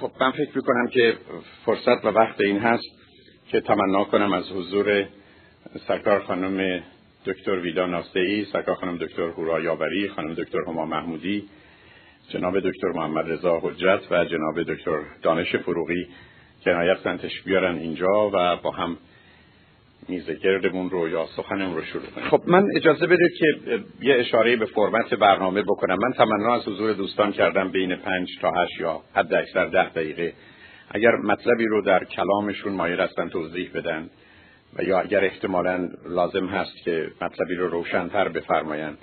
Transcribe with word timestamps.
خب 0.00 0.10
من 0.20 0.30
فکر 0.30 0.50
می‌کنم 0.56 0.88
که 0.88 1.14
فرصت 1.64 2.04
و 2.04 2.08
وقت 2.08 2.40
این 2.40 2.58
هست 2.58 2.84
که 3.48 3.60
تمنا 3.60 4.04
کنم 4.04 4.32
از 4.32 4.44
حضور 4.52 5.08
سرکار 5.88 6.20
خانم 6.20 6.82
دکتر 7.26 7.58
ویدا 7.58 7.86
ناستعی، 7.86 8.44
سرکار 8.44 8.74
خانم 8.74 8.96
دکتر 8.96 9.22
هورا 9.22 9.60
یاوری، 9.60 10.08
خانم 10.08 10.34
دکتر 10.34 10.58
هما 10.68 10.84
محمودی، 10.84 11.48
جناب 12.28 12.60
دکتر 12.60 12.88
محمد 12.94 13.30
رضا 13.30 13.58
حجت 13.62 14.00
و 14.10 14.24
جناب 14.24 14.62
دکتر 14.62 15.00
دانش 15.22 15.56
فروغی 15.56 16.06
جنایت 16.60 16.98
سنتش 17.04 17.42
بیارن 17.42 17.78
اینجا 17.78 18.30
و 18.32 18.56
با 18.56 18.70
هم 18.70 18.96
میز 20.08 20.30
گردمون 20.30 20.90
رو 20.90 21.08
یا 21.08 21.26
سخنمون 21.36 21.76
رو 21.76 21.82
شروع 21.82 22.06
کنیم. 22.06 22.28
خب 22.28 22.42
من 22.46 22.64
اجازه 22.76 23.06
بده 23.06 23.24
که 23.38 23.46
یه 24.00 24.14
اشاره 24.14 24.56
به 24.56 24.66
فرمت 24.66 25.14
برنامه 25.14 25.62
بکنم. 25.62 25.98
من 26.02 26.12
تمنا 26.12 26.54
از 26.54 26.68
حضور 26.68 26.92
دوستان 26.92 27.32
کردم 27.32 27.70
بین 27.70 27.96
پنج 27.96 28.28
تا 28.40 28.50
هشت 28.50 28.80
یا 28.80 29.00
حد 29.14 29.34
اکثر 29.34 29.66
ده 29.66 29.88
دقیقه. 29.88 30.32
اگر 30.90 31.16
مطلبی 31.16 31.66
رو 31.66 31.82
در 31.82 32.04
کلامشون 32.04 32.72
مایل 32.72 33.00
هستن 33.00 33.28
توضیح 33.28 33.70
بدن 33.74 34.10
و 34.78 34.82
یا 34.82 35.00
اگر 35.00 35.24
احتمالا 35.24 35.88
لازم 36.08 36.46
هست 36.46 36.76
که 36.84 37.10
مطلبی 37.20 37.54
رو 37.54 37.68
روشنتر 37.68 38.28
بفرمایند 38.28 38.98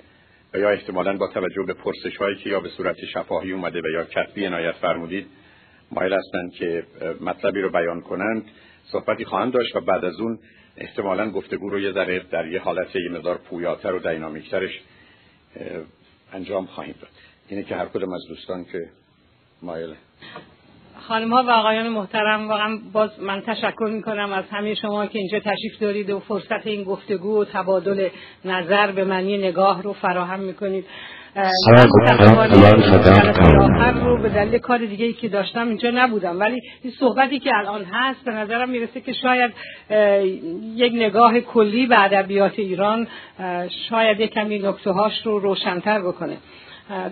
و 0.54 0.58
یا 0.58 0.70
احتمالا 0.70 1.16
با 1.16 1.26
توجه 1.26 1.62
به 1.66 1.74
پرسش 1.74 2.16
هایی 2.16 2.36
که 2.36 2.50
یا 2.50 2.60
به 2.60 2.68
صورت 2.68 2.96
شفاهی 3.04 3.52
اومده 3.52 3.80
و 3.80 3.88
یا 3.94 4.04
کتبی 4.04 4.46
عنایت 4.46 4.74
فرمودید 4.74 5.26
مایل 5.92 6.12
هستند 6.12 6.52
که 6.52 6.84
مطلبی 7.20 7.60
رو 7.60 7.70
بیان 7.70 8.00
کنند. 8.00 8.44
صحبتی 8.84 9.24
خواهند 9.24 9.52
داشت 9.52 9.76
و 9.76 9.80
بعد 9.80 10.04
از 10.04 10.20
اون 10.20 10.38
احتمالا 10.80 11.30
گفتگو 11.30 11.70
رو 11.70 11.80
یه 11.80 11.92
ذره 11.92 12.20
در 12.30 12.46
یه 12.46 12.60
حالت 12.60 12.96
یه 12.96 13.10
مقدار 13.10 13.38
پویاتر 13.38 13.94
و 13.94 13.98
دینامیکترش 13.98 14.80
انجام 16.32 16.66
خواهیم 16.66 16.94
داد. 17.00 17.10
اینه 17.48 17.62
که 17.62 17.76
هر 17.76 17.86
کدوم 17.86 18.12
از 18.12 18.20
دوستان 18.28 18.64
که 18.64 18.78
مایل. 19.62 19.94
خانم 21.08 21.32
ها 21.32 21.42
و 21.42 21.50
آقایان 21.50 21.88
محترم 21.88 22.48
واقعا 22.48 22.78
باز 22.92 23.20
من 23.20 23.40
تشکر 23.40 23.90
می 23.92 24.02
کنم 24.02 24.32
از 24.32 24.44
همه 24.50 24.74
شما 24.74 25.06
که 25.06 25.18
اینجا 25.18 25.38
تشریف 25.38 25.78
دارید 25.80 26.10
و 26.10 26.20
فرصت 26.20 26.66
این 26.66 26.84
گفتگو 26.84 27.40
و 27.40 27.44
تبادل 27.44 28.08
نظر 28.44 28.92
به 28.92 29.04
معنی 29.04 29.38
نگاه 29.38 29.82
رو 29.82 29.92
فراهم 29.92 30.40
می 30.40 30.54
کنید 30.54 30.84
آخر 30.84 31.19
رو 34.04 34.22
به 34.22 34.28
دلیل 34.28 34.58
کار 34.58 34.78
دیگه 34.78 35.04
ای 35.06 35.12
که 35.12 35.28
داشتم 35.28 35.68
اینجا 35.68 35.90
نبودم. 35.94 36.40
ولی 36.40 36.60
این 36.82 36.92
صحبتی 37.00 37.38
که 37.38 37.50
الان 37.54 37.84
هست 37.84 38.24
به 38.24 38.32
نظرم 38.32 38.68
می‌رسه 38.68 39.00
که 39.00 39.12
شاید 39.12 39.52
یک 40.76 40.92
نگاه 40.94 41.40
کلی 41.40 41.86
به 41.86 42.04
ادبیات 42.04 42.58
ایران 42.58 43.06
شاید 43.88 44.20
یک 44.20 44.30
کمی 44.30 44.58
نکته 44.58 44.90
هاش 44.90 45.22
رو 45.24 45.38
روشنتر 45.38 46.00
بکنه. 46.00 46.36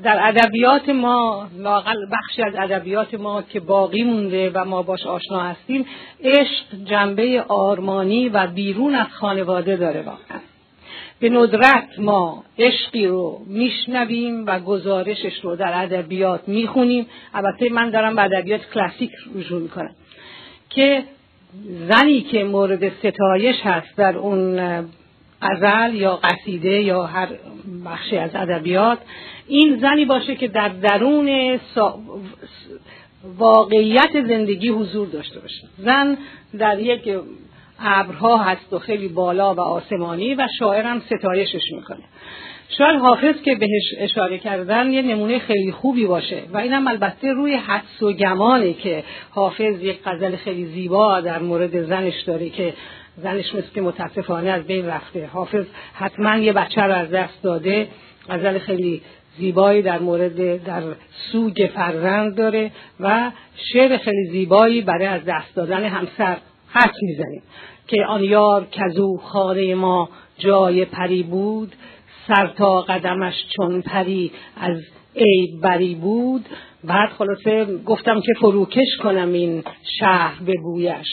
در 0.03 0.21
ادبیات 0.23 0.89
ما 0.89 1.47
لاقل 1.59 1.97
بخشی 2.13 2.43
از 2.43 2.55
ادبیات 2.59 3.15
ما 3.15 3.43
که 3.43 3.61
باقی 3.61 4.03
مونده 4.05 4.51
و 4.55 4.65
ما 4.65 4.83
باش 4.83 5.07
آشنا 5.07 5.41
هستیم 5.41 5.87
عشق 6.25 6.65
جنبه 6.85 7.45
آرمانی 7.49 8.29
و 8.29 8.47
بیرون 8.47 8.95
از 8.95 9.07
خانواده 9.21 9.77
داره 9.77 10.03
واقعا. 10.03 10.41
به 11.21 11.29
ندرت 11.29 11.89
ما 11.99 12.45
عشقی 12.59 13.07
رو 13.07 13.41
میشنویم 13.47 14.47
و 14.47 14.61
گزارشش 14.61 15.41
رو 15.43 15.57
در 15.57 15.83
ادبیات 15.83 16.49
می‌خونیم. 16.49 17.07
البته 17.35 17.69
من 17.69 17.91
دارم 17.91 18.17
به 18.17 18.23
ادبیات 18.23 18.61
کلاسیک 18.75 19.11
رجوع 19.35 19.63
می‌کنم. 19.63 19.95
که 20.71 21.03
زنی 21.89 22.21
که 22.21 22.45
مورد 22.45 22.89
ستایش 22.89 23.57
هست 23.63 23.97
در 23.97 24.17
اون 24.17 24.61
غزل 25.43 25.95
یا 25.95 26.17
قصیده 26.17 26.83
یا 26.83 27.07
هر 27.07 27.29
بخشی 27.87 28.17
از 28.17 28.31
ادبیات 28.35 28.99
این 29.49 29.79
زنی 29.79 30.05
باشه 30.05 30.35
که 30.35 30.49
در 30.49 30.69
درون 30.69 31.59
واقعیت 33.39 34.13
زندگی 34.13 34.69
حضور 34.69 35.09
داشته 35.09 35.41
باشه. 35.41 35.67
زن 35.79 36.19
در 36.59 36.79
یک 36.79 37.11
ابرها 37.81 38.37
هست 38.37 38.73
و 38.73 38.79
خیلی 38.79 39.09
بالا 39.09 39.55
و 39.55 39.61
آسمانی 39.61 40.35
و 40.35 40.49
شاعرم 40.59 41.01
ستایشش 41.01 41.73
می‌کنه. 41.73 42.05
شاید 42.79 43.01
حافظ 43.01 43.43
که 43.45 43.55
بهش 43.55 43.95
اشاره 43.99 44.39
کردن 44.39 44.93
یه 44.93 45.03
نمونه 45.03 45.39
خیلی 45.39 45.73
خوبی 45.73 46.07
باشه 46.07 46.43
و 46.53 46.59
اینم 46.59 46.89
البته 46.89 47.33
روی 47.33 47.55
حدس 47.55 48.03
و 48.03 48.13
گمانه 48.13 48.73
که 48.73 49.05
حافظ 49.31 49.83
یک 49.83 49.99
غزل 50.05 50.37
خیلی 50.37 50.65
زیبا 50.65 51.21
در 51.21 51.39
مورد 51.39 51.83
زنش 51.83 52.23
داره 52.23 52.49
که 52.49 52.75
زنش 53.17 53.55
مثل 53.55 53.75
که 53.75 53.81
متاسفانه 53.81 54.51
از 54.51 54.67
بین 54.67 54.87
رفته. 54.87 55.27
حافظ 55.27 55.65
حتما 55.95 56.37
یه 56.37 56.53
بچه 56.53 56.83
رو 56.83 56.95
از 56.95 57.11
دست 57.11 57.43
داده. 57.43 57.89
غزل 58.29 58.59
خیلی 58.59 59.03
زیبایی 59.39 59.83
در 59.83 59.99
مورد 59.99 60.65
در 60.65 60.83
سوگ 61.33 61.71
فرزند 61.75 62.37
داره 62.37 62.71
و 63.01 63.31
شعر 63.73 63.97
خیلی 63.97 64.31
زیبایی 64.31 64.83
برای 64.83 65.07
از 65.07 65.25
دست 65.25 65.55
دادن 65.55 65.85
همسر 65.85 66.37
حرف 66.69 66.95
می‌زنیم. 67.03 67.43
که 67.87 68.05
آن 68.05 68.25
یار 68.25 68.67
کزو 68.73 69.17
خانه 69.17 69.75
ما 69.75 70.09
جای 70.39 70.85
پری 70.85 71.23
بود 71.23 71.73
سر 72.29 72.47
تا 72.47 72.81
قدمش 72.81 73.35
چون 73.57 73.83
پری 73.83 74.33
از 74.61 74.77
عیب 75.17 75.61
بری 75.61 75.95
بود. 75.95 76.45
بعد 76.85 77.09
خلاصه 77.09 77.65
گفتم 77.87 78.21
که 78.21 78.33
فروکش 78.41 78.97
کنم 79.03 79.33
این 79.33 79.65
شهر 80.01 80.43
به 80.43 80.55
بویش. 80.63 81.07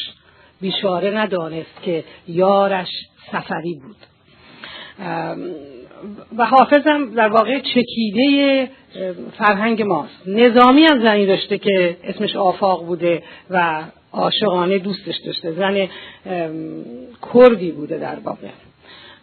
بیشاره 0.61 1.17
ندانست 1.17 1.81
که 1.81 2.03
یارش 2.27 2.89
سفری 3.31 3.79
بود. 3.83 3.95
و 6.37 6.45
حافظم 6.45 7.15
در 7.15 7.27
واقع 7.27 7.59
چکیده 7.59 8.69
فرهنگ 9.37 9.81
ماست. 9.81 10.27
نظامی 10.27 10.83
هم 10.85 11.03
زنی 11.03 11.25
داشته 11.25 11.57
که 11.57 11.97
اسمش 12.03 12.35
آفاق 12.35 12.85
بوده 12.85 13.23
و 13.49 13.83
عاشقانه 14.15 14.77
دوستش 14.79 15.17
داشته. 15.17 15.51
زن 15.51 15.87
کردی 17.33 17.71
بوده 17.71 17.97
در 17.97 18.15
واقع. 18.23 18.47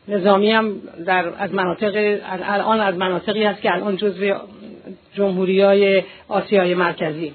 نظامی 0.09 0.51
هم 0.51 0.77
در 1.07 1.33
از 1.39 1.55
مناطق 1.55 2.21
الان 2.25 2.81
از 2.81 2.95
مناطقی 2.95 3.45
هست 3.45 3.61
که 3.61 3.73
الان 3.73 3.97
جزو 3.97 4.35
جمهوری 5.15 5.61
های 5.61 6.03
آسیای 6.29 6.75
مرکزی. 6.75 7.33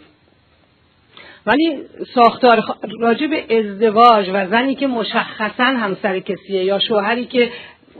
ولی 1.45 1.79
ساختار 2.13 2.63
راجع 2.99 3.27
به 3.27 3.59
ازدواج 3.59 4.29
و 4.33 4.47
زنی 4.47 4.75
که 4.75 4.87
مشخصا 4.87 5.63
همسر 5.63 6.19
کسیه 6.19 6.63
یا 6.63 6.79
شوهری 6.79 7.25
که 7.25 7.51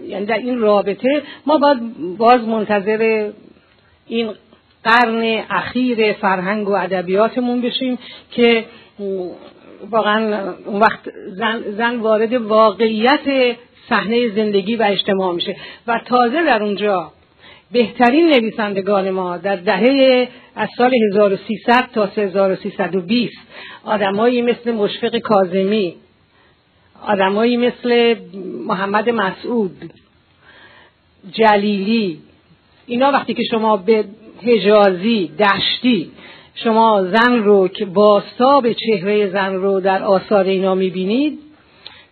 یعنی 0.07 0.25
در 0.25 0.37
این 0.37 0.59
رابطه 0.59 1.21
ما 1.45 1.57
باید 1.57 1.79
باز 2.17 2.41
منتظر 2.41 3.31
این 4.07 4.31
قرن 4.83 5.43
اخیر 5.49 6.13
فرهنگ 6.13 6.69
و 6.69 6.71
ادبیاتمون 6.71 7.61
بشیم 7.61 7.99
که 8.31 8.65
واقعا 9.91 10.53
اون 10.65 10.79
وقت 10.79 10.99
زن, 11.27 11.63
زن 11.77 11.95
وارد 11.95 12.33
واقعیت 12.33 13.55
صحنه 13.89 14.29
زندگی 14.35 14.75
و 14.75 14.83
اجتماع 14.83 15.33
میشه. 15.33 15.55
و 15.87 16.01
تازه 16.05 16.45
در 16.45 16.63
اونجا 16.63 17.11
بهترین 17.71 18.27
نویسندگان 18.27 19.09
ما 19.09 19.37
در 19.37 19.55
دهه 19.55 20.27
از 20.55 20.69
سال 20.77 20.91
1300 21.13 21.89
تا 21.93 22.05
1320 22.05 23.33
آدمایی 23.83 24.41
مثل 24.41 24.71
مشفق 24.71 25.17
کاظمی 25.17 25.95
آدمایی 27.07 27.57
مثل 27.57 28.15
محمد 28.67 29.09
مسعود 29.09 29.93
جلیلی 31.31 32.19
اینا 32.85 33.11
وقتی 33.11 33.33
که 33.33 33.43
شما 33.51 33.77
به 33.77 34.05
حجازی 34.43 35.31
دشتی 35.39 36.11
شما 36.63 37.03
زن 37.03 37.43
رو 37.43 37.67
که 37.67 37.85
باستاب 37.85 38.73
چهره 38.73 39.29
زن 39.29 39.55
رو 39.55 39.79
در 39.79 40.03
آثار 40.03 40.43
اینا 40.43 40.75
می‌بینید 40.75 41.39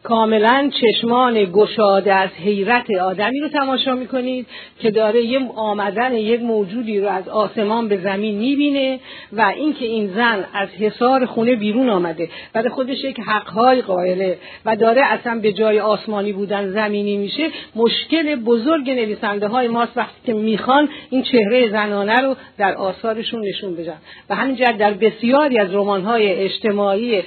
کاملا 0.06 0.70
چشمان 0.82 1.46
گشاده 1.54 2.14
از 2.14 2.30
حیرت 2.30 2.92
آدمی 2.92 3.40
رو 3.40 3.50
تماشا 3.50 3.96
می‌کنید 3.96 4.48
که 4.80 4.92
داره 4.92 5.22
یه 5.22 5.40
آمدن 5.56 6.14
یک 6.14 6.42
موجودی 6.42 7.00
رو 7.00 7.08
از 7.08 7.30
آسمان 7.30 7.88
به 7.88 7.98
زمین 7.98 8.38
می‌بینه 8.38 9.00
و 9.34 9.42
اینکه 9.42 9.86
این 9.86 10.14
زن 10.16 10.46
از 10.54 10.70
حصار 10.70 11.26
خونه 11.26 11.56
بیرون 11.56 11.90
آمده. 11.90 12.30
بعد 12.54 12.68
خودش 12.68 13.04
یک 13.04 13.20
حقهای 13.20 13.82
قائله 13.82 14.38
و 14.66 14.76
داره 14.76 15.02
اصلا 15.06 15.40
به 15.40 15.54
جای 15.54 15.80
آسمانی 15.80 16.34
بودن 16.34 16.72
زمینی 16.72 17.18
میشه. 17.18 17.50
مشکل 17.76 18.36
بزرگ 18.36 18.90
نویسنده 18.90 19.48
های 19.48 19.68
ماست 19.68 19.98
وقتی 19.98 20.20
که 20.26 20.34
می‌خوان 20.34 20.90
این 21.10 21.24
چهره 21.24 21.70
زنانه 21.70 22.22
رو 22.22 22.36
در 22.58 22.76
آثارشون 22.76 23.42
نشون 23.42 23.76
بدن. 23.76 23.98
و 24.30 24.36
همینجور 24.36 24.72
در 24.72 24.94
بسیاری 24.94 25.60
از 25.60 25.76
رمان 25.76 26.02
های 26.02 26.34
اجتماعی 26.34 27.24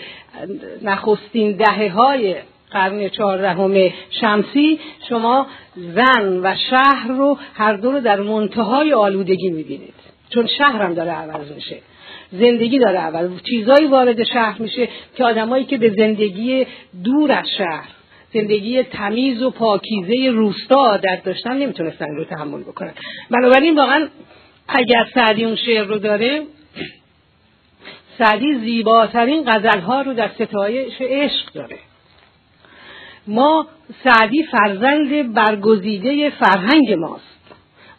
نخستین 0.82 1.56
دهه 1.56 1.88
های 1.88 2.36
قرن 2.70 3.08
چهاردهم 3.08 3.90
شمسی 4.10 4.80
شما 5.08 5.46
زن 5.76 6.40
و 6.42 6.54
شهر 6.70 7.08
رو 7.08 7.38
هر 7.54 7.72
دو 7.72 7.92
رو 7.92 8.00
در 8.00 8.20
منتهای 8.20 8.92
آلودگی 8.92 9.50
می‌بینید. 9.50 9.94
چون 10.34 10.46
شهر 10.58 10.82
هم 10.82 10.94
داره 10.94 11.10
عوض 11.10 11.52
میشه. 11.52 11.76
زندگی 12.32 12.78
داره 12.78 12.98
عوض 12.98 13.30
چیزایی 13.50 13.86
وارد 13.86 14.24
شهر 14.24 14.62
میشه 14.62 14.88
که 15.16 15.24
آدمایی 15.24 15.64
که 15.64 15.78
به 15.78 15.90
زندگی 15.90 16.66
دور 17.04 17.32
از 17.32 17.46
شهر 17.58 17.88
زندگی 18.34 18.82
تمیز 18.82 19.42
و 19.42 19.50
پاکیزه 19.50 20.30
روستا 20.30 20.76
عادت 20.76 21.24
داشتن 21.24 21.56
نمی‌تونستن 21.56 22.16
رو 22.16 22.24
تحمل 22.24 22.60
بکنن. 22.60 22.92
بنابراین 23.30 23.78
واقعا 23.78 24.08
اگر 24.68 25.06
سعدی 25.14 25.44
اون 25.44 25.56
شعر 25.56 25.84
رو 25.84 25.98
داره 25.98 26.42
سعدی 28.18 28.54
زیباترین 28.54 29.44
غزلها 29.46 30.02
رو 30.02 30.14
در 30.14 30.30
ستایش 30.38 30.94
عشق 31.00 31.52
داره. 31.54 31.78
ما 33.26 33.66
سعدی 34.04 34.44
فرزند 34.44 35.34
برگزیده 35.34 36.30
فرهنگ 36.30 36.92
ماست. 36.92 37.38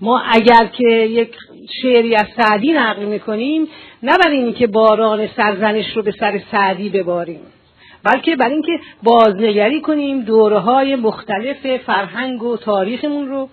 ما 0.02 0.20
اگر 0.20 0.66
که 0.66 0.88
یک 0.90 1.36
شعری 1.82 2.16
از 2.16 2.28
سعدی 2.38 2.72
نقل 2.72 3.06
می‌کنیم 3.06 3.68
نه 4.04 4.18
برای 4.24 4.38
اینکه 4.38 4.68
باران 4.68 5.28
سرزنش 5.28 5.86
رو 5.96 6.02
به 6.02 6.14
سر 6.20 6.42
سعدی 6.52 6.90
بباریم 6.90 7.40
بلکه 8.04 8.36
برای 8.36 8.54
اینکه 8.54 8.80
بازنگری 9.04 9.82
کنیم 9.82 10.22
دوره 10.22 10.60
های 10.60 10.96
مختلف 10.96 11.78
فرهنگ 11.78 12.44
و 12.44 12.58
تاریخمون 12.58 13.28
رو. 13.28 13.50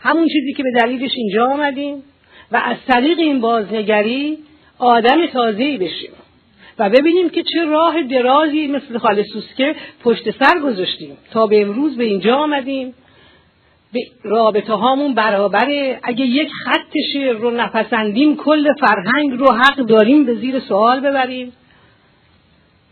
همون 0.00 0.28
چیزی 0.28 0.52
که 0.52 0.62
به 0.62 0.70
دلیلش 0.80 1.10
اینجا 1.16 1.46
آمدیم 1.46 2.02
و 2.52 2.60
از 2.64 2.76
طریق 2.88 3.18
این 3.18 3.40
بازنگری 3.40 4.38
آدم 4.78 5.26
تازه‌ای 5.26 5.78
بشیم. 5.78 6.10
و 6.78 6.90
ببینیم 6.90 7.30
که 7.30 7.42
چه 7.42 7.64
راه 7.64 8.02
درازی 8.02 8.66
مثل 8.66 8.98
خاله 8.98 9.22
سوسکه 9.22 9.74
پشت 10.04 10.30
سر 10.30 10.58
گذاشتیم. 10.58 11.16
تا 11.30 11.46
به 11.46 11.62
امروز 11.62 11.96
به 11.96 12.04
اینجا 12.04 12.36
آمدیم. 12.36 12.94
به 13.92 14.00
رابطه 14.22 14.72
هامون 14.72 15.14
برابره. 15.14 16.00
اگه 16.02 16.24
یک 16.24 16.48
خط 16.64 16.92
شعر 17.12 17.32
رو 17.32 17.50
نپسندیم 17.50 18.36
کل 18.36 18.74
فرهنگ 18.80 19.32
رو 19.32 19.52
حق 19.52 19.76
داریم 19.76 20.24
به 20.24 20.34
زیر 20.34 20.60
سوال 20.60 21.00
ببریم 21.00 21.52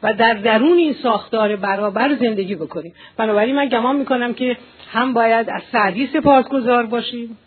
و 0.02 0.14
در 0.14 0.34
درون 0.34 0.78
این 0.78 0.94
ساختار 1.02 1.56
برابر 1.56 2.14
زندگی 2.14 2.54
بکنیم. 2.54 2.94
بنابراین 3.16 3.56
من 3.56 3.68
گمان 3.68 3.96
می‌کنم 3.96 4.34
که 4.34 4.56
هم 4.92 5.12
باید 5.12 5.50
از 5.50 5.62
سعدی 5.72 6.06
سپاسگزار 6.12 6.86
باشیم. 6.86 7.38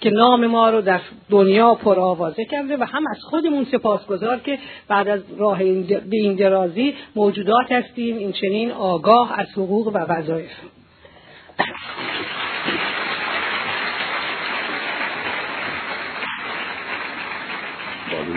که 0.00 0.10
نام 0.10 0.46
ما 0.46 0.70
رو 0.70 0.80
در 0.80 1.00
دنیا 1.30 1.74
پرآوازه 1.74 2.44
کرده 2.44 2.76
و 2.76 2.84
هم 2.84 3.04
از 3.10 3.18
خودمون 3.22 3.64
سپاسگزار 3.64 4.38
که 4.38 4.58
بعد 4.88 5.08
از 5.08 5.20
راه 5.38 5.58
به 5.84 6.16
این 6.16 6.34
درازی 6.34 6.94
موجودات 7.16 7.72
هستیم. 7.72 8.16
این 8.16 8.32
چنین 8.32 8.70
آگاه 8.70 9.40
از 9.40 9.46
حقوق 9.52 9.86
و 9.86 9.98
وظایف. 9.98 10.50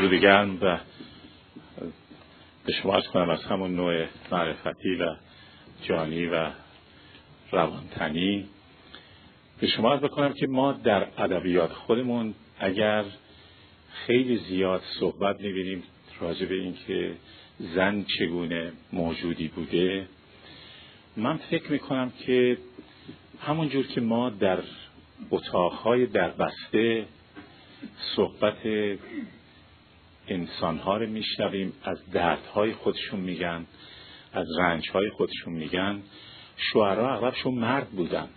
درود 0.04 0.14
گرم 0.14 0.58
و 0.62 0.78
به 2.66 2.74
شما 2.74 2.96
از 2.96 3.08
کنم 3.08 3.30
از 3.30 3.44
همون 3.44 3.76
نوع 3.76 4.06
معرفتی 4.32 4.96
و 4.96 5.16
جانی 5.84 6.26
و 6.26 6.48
روانتنی. 7.52 8.46
به 9.64 9.70
شما 9.70 9.94
از 9.94 10.02
بکنم 10.02 10.34
که 10.34 10.48
ما 10.48 10.72
در 10.72 11.08
ادبیات 11.18 11.72
خودمون 11.74 12.34
اگر 12.60 13.06
خیلی 13.94 14.38
زیاد 14.38 14.82
صحبت 15.00 15.42
می‌بینیم 15.42 15.84
راجع 16.20 16.46
به 16.46 16.56
اینکه 16.56 17.16
زن 17.60 18.06
چگونه 18.20 18.72
موجودی 18.94 19.48
بوده 19.48 20.08
من 21.18 21.38
فکر 21.38 21.72
می‌کنم 21.72 22.12
که 22.26 22.58
همونجور 23.42 23.88
که 23.88 24.02
ما 24.02 24.30
در 24.30 24.60
اتاقهای 25.32 26.06
در 26.06 26.30
بسته 26.30 27.06
صحبت 28.16 28.58
انسانها 30.28 30.98
رو 30.98 31.10
میشنویم 31.10 31.74
از 31.84 32.12
دردهای 32.12 32.74
خودشون 32.74 33.20
میگن 33.20 33.66
از 34.34 34.48
رنجهای 34.60 35.10
خودشون 35.10 35.54
میگن 35.54 36.02
شعرها 36.58 37.14
اغلبشون 37.14 37.54
مرد 37.54 37.90
بودن. 37.90 38.28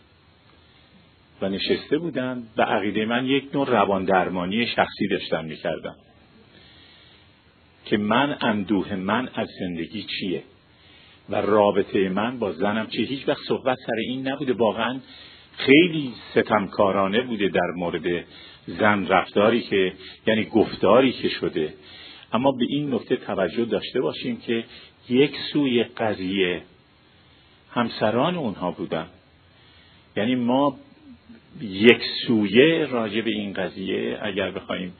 و 1.42 1.48
نشسته 1.48 1.98
بودن 1.98 2.42
و 2.56 2.62
عقیده 2.62 3.04
من 3.04 3.26
یک 3.26 3.44
نوع 3.54 3.70
روان 3.70 4.04
درمانی 4.04 4.66
شخصی 4.66 5.08
داشتن 5.10 5.44
می‌کردن 5.44 5.94
که 7.84 7.96
من 7.96 8.36
اندوه 8.40 8.94
من 8.94 9.28
از 9.34 9.48
زندگی 9.60 10.02
چیه 10.02 10.42
و 11.28 11.36
رابطه 11.36 12.08
من 12.08 12.38
با 12.38 12.52
زنم 12.52 12.86
چیه؟ 12.86 13.06
هیچ 13.06 13.28
وقت 13.28 13.42
صحبت 13.48 13.76
سر 13.86 13.96
این 14.08 14.28
نبوده. 14.28 14.52
واقعا 14.52 15.00
خیلی 15.56 16.12
ستمکارانه 16.30 17.22
بوده 17.22 17.48
در 17.48 17.70
مورد 17.76 18.24
زن 18.66 19.06
رفتاری 19.06 19.60
که 19.60 19.92
یعنی 20.26 20.44
گفتاری 20.44 21.12
که 21.12 21.28
شده. 21.28 21.74
اما 22.32 22.52
به 22.52 22.64
این 22.68 22.94
نکته 22.94 23.16
توجه 23.16 23.64
داشته 23.64 24.00
باشیم 24.00 24.40
که 24.40 24.64
یک 25.08 25.36
سوی 25.52 25.84
قضیه 25.84 26.62
همسران 27.70 28.36
اونها 28.36 28.70
بودن. 28.70 29.06
یعنی 30.16 30.34
ما 30.34 30.78
یک 31.60 32.02
سویه 32.26 32.86
راجع 32.86 33.20
به 33.20 33.30
این 33.30 33.52
قضیه 33.52 34.18
اگر 34.22 34.50
بخوایم 34.50 34.92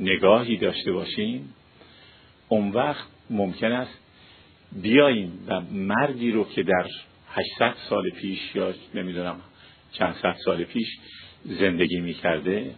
نگاهی 0.00 0.56
داشته 0.56 0.92
باشیم 0.92 1.54
اون 2.48 2.70
وقت 2.70 3.06
ممکن 3.30 3.72
است 3.72 3.98
بیاییم 4.82 5.32
و 5.46 5.60
مردی 5.60 6.30
رو 6.30 6.44
که 6.44 6.62
در 6.62 6.86
800 7.28 7.74
سال 7.88 8.10
پیش 8.10 8.54
یا 8.54 8.74
نمی‌دونم 8.94 9.40
چند 9.92 10.14
صد 10.22 10.36
سال 10.44 10.64
پیش 10.64 10.88
زندگی 11.44 12.00
می‌کرده 12.00 12.74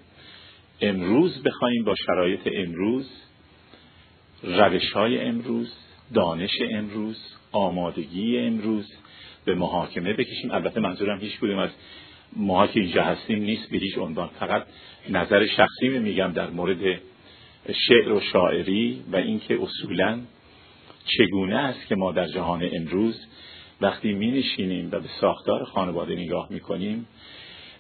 امروز 0.81 1.43
بخوایم 1.43 1.85
با 1.85 1.95
شرایط 2.07 2.41
امروز 2.53 3.11
روش 4.43 4.93
های 4.93 5.21
امروز 5.21 5.73
دانش 6.15 6.51
امروز 6.71 7.19
آمادگی 7.53 8.39
امروز 8.39 8.93
به 9.45 9.55
محاکمه 9.55 10.13
بکشیم. 10.13 10.51
البته 10.51 10.81
منظورم 10.81 11.19
هیچ 11.19 11.39
کدوم 11.39 11.59
از 11.59 11.71
ما 12.37 12.67
که 12.67 12.81
اینجا 12.81 13.03
هستیم 13.03 13.43
نیست 13.43 13.71
به 13.71 13.79
هیچ 13.79 13.99
عنوان. 13.99 14.31
فقط 14.41 14.67
نظر 15.11 15.47
شخصی 15.47 15.89
میگم 15.89 16.33
در 16.33 16.51
مورد 16.51 17.01
شعر 17.89 18.13
و 18.13 18.21
شاعری 18.21 19.03
و 19.13 19.17
اینکه 19.17 19.59
اصولا 19.63 20.21
چگونه 21.05 21.57
است 21.57 21.87
که 21.87 21.95
ما 21.95 22.13
در 22.13 22.27
جهان 22.27 22.69
امروز 22.73 23.27
وقتی 23.81 24.13
می 24.13 24.31
نشینیم 24.31 24.89
و 24.93 25.01
به 25.01 25.09
ساختار 25.21 25.65
خانواده 25.65 26.15
نگاه 26.15 26.47
می 26.51 26.61
کنیم 26.61 27.07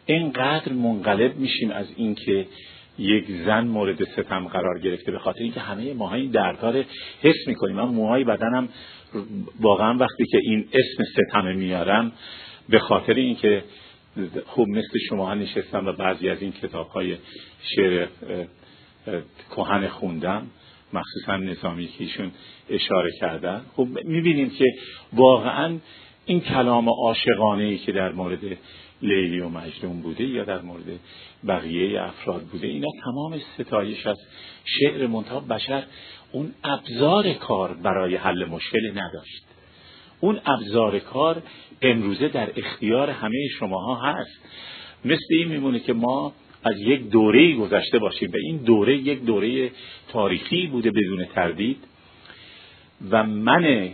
اینقدر 0.06 0.72
منقلب 0.72 1.36
میشیم 1.36 1.70
از 1.70 1.86
اینکه 1.96 2.46
یک 2.98 3.24
زن 3.46 3.64
مورد 3.64 4.04
ستم 4.04 4.48
قرار 4.48 4.78
گرفته 4.78 5.12
به 5.12 5.18
خاطر 5.18 5.40
اینکه 5.40 5.60
همه 5.60 5.94
ماها 5.94 6.14
این 6.14 6.30
دردها 6.30 6.72
حس 7.22 7.46
می‌کنیم. 7.46 7.76
من 7.76 7.84
موهای 7.84 8.24
بدنم 8.24 8.68
واقعا 9.60 9.94
وقتی 9.98 10.24
که 10.30 10.38
این 10.42 10.68
اسم 10.72 11.04
ستم 11.04 11.56
میارم 11.56 12.12
به 12.68 12.78
خاطر 12.78 13.14
اینکه 13.14 13.64
خوب 14.46 14.68
مثل 14.68 14.98
شما 15.08 15.34
نشستم 15.34 15.86
و 15.86 15.92
بعضی 15.92 16.28
از 16.28 16.42
این 16.42 16.52
کتاب 16.52 16.88
های 16.88 17.16
شعر 17.76 18.06
کهن 19.56 19.88
خوندم 19.88 20.46
مخصوصا 20.92 21.36
نظامی 21.36 21.86
که 21.86 22.04
ایشون 22.04 22.32
اشاره 22.70 23.10
کردن. 23.20 23.64
خب 23.76 23.88
می‌بینیم 24.04 24.50
که 24.50 24.64
واقعا 25.12 25.78
این 26.24 26.40
کلام 26.40 26.88
عاشقانه 26.88 27.64
ای 27.64 27.78
که 27.78 27.92
در 27.92 28.12
مورد 28.12 28.58
لیلی 29.02 29.40
و 29.40 29.48
مجنون 29.48 30.02
بوده 30.02 30.24
یا 30.24 30.44
در 30.44 30.60
مورد 30.60 30.84
بقیه 31.48 32.02
افراد 32.02 32.42
بوده 32.42 32.66
اینا 32.66 32.88
تمام 33.04 33.40
ستایش 33.58 34.06
از 34.06 34.18
شعر 34.64 35.06
منتها 35.06 35.40
بشر 35.40 35.84
اون 36.32 36.54
ابزار 36.64 37.32
کار 37.32 37.74
برای 37.74 38.16
حل 38.16 38.44
مشکل 38.44 38.90
نداشت. 38.90 39.51
اون 40.22 40.40
ابزار 40.46 40.98
کار 40.98 41.42
امروزه 41.82 42.28
در 42.28 42.50
اختیار 42.56 43.10
همه 43.10 43.48
شماها 43.58 43.94
هست. 43.94 44.40
مثل 45.04 45.26
این 45.30 45.48
میمونه 45.48 45.80
که 45.80 45.92
ما 45.92 46.32
از 46.64 46.80
یک 46.80 47.10
دوره 47.10 47.56
گذشته 47.56 47.98
باشیم 47.98 48.30
و 48.30 48.36
این 48.36 48.56
دوره 48.56 48.96
یک 48.96 49.24
دوره 49.24 49.70
تاریخی 50.08 50.66
بوده 50.66 50.90
بدون 50.90 51.24
تردید 51.24 51.78
و 53.10 53.22
من 53.22 53.88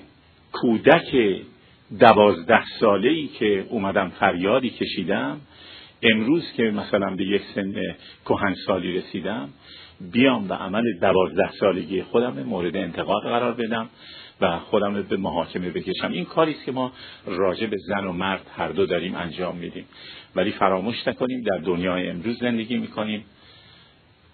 کودک 0.52 1.40
دوازده 2.00 2.64
ساله 2.80 3.08
ای 3.08 3.26
که 3.26 3.66
اومدم 3.68 4.08
فریادی 4.08 4.70
کشیدم 4.70 5.40
امروز 6.02 6.52
که 6.56 6.62
مثلا 6.62 7.16
به 7.16 7.24
یک 7.24 7.42
سن 7.54 7.74
کهنسالی 8.24 8.92
رسیدم 8.98 9.48
بیام 10.12 10.50
و 10.50 10.52
عمل 10.52 10.82
دوازده 11.00 11.50
سالگی 11.60 12.02
خودم 12.02 12.42
مورد 12.42 12.76
انتقاد 12.76 13.22
قرار 13.22 13.52
بدم. 13.52 13.88
و 14.40 14.58
خودم 14.58 15.02
به 15.02 15.16
محاکمه 15.16 15.70
بکشم. 15.70 16.12
این 16.12 16.24
کاری 16.24 16.52
است 16.52 16.64
که 16.64 16.72
ما 16.72 16.92
راجع 17.26 17.66
به 17.66 17.76
زن 17.88 18.04
و 18.04 18.12
مرد 18.12 18.46
هر 18.56 18.68
دو 18.68 18.86
داریم 18.86 19.14
انجام 19.14 19.56
میدیم. 19.56 19.84
ولی 20.36 20.50
فراموش 20.50 21.08
نکنیم 21.08 21.42
در 21.42 21.58
دنیای 21.58 22.10
امروز 22.10 22.38
زندگی 22.38 22.76
می‌کنیم. 22.76 23.24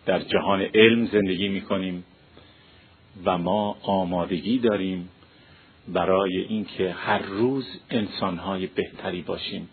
در 0.07 0.21
جهان 0.21 0.61
علم 0.61 1.07
زندگی 1.07 1.49
می‌کنیم. 1.49 2.05
و 3.25 3.39
ما 3.39 3.77
آمادگی 3.83 4.59
داریم 4.59 5.09
برای 5.89 6.39
اینکه 6.49 6.93
هر 6.93 7.19
روز 7.19 7.81
انسانهای 7.91 8.67
بهتری 8.67 9.23
باشیم. 9.23 9.69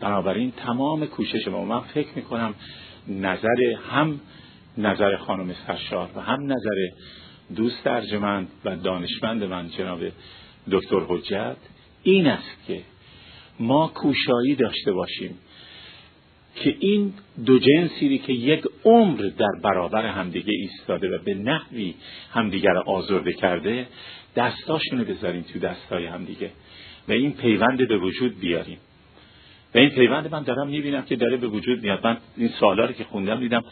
بنابراین 0.00 0.52
تمام 0.56 1.06
کوشش 1.06 1.48
ما 1.48 1.64
من 1.64 1.80
فکر 1.80 2.08
می‌کنم 2.16 2.54
نظر 3.08 3.74
هم 3.90 4.20
نظر 4.78 5.16
خانم 5.16 5.54
سرشار 5.66 6.10
و 6.16 6.20
هم 6.20 6.42
نظر 6.52 6.88
دوست 7.56 7.86
ارجمند 7.86 8.48
و 8.64 8.76
دانشمند 8.76 9.44
من 9.44 9.68
جناب 9.68 10.00
دکتر 10.70 11.00
حجت 11.08 11.56
این 12.02 12.26
است 12.26 12.66
که 12.66 12.82
ما 13.60 13.88
کوشایی 13.88 14.54
داشته 14.54 14.92
باشیم 14.92 15.38
که 16.56 16.76
این 16.80 17.12
دو 17.46 17.58
جنسی 17.58 18.18
که 18.18 18.32
یک 18.32 18.64
عمر 18.84 19.30
در 19.38 19.60
برابر 19.62 20.06
همدیگه 20.06 20.52
ایستاده 20.52 21.08
و 21.08 21.18
به 21.24 21.34
نحوی 21.34 21.94
همدیگه 22.30 22.70
را 22.70 22.82
آزرده 22.82 23.32
کرده 23.32 23.86
دستاشونو 24.36 25.04
بذاریم 25.04 25.42
تو 25.42 25.58
دستای 25.58 26.06
همدیگه 26.06 26.50
و 27.08 27.12
این 27.12 27.32
پیوند 27.32 27.88
به 27.88 27.98
وجود 27.98 28.40
بیاریم. 28.40 28.78
و 29.74 29.78
این 29.78 29.90
پیوند 29.90 30.32
من 30.32 30.42
دارم 30.42 30.68
می‌بینم 30.68 31.02
که 31.02 31.16
داره 31.16 31.36
به 31.36 31.46
وجود 31.46 31.82
میاد. 31.82 32.06
من 32.06 32.16
این 32.36 32.48
سوالا 32.48 32.84
رو 32.84 32.92
که 32.92 33.04
خوندم 33.04 33.40
دیدم 33.40 33.62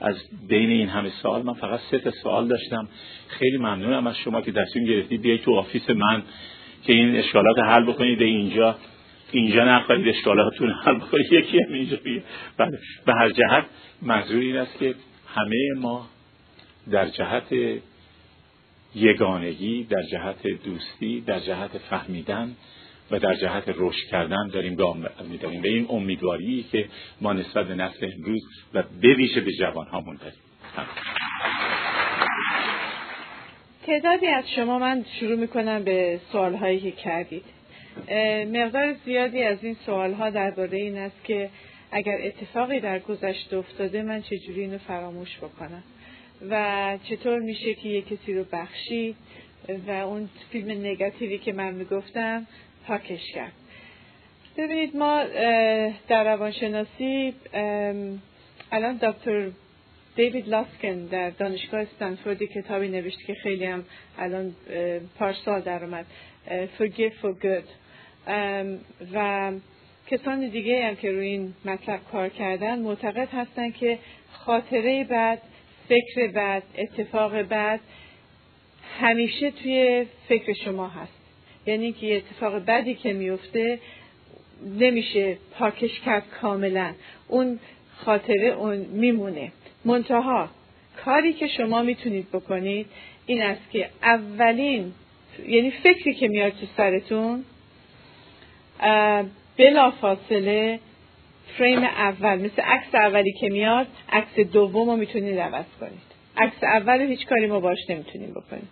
از 0.00 0.16
بین 0.48 0.70
این 0.70 0.88
همه 0.88 1.10
سوال 1.22 1.42
من 1.42 1.54
فقط 1.54 1.80
سه 1.90 1.98
تا 1.98 2.10
سوال 2.10 2.48
داشتم. 2.48 2.88
خیلی 3.28 3.58
ممنونم 3.58 4.06
از 4.06 4.18
شما 4.18 4.40
که 4.40 4.52
دستون 4.52 4.84
گرفتید. 4.84 5.22
بیایید 5.22 5.42
تو 5.42 5.54
office 5.54 5.90
من 5.90 6.22
که 6.86 6.92
این 6.92 7.16
اشکالات 7.16 7.58
حل 7.58 7.84
بکنید. 7.84 8.22
اینجا 8.22 8.76
اینجا 9.32 9.64
نخواهید 9.64 10.08
اشکالاتتون 10.08 10.70
حل 10.70 10.94
بکنید. 10.94 11.32
یکی 11.32 11.58
هم 11.58 11.72
اینجا 11.72 11.96
بله. 12.56 12.78
به 13.06 13.12
هر 13.14 13.30
جهت 13.30 13.64
منظور 14.02 14.40
این 14.40 14.56
است 14.56 14.78
که 14.78 14.94
همه 15.34 15.80
ما 15.80 16.06
در 16.90 17.08
جهت 17.08 17.54
یگانگی 18.94 19.84
در 19.84 20.02
جهت 20.02 20.46
دوستی 20.64 21.20
در 21.20 21.40
جهت 21.40 21.78
فهمیدن 21.78 22.56
و 23.10 23.18
در 23.18 23.34
جهت 23.34 23.64
رشد 23.76 24.06
کردن 24.10 24.48
داریم 24.48 24.74
گام 24.74 25.06
میداریم 25.30 25.62
به 25.62 25.68
این 25.68 25.86
امیدواری 25.90 26.66
که 26.72 26.88
ما 27.20 27.32
نسبت 27.32 27.66
به 27.66 27.74
نسل 27.74 28.10
امروز 28.16 28.42
و 28.74 28.82
به 29.00 29.14
ویژه 29.14 29.40
به 29.40 29.52
جوان 29.52 29.86
هامون 29.86 30.16
داریم 30.16 30.38
تعدادی 33.86 34.26
از 34.26 34.44
شما 34.56 34.78
من 34.78 35.04
شروع 35.20 35.36
می‌کنم 35.36 35.84
به 35.84 36.20
سوال 36.32 36.54
هایی 36.54 36.80
که 36.80 36.90
کردید. 36.90 37.44
مقدار 38.52 38.94
زیادی 39.04 39.42
از 39.42 39.64
این 39.64 39.76
سوال 39.86 40.12
ها 40.12 40.30
درباره 40.30 40.78
این 40.78 40.98
است 40.98 41.24
که 41.24 41.50
اگر 41.92 42.18
اتفاقی 42.22 42.80
در 42.80 42.98
گذشته 42.98 43.56
افتاده 43.56 44.02
من 44.02 44.22
چجوری 44.22 44.60
اینو 44.60 44.78
فراموش 44.78 45.36
بکنم؟ 45.36 45.82
و 46.50 46.98
چطور 47.04 47.40
میشه 47.40 47.74
که 47.74 47.88
یه 47.88 48.02
کسی 48.02 48.34
رو 48.34 48.44
بخشید 48.52 49.16
و 49.86 49.90
اون 49.90 50.28
فیلم 50.50 50.70
نگاتیوی 50.70 51.38
که 51.38 51.52
من 51.52 51.74
می‌گفتم 51.74 52.46
پاکش 52.86 53.32
کرد. 53.34 53.52
ببینید 54.56 54.96
ما 54.96 55.24
در 56.08 56.24
روانشناسی 56.24 57.34
الان 58.72 58.96
دکتر 58.96 59.50
دیوید 60.16 60.48
لاسکن 60.48 61.06
در 61.06 61.30
دانشگاه 61.30 61.80
استنفوردی 61.80 62.46
کتابی 62.46 62.88
نوشت 62.88 63.18
که 63.26 63.34
خیلی 63.34 63.64
هم 63.64 63.84
الان 64.18 64.54
پارسال 65.18 65.60
در 65.60 65.84
اومد. 65.84 66.06
Forgive 66.78 67.12
for 67.22 67.44
Good. 67.44 67.68
و 69.14 69.52
کسان 70.06 70.48
دیگه 70.48 70.86
هم 70.86 70.96
که 70.96 71.10
روی 71.10 71.26
این 71.26 71.54
مطلب 71.64 72.00
کار 72.12 72.28
کردن 72.28 72.78
معتقد 72.78 73.28
هستن 73.28 73.70
که 73.70 73.98
خاطره 74.32 75.04
بعد 75.04 75.42
فکر 75.88 76.26
بعد 76.26 76.62
اتفاق 76.78 77.42
بعد 77.42 77.80
همیشه 79.00 79.50
توی 79.50 80.06
فکر 80.28 80.52
شما 80.52 80.88
هست. 80.88 81.23
یعنی 81.66 81.92
که 81.92 82.16
اتفاق 82.16 82.54
بدی 82.54 82.94
که 82.94 83.12
میفته 83.12 83.78
نمیشه 84.78 85.36
پاکش 85.58 86.00
کرد 86.00 86.22
کاملا. 86.40 86.92
اون 87.28 87.58
خاطره 87.96 88.46
اون 88.46 88.76
میمونه. 88.76 89.52
منتها 89.84 90.48
کاری 91.04 91.32
که 91.32 91.46
شما 91.46 91.82
می‌تونید 91.82 92.28
بکنید 92.32 92.86
این 93.26 93.42
است 93.42 93.70
که 93.70 93.88
اولین 94.02 94.92
یعنی 95.48 95.70
فکری 95.70 96.14
که 96.14 96.28
میاد 96.28 96.52
تو 96.52 96.66
سرتون 96.76 97.44
بلا 99.56 99.90
فاصله 99.90 100.80
فریم 101.58 101.84
اول 101.84 102.38
مثل 102.38 102.62
عکس 102.62 102.94
اولی 102.94 103.32
که 103.32 103.48
میاد 103.48 103.86
عکس 104.12 104.38
دوم 104.52 104.90
رو 104.90 104.96
می‌تونید 104.96 105.38
عوض 105.38 105.64
کنید. 105.80 106.14
عکس 106.36 106.64
اول 106.64 107.00
هیچ 107.00 107.26
کاری 107.26 107.46
ما 107.46 107.60
باش 107.60 107.78
نمی‌تونیم 107.88 108.30
بکنیم. 108.30 108.68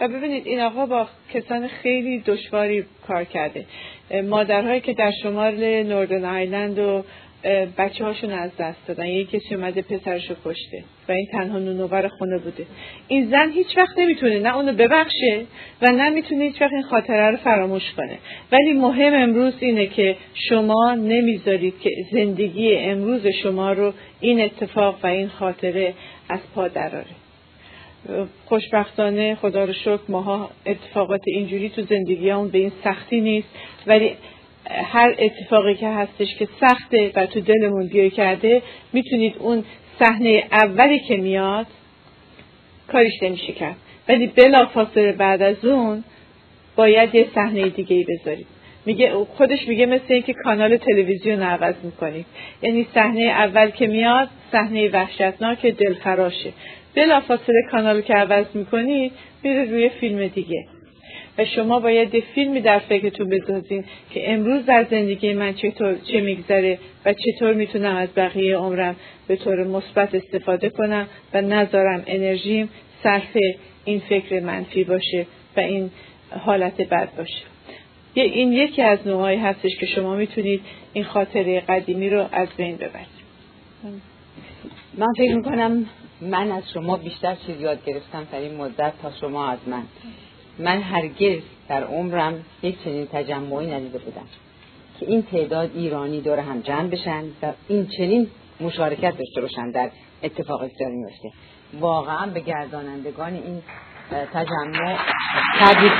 و 0.00 0.08
ببینید 0.08 0.46
این 0.46 0.60
آقا 0.60 0.86
با 0.86 1.06
کسان 1.34 1.68
خیلی 1.68 2.18
دشواری 2.26 2.84
کار 3.06 3.24
کرده. 3.24 3.64
مادرهایی 4.24 4.80
که 4.80 4.92
در 4.92 5.10
شمال 5.22 5.82
نوردن 5.82 6.24
آیلند 6.24 6.78
و 6.78 7.04
بچه 7.78 8.04
هاشون 8.04 8.30
از 8.30 8.50
دست 8.58 8.86
دادن. 8.86 9.06
یکی 9.06 9.38
کسی 9.38 9.54
اومده 9.54 9.82
پسرش 9.82 10.30
رو 10.30 10.36
کشته 10.44 10.84
و 11.08 11.12
این 11.12 11.26
تنها 11.32 11.58
نونوبر 11.58 12.08
خونه 12.08 12.38
بوده. 12.38 12.66
این 13.08 13.30
زن 13.30 13.50
هیچ 13.50 13.76
وقت 13.76 13.98
نمی‌تونه 13.98 14.38
نه 14.38 14.56
اونو 14.56 14.72
ببخشه 14.72 15.44
و 15.82 15.92
نه 15.92 16.10
می‌تونه 16.10 16.44
هیچ 16.44 16.62
وقت 16.62 16.72
این 16.72 16.82
خاطره 16.82 17.30
رو 17.30 17.36
فراموش 17.36 17.92
کنه. 17.96 18.18
ولی 18.52 18.72
مهم 18.72 19.14
امروز 19.14 19.54
اینه 19.60 19.86
که 19.86 20.16
شما 20.34 20.94
نمی‌ذارید 20.94 21.80
که 21.80 21.90
زندگی 22.12 22.76
امروز 22.76 23.26
شما 23.42 23.72
رو 23.72 23.92
این 24.20 24.40
اتفاق 24.40 24.98
و 25.02 25.06
این 25.06 25.28
خاطره 25.28 25.94
از 26.28 26.40
پا 26.54 26.68
دراره 26.68 27.21
خوشبختانه 28.44 29.34
خدا 29.34 29.64
رو 29.64 29.72
شکر 29.72 30.00
ماها 30.08 30.50
اتفاقات 30.66 31.20
اینجوری 31.26 31.68
تو 31.68 31.82
زندگی 31.82 32.30
همون 32.30 32.48
به 32.48 32.58
این 32.58 32.72
سختی 32.84 33.20
نیست. 33.20 33.48
ولی 33.86 34.10
هر 34.70 35.14
اتفاقی 35.18 35.74
که 35.74 35.88
هستش 35.88 36.34
که 36.38 36.48
سخته 36.60 37.10
و 37.14 37.26
تو 37.26 37.40
دلمون 37.40 37.86
بیای 37.86 38.10
کرده 38.10 38.62
می‌تونید 38.92 39.34
اون 39.38 39.64
صحنه 39.98 40.44
اولی 40.52 40.98
که 40.98 41.16
میاد 41.16 41.66
کاریش 42.88 43.22
نمیشه 43.22 43.52
کرد. 43.52 43.76
ولی 44.08 44.26
بلا 44.26 44.66
فاصله 44.66 45.12
بعد 45.12 45.42
از 45.42 45.64
اون 45.64 46.04
باید 46.76 47.14
یه 47.14 47.26
صحنه 47.34 47.68
دیگه 47.68 47.96
ای 47.96 48.04
بذارید. 48.04 48.46
میگه 48.86 49.12
خودش 49.14 49.68
میگه 49.68 49.86
مثل 49.86 50.04
اینکه 50.08 50.34
کانال 50.44 50.76
تلویزیون 50.76 51.42
عوض 51.42 51.74
می‌کنید. 51.82 52.26
یعنی 52.62 52.86
صحنه 52.94 53.22
اول 53.22 53.70
که 53.70 53.86
میاد 53.86 54.28
صحنه 54.52 54.88
وحشتناک 54.88 55.66
دلخراشه 55.66 56.52
بلافاصله 56.94 57.62
کانال 57.70 58.00
که 58.00 58.14
عوض 58.14 58.46
می‌کنید 58.54 59.12
میره 59.42 59.64
روی 59.64 59.88
فیلم 59.88 60.26
دیگه. 60.26 60.66
و 61.38 61.44
شما 61.44 61.80
باید 61.80 62.14
یه 62.14 62.22
فیلمی 62.34 62.60
در 62.60 62.78
فکرتون 62.78 63.28
بسازین 63.28 63.84
که 64.10 64.32
امروز 64.32 64.66
در 64.66 64.86
زندگی 64.90 65.32
من 65.32 65.54
چطور 65.54 65.96
چه 66.12 66.20
میگذره 66.20 66.78
و 67.04 67.14
چطور 67.14 67.54
می‌تونم 67.54 67.96
از 67.96 68.08
بقیه 68.16 68.56
عمرم 68.56 68.96
به 69.28 69.36
طور 69.36 69.64
مثبت 69.64 70.14
استفاده 70.14 70.68
کنم 70.68 71.06
و 71.34 71.40
نذارم 71.40 72.02
انرژیم 72.06 72.68
صرف 73.02 73.36
این 73.84 74.00
فکر 74.08 74.40
منفی 74.40 74.84
باشه 74.84 75.26
و 75.56 75.60
این 75.60 75.90
حالت 76.30 76.80
بد 76.80 77.08
باشه. 77.16 77.42
این 78.14 78.52
یکی 78.52 78.82
از 78.82 78.98
نوعایی 79.06 79.38
هستش 79.38 79.76
که 79.80 79.86
شما 79.86 80.16
می‌تونید 80.16 80.60
این 80.92 81.04
خاطره 81.04 81.60
قدیمی 81.60 82.10
رو 82.10 82.26
از 82.32 82.48
بین 82.56 82.76
ببرید. 82.76 83.22
من 84.98 85.12
فکر 85.18 85.34
می‌کنم 85.34 85.86
من 86.22 86.52
از 86.52 86.62
شما 86.74 86.96
بیشتر 86.96 87.34
چیز 87.34 87.60
یاد 87.60 87.84
گرفتم 87.84 88.26
در 88.32 88.38
این 88.38 88.56
مدت 88.56 88.92
تا 89.02 89.10
شما 89.20 89.48
از 89.48 89.58
من. 89.66 89.82
من 90.58 90.80
هرگز 90.82 91.42
در 91.68 91.84
عمرم 91.84 92.44
یک 92.62 92.84
چنین 92.84 93.06
تجمعی 93.12 93.66
ندیده 93.66 93.98
بودم 93.98 94.26
که 95.00 95.06
این 95.06 95.22
تعداد 95.22 95.70
ایرانی 95.74 96.20
دور 96.20 96.38
هم 96.38 96.60
جمع 96.60 96.88
بشن 96.88 97.24
و 97.42 97.52
این 97.68 97.86
چنین 97.86 98.26
مشارکت 98.60 99.18
داشته 99.18 99.40
باشن 99.40 99.70
در 99.70 99.90
اتفاقی 100.22 100.68
که 100.68 100.74
داره 100.80 100.94
میفته. 100.94 101.30
واقعا 101.80 102.26
به 102.26 102.40
گردانندگان 102.40 103.34
این 103.34 103.62
تجمع 104.32 104.98
تبریک 105.60 105.92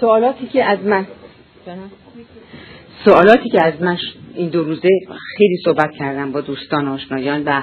سوالاتی 0.00 0.46
که 0.46 0.64
از 0.64 0.78
من 0.78 1.06
سوالاتی 3.04 3.48
که 3.48 3.62
از 3.62 3.82
من 3.82 3.98
این 4.34 4.48
دو 4.48 4.64
روزه 4.64 4.88
خیلی 5.36 5.56
صحبت 5.64 5.90
کردم 5.98 6.32
با 6.32 6.40
دوستان 6.40 6.88
آشنایان 6.88 7.42
و 7.46 7.62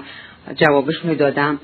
جوابشون 0.56 1.14
دادم 1.14 1.60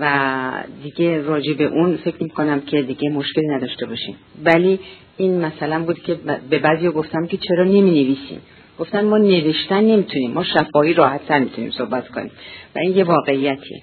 و 0.00 0.50
دیگه 0.82 1.22
راجع 1.22 1.52
به 1.52 1.64
اون 1.64 1.96
فکر 1.96 2.22
می 2.22 2.28
کنم 2.28 2.60
که 2.60 2.82
دیگه 2.82 3.10
مشکلی 3.10 3.46
نداشته 3.46 3.86
باشیم. 3.86 4.16
ولی 4.44 4.80
این 5.16 5.40
مثلا 5.40 5.82
بود 5.84 6.02
که 6.02 6.14
به 6.50 6.58
بعضی 6.58 6.88
گفتم 6.88 7.26
که 7.26 7.36
چرا 7.36 7.64
نمی 7.64 7.80
نویسیم 7.80 8.40
گفتن 8.78 9.04
ما 9.04 9.18
نوشتن 9.18 9.80
نمی‌تونیم 9.80 10.30
ما 10.30 10.44
شفاهی 10.44 10.94
راحت 10.94 11.32
می‌تونیم 11.32 11.70
صحبت 11.70 12.08
کنیم 12.08 12.30
و 12.76 12.78
این 12.78 12.96
یه 12.96 13.04
واقعیتیه. 13.04 13.82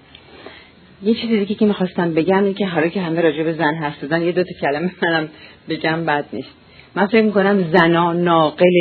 یه 1.04 1.14
چیز 1.14 1.30
دیگه 1.30 1.56
که 1.56 1.66
می‌خواستم 1.66 2.14
بگم 2.14 2.44
این 2.44 2.54
که 2.54 2.68
حالا 2.68 2.88
که 2.88 3.02
همه 3.02 3.22
راجع 3.22 3.44
به 3.44 3.54
زن 3.54 3.76
حرف 3.76 4.04
یه 4.04 4.32
دوتا 4.32 4.50
کلمه 4.62 4.92
منم 5.04 5.30
بگم 5.70 6.06
بد 6.06 6.26
نیست. 6.34 6.65
من 6.96 7.08
فکر 7.08 7.22
می‌کنم 7.22 7.72
زنا 7.74 8.14
ناقل 8.14 8.76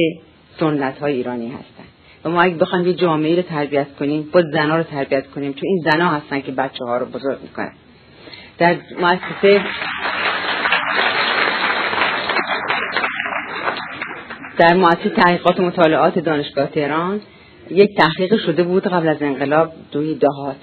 سنت 0.60 0.98
های 0.98 1.14
ایرانی 1.14 1.46
هستن. 1.48 1.84
و 2.24 2.30
ما 2.30 2.42
اگه 2.42 2.54
بخوایم 2.54 2.86
یه 2.86 2.94
جامعه 2.94 3.36
رو 3.36 3.42
تربیت 3.42 3.86
کنیم 3.98 4.28
با 4.32 4.42
زنا 4.52 4.76
رو 4.76 4.82
تربیت 4.82 5.26
کنیم 5.26 5.52
چون 5.52 5.62
این 5.64 5.84
زنا 5.90 6.08
هستن 6.08 6.40
که 6.40 6.52
بچه 6.52 6.84
ها 6.84 6.96
رو 6.96 7.06
بزرگ 7.06 7.38
می‌کنن. 7.42 7.72
در 8.58 8.76
مؤسسه 9.00 9.64
در 14.58 14.74
مؤسسه 14.74 15.08
تحقیقات 15.08 15.60
و 15.60 15.62
مطالعات 15.62 16.18
دانشگاه 16.18 16.66
تهران 16.66 17.20
یک 17.70 17.90
تحقیق 17.96 18.40
شده 18.46 18.62
بود 18.62 18.86
قبل 18.86 19.08
از 19.08 19.22
انقلاب 19.22 19.72
دوی 19.92 20.14
دهات. 20.14 20.56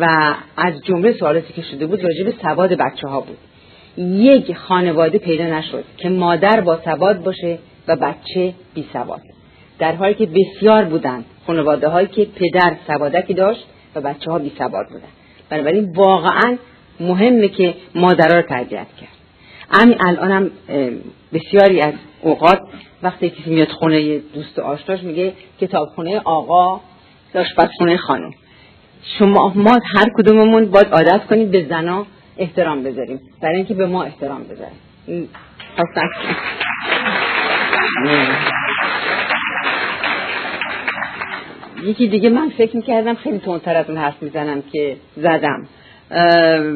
و 0.00 0.34
از 0.56 0.84
جمله 0.84 1.12
سوالاتی 1.12 1.52
که 1.52 1.62
شده 1.62 1.86
بود 1.86 2.04
راجع 2.04 2.24
به 2.24 2.34
سواد 2.42 2.72
بچه 2.72 3.08
ها 3.08 3.20
بود. 3.20 3.38
یک 3.96 4.56
خانواده 4.56 5.18
پیدا 5.18 5.44
نشد 5.44 5.84
که 5.96 6.08
مادر 6.08 6.60
با 6.60 6.78
سواد 6.84 7.22
باشه 7.22 7.58
و 7.88 7.96
بچه 7.96 8.54
بی 8.74 8.86
سواد. 8.92 9.20
در 9.78 9.94
حالی 9.94 10.14
که 10.14 10.26
بسیار 10.26 10.84
بودند 10.84 11.24
خانواده 11.46 11.88
هایی 11.88 12.06
که 12.06 12.24
پدر 12.24 12.76
سوادکی 12.86 13.34
داشت 13.34 13.66
و 13.94 14.00
بچه 14.00 14.30
ها 14.30 14.38
بی 14.38 14.52
سواد 14.58 14.86
بودن 14.88 15.08
بنابراین 15.50 15.92
واقعا 15.96 16.56
مهمه 17.00 17.48
که 17.48 17.74
مادرها 17.94 18.36
رو 18.36 18.42
تربیت 18.42 18.86
کرد. 19.00 19.08
همین 19.70 19.96
الانم 20.06 20.50
بسیاری 21.32 21.80
از 21.80 21.94
اوقات 22.22 22.60
وقتی 23.02 23.30
کسی 23.30 23.50
میاد 23.50 23.68
خونه 23.68 24.18
دوست 24.18 24.58
آشناش 24.58 25.02
میگه 25.02 25.32
کتابخونه 25.60 26.20
آقا 26.24 26.80
خونه 27.78 27.96
خانم. 27.96 28.30
شما 29.18 29.52
ما 29.54 29.78
هر 29.96 30.06
کدوممون 30.18 30.64
باید 30.64 30.86
عادت 30.86 31.26
کنیم 31.26 31.50
به 31.50 31.66
زنا 31.68 32.06
احترام 32.38 32.82
بذاریم. 32.82 33.20
برای 33.42 33.56
اینکه 33.56 33.74
به 33.74 33.86
ما 33.86 34.04
احترام 34.04 34.44
بذاریم. 34.44 35.28
یکی 41.84 42.08
دیگه 42.08 42.30
من 42.30 42.50
فکر 42.50 42.76
می‌کردم 42.76 43.14
خیلی 43.14 43.38
تندتر 43.38 43.76
از 43.76 43.90
اون 43.90 43.98
حرف 43.98 44.22
می‌زنم 44.22 44.62
که 44.72 44.96
زدم. 45.16 45.68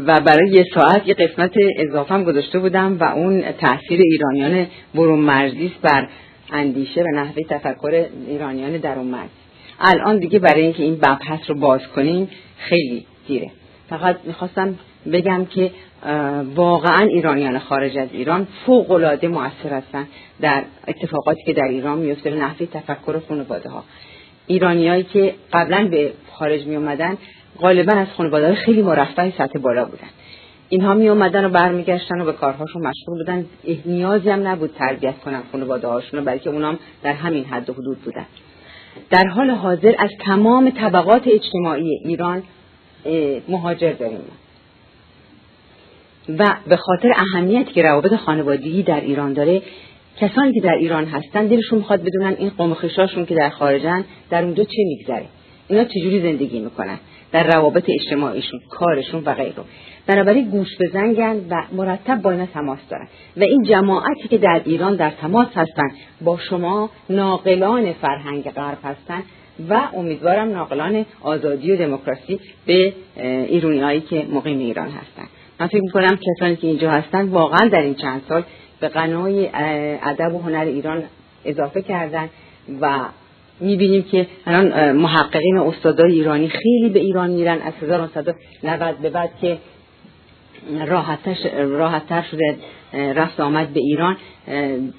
و 0.06 0.20
برای 0.20 0.50
یه 0.50 0.64
ساعت 0.74 1.08
یه 1.08 1.14
قسمت 1.14 1.52
اضافه 1.76 2.14
هم 2.14 2.24
گذاشته 2.24 2.58
بودم 2.58 2.96
و 3.00 3.04
اون 3.04 3.42
تاثیر 3.52 4.00
ایرانیان 4.00 4.66
برون 4.94 5.18
مرزی 5.18 5.72
بر 5.82 6.08
اندیشه 6.52 7.02
و 7.02 7.16
نحوه 7.16 7.42
تفکر 7.48 8.06
ایرانیان 8.26 8.76
درون 8.76 9.06
مرز 9.06 9.28
الان 9.80 10.18
دیگه 10.18 10.38
برای 10.38 10.62
اینکه 10.62 10.82
این 10.82 10.94
مبحث 10.94 11.40
رو 11.50 11.54
باز 11.54 11.80
کنیم 11.86 12.28
خیلی 12.58 13.06
دیره 13.28 13.50
فقط 13.88 14.16
می‌خواستم 14.24 14.78
بگم 15.12 15.44
که 15.44 15.70
واقعا 16.54 17.06
ایرانیان 17.06 17.58
خارج 17.58 17.98
از 17.98 18.08
ایران 18.12 18.46
فوق 18.66 18.90
العاده 18.90 19.28
موثر 19.28 19.68
هستن 19.70 20.06
در 20.40 20.64
اتفاقاتی 20.88 21.42
که 21.46 21.52
در 21.52 21.68
ایران 21.70 21.98
میفته 21.98 22.30
به 22.30 22.36
نحوه 22.36 22.66
تفکر 22.66 23.20
خانواده 23.28 23.70
ها 23.70 23.84
ایرانیایی 24.46 25.02
که 25.02 25.34
قبلا 25.52 25.88
به 25.90 26.12
خارج 26.32 26.66
می 26.66 26.76
اومدن 26.76 27.16
غالبا 27.58 27.92
از 27.92 28.06
خانواده 28.16 28.54
خیلی 28.54 28.82
مرفه 28.82 29.32
سطح 29.38 29.58
بالا 29.58 29.84
بودن. 29.84 30.08
اینها 30.68 30.94
می 30.94 31.08
اومدن 31.08 31.44
و 31.44 31.48
برمیگشتن 31.48 32.20
و 32.20 32.24
به 32.24 32.32
کارهاشون 32.32 32.82
مشغول 32.82 33.18
بودن. 33.18 33.46
نیازی 33.86 34.30
هم 34.30 34.48
نبود 34.48 34.70
تربیت 34.78 35.18
کنن 35.18 35.42
خانواده 35.52 35.88
هاشون 35.88 36.24
بلکه 36.24 36.50
اونام 36.50 36.78
در 37.02 37.12
همین 37.12 37.44
حد 37.44 37.70
و 37.70 37.72
حدود 37.72 37.98
بودن. 37.98 38.26
در 39.10 39.26
حال 39.26 39.50
حاضر 39.50 39.94
از 39.98 40.10
تمام 40.20 40.70
طبقات 40.70 41.22
اجتماعی 41.28 41.90
ایران 42.04 42.42
مهاجر 43.48 43.92
داریم. 43.92 44.20
و 46.28 46.56
به 46.68 46.76
خاطر 46.76 47.12
اهمیتی 47.16 47.72
که 47.72 47.82
روابط 47.82 48.14
خانوادگی 48.14 48.82
در 48.82 49.00
ایران 49.00 49.32
داره 49.32 49.62
کسانی 50.20 50.52
که 50.52 50.60
در 50.60 50.74
ایران 50.74 51.04
هستن 51.04 51.46
دلشون 51.46 51.78
می‌خواد 51.78 52.02
بدونن 52.02 52.36
این 52.38 52.50
قوم 52.58 52.76
که 53.28 53.34
در 53.34 53.48
خارجن 53.48 54.04
در 54.30 54.44
اونجا 54.44 54.64
چه 54.64 54.82
میگذره؟ 54.88 55.26
اینا 55.68 55.84
چجوری 55.84 56.22
زندگی 56.22 56.60
می‌کنن؟ 56.60 56.98
در 57.32 57.46
روابط 57.46 57.84
اجتماعیشون 57.88 58.60
کارشون 58.70 59.22
و 59.24 59.34
غیره. 59.34 59.54
بنابراین 60.06 60.50
گوش 60.50 60.68
بزنگن 60.80 61.36
و 61.50 61.62
مرتب 61.72 62.22
با 62.22 62.30
اینا 62.30 62.46
تماس 62.46 62.78
دارن. 62.90 63.08
و 63.36 63.42
این 63.42 63.62
جماعتی 63.62 64.28
که 64.28 64.38
در 64.38 64.60
ایران 64.64 64.96
در 64.96 65.10
تماس 65.10 65.48
هستن 65.54 65.88
با 66.20 66.38
شما 66.38 66.90
ناقلان 67.10 67.92
فرهنگ 67.92 68.50
غرب 68.50 68.78
هستن 68.84 69.22
و 69.68 69.80
امیدوارم 69.94 70.50
ناقلان 70.50 71.06
آزادی 71.22 71.72
و 71.72 71.76
دموکراسی 71.76 72.40
به 72.66 72.92
ایرونی 73.48 74.00
که 74.00 74.26
مقیم 74.32 74.58
ایران 74.58 74.88
هستن. 74.88 75.28
من 75.60 75.66
فکر 75.66 75.80
می‌کنم 75.82 76.18
کسانی 76.36 76.56
که 76.56 76.66
اینجا 76.66 76.90
هستن 76.90 77.28
واقعا 77.28 77.68
در 77.68 77.82
این 77.82 77.94
چند 77.94 78.22
سال 78.28 78.42
به 78.80 78.88
غنای 78.88 79.48
ادب 80.02 80.34
و 80.34 80.38
هنر 80.38 80.64
ایران 80.64 81.02
اضافه 81.44 81.82
کردن 81.82 82.28
و 82.80 83.00
می‌بینیم 83.60 84.02
که 84.02 84.26
الان 84.46 84.92
محققین 84.92 85.58
استادای 85.58 86.12
ایرانی 86.12 86.48
خیلی 86.48 86.88
به 86.88 87.00
ایران 87.00 87.30
میرن 87.30 87.58
از 87.62 87.72
1990 87.82 88.96
به 89.02 89.10
بعد 89.10 89.30
که 89.40 89.58
راحتتر 91.56 92.22
شده 92.30 92.56
رفت 92.92 93.40
آمد 93.40 93.68
به 93.68 93.80
ایران 93.80 94.16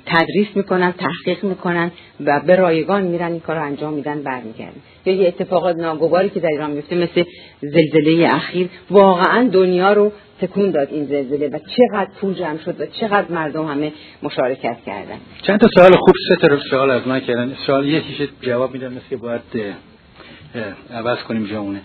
تدریس 0.06 0.48
می‌کنن 0.56 0.92
تحقیق 0.92 1.44
می‌کنن 1.44 1.92
و 2.26 2.42
به 2.48 2.56
رایگان 2.56 3.04
میرن 3.04 3.32
این 3.32 3.40
کار 3.40 3.58
انجام 3.58 3.94
میدن 3.94 4.22
برمیگردن. 4.22 4.82
یه 5.06 5.28
اتفاقات 5.28 5.76
ناگواری 5.76 6.30
که 6.30 6.40
در 6.40 6.50
ایران 6.50 6.72
میفته 6.72 6.96
مثل 6.96 7.24
زلزله 7.62 8.36
اخیر 8.36 8.70
واقعا 8.92 9.50
دنیا 9.54 9.94
رو 9.94 10.12
تکون 10.42 10.72
داد 10.72 10.88
این 10.92 11.06
زلزله 11.06 11.48
و 11.48 11.60
چقدر 11.60 12.10
پول 12.22 12.34
جمع 12.34 12.58
شد 12.58 12.82
و 12.82 12.86
چقدر 12.86 13.32
مردم 13.32 13.66
همه 13.66 13.94
مشارکت 14.24 14.78
کردن. 14.86 15.18
چند 15.42 15.60
تا 15.60 15.68
سوال 15.76 15.92
خوب 15.96 16.16
سه 16.30 16.48
تا 16.48 16.60
سوال 16.70 16.92
از 16.92 17.08
من 17.08 17.20
کردن. 17.20 17.54
سوال 17.66 17.88
یکیش 17.88 18.30
جواب 18.42 18.74
میدم 18.74 18.94
مثل 18.94 19.10
که 19.10 19.18
باید 19.18 19.42
عوض 20.94 21.18
کنیم 21.18 21.46
جامونه. 21.46 21.82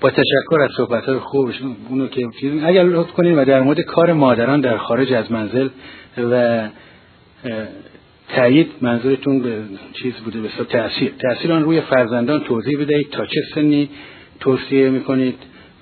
با 0.00 0.10
تشکر 0.10 0.60
از 0.62 0.70
صحبت 0.76 1.04
های 1.04 1.18
خوبش 1.18 1.54
اونو 1.88 2.08
که 2.08 2.22
اگر 2.64 2.82
لطف 2.82 3.10
کنیم 3.10 3.38
و 3.38 3.44
در 3.44 3.60
مورد 3.60 3.80
کار 3.80 4.12
مادران 4.12 4.60
در 4.60 4.76
خارج 4.76 5.12
از 5.12 5.32
منزل 5.32 5.68
و 6.18 6.68
تایید 8.36 8.70
منظورتون 8.80 9.42
به 9.42 9.62
چیز 9.92 10.14
بوده 10.14 10.40
به 10.40 10.48
تاثیر 10.64 11.12
تاثیر 11.22 11.52
آن 11.52 11.62
روی 11.62 11.80
فرزندان 11.80 12.40
توضیح 12.40 12.80
بدهید 12.80 13.10
تا 13.10 13.26
چه 13.26 13.40
سنی 13.54 13.90
توصیه 14.40 14.90
می‌کنید 14.90 15.38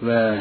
و 0.07 0.37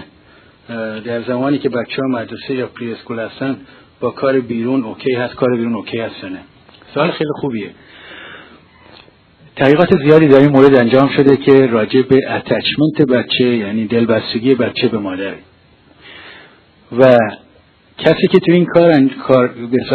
در 1.05 1.21
زمانی 1.21 1.57
که 1.57 1.69
بچه 1.69 2.01
ها 2.01 2.07
مدرسه 2.07 2.55
یا 2.55 2.67
preschool 2.67 3.19
هستن 3.19 3.57
با 3.99 4.11
کار 4.11 4.39
بیرون 4.39 4.83
okay 4.83 5.13
هست 5.13 5.35
کار 5.35 5.55
بیرون 5.55 5.75
okay 5.75 5.99
هست 5.99 6.23
نه؟ 6.23 6.39
سوال 6.93 7.11
خیلی 7.11 7.29
خوبیه. 7.41 7.69
تحقیقات 9.55 9.97
زیادی 9.97 10.27
در 10.27 10.39
این 10.39 10.49
مورد 10.49 10.75
انجام 10.75 11.09
شده 11.09 11.37
که 11.37 11.67
راجع 11.67 12.01
به 12.01 12.19
اتچمنت 12.31 13.01
بچه 13.09 13.43
یعنی 13.43 13.87
دلبستگی 13.87 14.55
بچه 14.55 14.87
به 14.87 14.97
مادر. 14.97 15.33
و 16.99 17.17
کسی 17.97 18.27
که 18.27 18.39
تو 18.39 18.51
این 18.51 18.65
کار 18.65 19.09
کار 19.27 19.49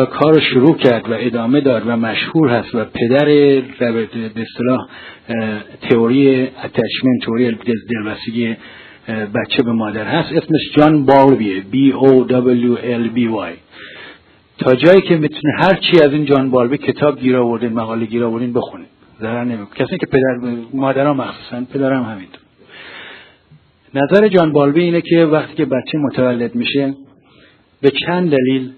کار 0.07 0.35
رو 0.35 0.41
شروع 0.41 0.77
کرد 0.77 1.11
و 1.11 1.15
ادامه 1.19 1.61
داد 1.61 1.83
و 1.87 1.97
مشهور 1.97 2.49
هست 2.49 2.75
و 2.75 2.85
پدر 2.85 3.25
به 3.25 4.31
اصطلاح 4.37 4.89
تئوری 5.91 6.43
اتچمنت 6.43 7.25
تئوری 7.25 7.59
دلبستگی 7.89 8.57
بچه 9.09 9.63
به 9.63 9.73
مادر 9.73 10.05
هست. 10.05 10.33
اسمش 10.33 10.61
جان 10.77 11.05
بالبیه 11.05 11.63
B 11.63 11.93
O 11.93 12.29
W 12.29 12.79
L 12.83 13.17
B 13.17 13.19
Y. 13.19 13.53
تا 14.59 14.75
جایی 14.75 15.01
که 15.01 15.17
می‌تونه 15.17 15.55
هر 15.59 15.75
چی 15.75 16.01
از 16.05 16.13
این 16.13 16.25
جان 16.25 16.51
بالبی 16.51 16.79
کتاب 16.79 17.21
گیر 17.21 17.37
آوردین 17.37 17.73
مقاله 17.73 18.07
گیر 18.07 18.25
آوردین 18.25 18.53
بخونید 18.53 18.89
ضرر 19.21 19.45
نمی‌کنه. 19.45 19.87
کسی 19.87 19.99
که 19.99 20.07
پدر 20.07 20.57
مادرها 20.75 21.15
مخصوصا 21.15 21.65
پدرم 21.75 22.03
همینطور. 22.03 22.41
نظر 23.95 24.29
جان 24.29 24.53
بالبی 24.53 24.83
اینه 24.83 25.01
که 25.01 25.25
وقتی 25.25 25.55
که 25.55 25.65
بچه 25.65 25.99
متولد 25.99 26.55
میشه 26.55 26.95
به 27.83 27.91
چند 28.07 28.31
دلیل 28.31 28.71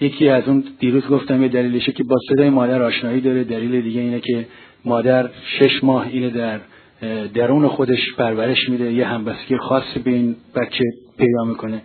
یکی 0.00 0.28
از 0.28 0.48
اون 0.48 0.64
دیروز 0.78 1.06
گفتم 1.06 1.42
یه 1.42 1.48
دلیلشه 1.48 1.92
که 1.92 2.04
با 2.04 2.16
صدای 2.28 2.50
مادر 2.50 2.82
آشنایی 2.82 3.20
داره. 3.20 3.44
دلیل 3.44 3.80
دیگه 3.80 4.00
اینه 4.00 4.20
که 4.20 4.46
مادر 4.84 5.30
شش 5.58 5.84
ماه 5.84 6.06
اینه 6.06 6.30
در 6.30 6.60
درون 7.34 7.68
خودش 7.68 8.14
پرورش 8.18 8.68
میده. 8.68 8.92
یه 8.92 9.06
همبستگی 9.06 9.56
خاصی 9.56 9.98
به 10.04 10.10
این 10.10 10.36
بچه 10.56 10.84
پیدا 11.18 11.44
می‌کنه. 11.44 11.82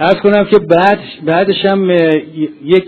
ارز 0.00 0.14
کنم 0.14 0.44
که 0.44 0.58
بعد 0.58 0.98
بعدش 1.24 1.64
هم 1.64 1.90
یک 2.64 2.84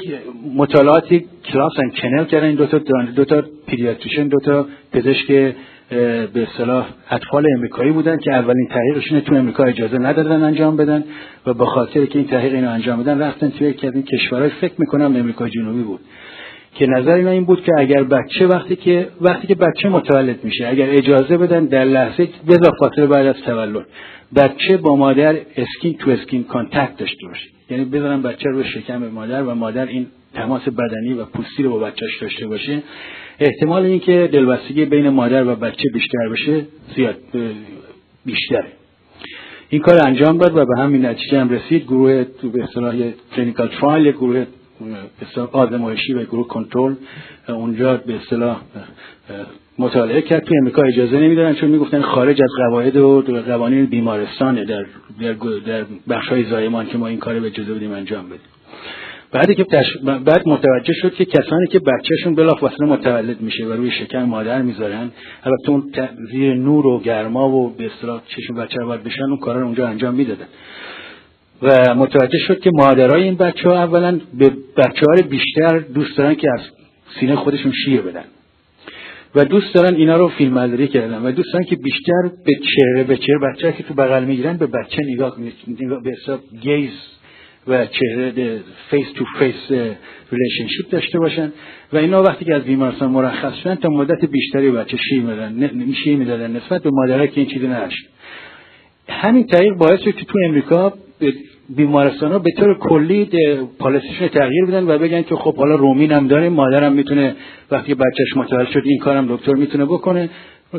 مطالعاتی 0.56 1.24
Klaus 1.44 1.72
and 1.78 1.90
Kennell 1.90 2.24
کردن. 2.24 2.46
این 2.46 2.56
دو 2.56 2.66
تا 2.66 2.78
دو 3.16 3.24
تا 3.24 3.44
pediatrician 3.66 4.28
دو 4.28 4.38
تا 4.44 4.66
پزشک 4.92 5.54
به 6.34 6.46
اصطلاح 6.50 6.86
اطفال 7.10 7.46
امریکایی 7.56 7.92
بودن 7.92 8.16
که 8.16 8.32
اولین 8.32 8.68
تحقیقشون 8.68 9.20
تو 9.20 9.34
امریکا 9.34 9.64
اجازه 9.64 9.98
ندادن 9.98 10.42
انجام 10.42 10.76
بدن 10.76 11.04
و 11.46 11.54
به 11.54 11.66
خاطر 11.66 12.06
که 12.06 12.18
این 12.18 12.28
تحقیق 12.28 12.54
اینو 12.54 12.70
انجام 12.70 13.02
بدن 13.02 13.18
رفتن 13.18 13.50
توی 13.50 13.66
از 13.68 13.94
این 13.94 14.02
کشورهای 14.02 14.50
فکر 14.50 14.74
می‌کنم 14.78 15.16
امریکا 15.16 15.48
جنوبی 15.48 15.82
بود. 15.82 16.00
که 16.74 16.86
نظر 16.86 17.10
اینا 17.10 17.30
این 17.30 17.44
بود 17.44 17.64
که 17.64 17.72
اگر 17.78 18.02
بچه 18.02 18.46
وقتی 18.46 18.76
که 18.76 19.08
وقتی 19.20 19.46
که 19.46 19.54
بچه 19.54 19.88
متولد 19.88 20.44
میشه 20.44 20.68
اگر 20.68 20.90
اجازه 20.90 21.36
بدن 21.36 21.64
در 21.64 21.84
لحظه 21.84 22.28
بذار 22.48 22.72
فاصله 22.80 23.06
بعد 23.06 23.26
از 23.26 23.36
تولد. 23.46 23.86
بچه 24.36 24.76
با 24.76 24.96
مادر 24.96 25.36
skin 25.56 25.94
to 25.98 26.10
skin 26.10 26.44
contact 26.44 26.96
داشته 26.98 27.26
باشه. 27.26 27.46
یعنی 27.70 27.84
بذارن 27.84 28.22
بچه 28.22 28.50
رو 28.50 28.64
شکم 28.64 29.08
مادر 29.08 29.42
و 29.42 29.54
مادر 29.54 29.86
این 29.86 30.06
تماس 30.34 30.62
بدنی 30.62 31.12
و 31.12 31.24
پوستی 31.24 31.62
رو 31.62 31.70
با 31.70 31.78
بچهش 31.78 32.18
داشته 32.20 32.46
باشه. 32.46 32.82
احتمال 33.40 33.84
اینکه 33.84 34.28
دلبستگی 34.32 34.84
بین 34.84 35.08
مادر 35.08 35.46
و 35.46 35.56
بچه 35.56 35.84
بیشتر 35.94 36.28
بشه 36.32 36.66
زیاد 36.96 37.16
بیشتره. 38.26 38.68
این 39.68 39.82
کار 39.82 40.06
انجام 40.06 40.38
داد 40.38 40.56
و 40.56 40.64
به 40.64 40.82
همین 40.82 41.06
نتیجه 41.06 41.40
هم 41.40 41.50
رسید. 41.50 41.82
گروه 41.82 42.24
تو 42.24 42.50
به 42.50 42.64
اصطلاح 42.64 42.94
clinical 43.36 43.68
trial 43.68 44.12
گروه 44.12 44.44
آزمایشی 45.52 46.14
و 46.14 46.24
گروه 46.24 46.48
کنترل 46.48 46.94
اونجا 47.48 47.96
به 47.96 48.16
اصطلاح 48.16 48.60
مطالعه 49.78 50.22
کرد. 50.22 50.44
توی 50.44 50.58
امریکا 50.58 50.82
اجازه 50.82 51.16
نمی‌دادن 51.20 51.54
چون 51.54 51.70
می‌گفتن 51.70 52.02
خارج 52.02 52.42
از 52.42 52.50
قواعد 52.56 52.96
و 52.96 53.22
قوانین 53.46 53.86
بیمارستانه 53.86 54.64
در 54.64 54.84
در, 55.20 55.32
در 55.66 55.84
بخش 56.08 56.28
های 56.28 56.44
زایمان 56.44 56.86
که 56.86 56.98
ما 56.98 57.06
این 57.06 57.18
کار 57.18 57.40
به 57.40 57.46
اجازه 57.46 57.74
بدیم 57.74 57.92
انجام 57.92 58.26
بدیم. 58.26 58.40
بعدی 59.32 59.54
که 59.54 59.64
بعد 60.04 60.48
متوجه 60.48 60.92
شد 61.02 61.14
که 61.14 61.24
کسانی 61.24 61.66
که 61.70 61.78
بچهشون 61.78 62.34
بلافاصله 62.34 62.86
متولد 62.86 63.40
میشه 63.40 63.64
و 63.66 63.72
روی 63.72 63.90
شکم 63.90 64.22
مادر 64.22 64.62
می‌ذارن 64.62 65.10
البته 65.44 65.70
اون 65.70 65.92
زیر 66.32 66.54
نور 66.54 66.86
و 66.86 67.00
گرما 67.00 67.48
و 67.48 67.70
به 67.70 67.86
اصطلاح 67.86 68.22
چشم 68.26 68.54
بچه 68.54 68.84
باید 68.84 69.02
بشن 69.02 69.22
اون 69.22 69.36
کارا 69.36 69.60
رو 69.60 69.66
اونجا 69.66 69.86
انجام 69.88 70.14
می‌دادن. 70.14 70.46
و 71.62 71.94
متوجه 71.94 72.38
شد 72.38 72.60
که 72.60 72.70
مادرای 72.74 73.22
این 73.22 73.36
بچه 73.36 73.68
ها 73.68 73.82
اولا 73.82 74.20
به 74.38 74.50
بچه 74.76 75.06
ها 75.06 75.28
بیشتر 75.28 75.78
دوست 75.78 76.16
دارن 76.16 76.34
که 76.34 76.48
از 76.58 76.60
سینه 77.20 77.36
خودشون 77.36 77.72
شیر 77.84 78.00
بدن. 78.00 78.24
و 79.34 79.44
دوست 79.44 79.74
دارن 79.74 79.94
اینا 79.94 80.16
رو 80.16 80.28
فیلم 80.28 80.54
برداری 80.54 80.88
کردن 80.88 81.22
و 81.22 81.32
دوست 81.32 81.52
دارن 81.52 81.64
که 81.64 81.76
بیشتر 81.76 82.22
به 82.46 82.52
چهره 82.54 83.04
به 83.04 83.16
چهره 83.16 83.38
بچه 83.38 83.72
که 83.72 83.82
تو 83.82 83.94
بغل 83.94 84.24
می‌گیرن 84.24 84.56
به 84.56 84.66
بچه 84.66 85.02
نگاه 85.04 85.36
کنید 85.36 85.54
به 86.04 86.10
حساب 86.10 86.40
gaze 86.62 86.90
و 87.68 87.86
چهره 87.86 88.60
face 88.90 89.06
to 89.14 89.24
face 89.38 89.94
relationship 90.32 90.90
داشته 90.90 91.18
باشن. 91.18 91.52
و 91.92 91.96
اینا 91.96 92.22
وقتی 92.22 92.44
که 92.44 92.54
از 92.54 92.62
بیمارستان 92.62 93.10
مرخص 93.10 93.54
شدن 93.54 93.74
تا 93.74 93.88
مدت 93.88 94.24
بیشتری 94.24 94.70
بچه 94.70 94.96
شیر 94.96 95.22
می‌دادن 95.22 95.92
شیر 96.04 96.16
می‌دادن 96.16 96.56
نسبت 96.56 96.82
به 96.82 96.90
مادرها 96.92 97.26
که 97.26 97.40
این 97.40 97.50
چیزی 97.50 97.66
نداشت 97.66 98.06
همین 99.08 99.46
طریق 99.46 99.74
باعث 99.74 100.00
شد 100.00 100.14
که 100.14 100.24
تو 100.24 100.38
امریکا 100.48 100.92
بیمارستان 101.76 102.32
ها 102.32 102.38
به 102.38 102.50
طور 102.58 102.78
کلی 102.78 103.30
policy 103.78 104.08
شون 104.08 104.28
تغییر 104.28 104.66
بدن 104.66 104.84
و 104.90 104.98
بگن 104.98 105.22
که 105.22 105.34
خب 105.34 105.56
حالا 105.56 105.74
rooming 105.74 106.04
in 106.04 106.12
هم 106.12 106.28
داریم 106.28 106.52
مادرم 106.52 106.92
می‌تونه 106.92 107.36
وقتی 107.70 107.94
بچهش 107.94 108.36
متولد 108.36 108.68
شد 108.68 108.82
این 108.84 108.98
کارم 108.98 109.36
دکتر 109.36 109.54
می‌تونه 109.54 109.84
بکنه. 109.84 110.30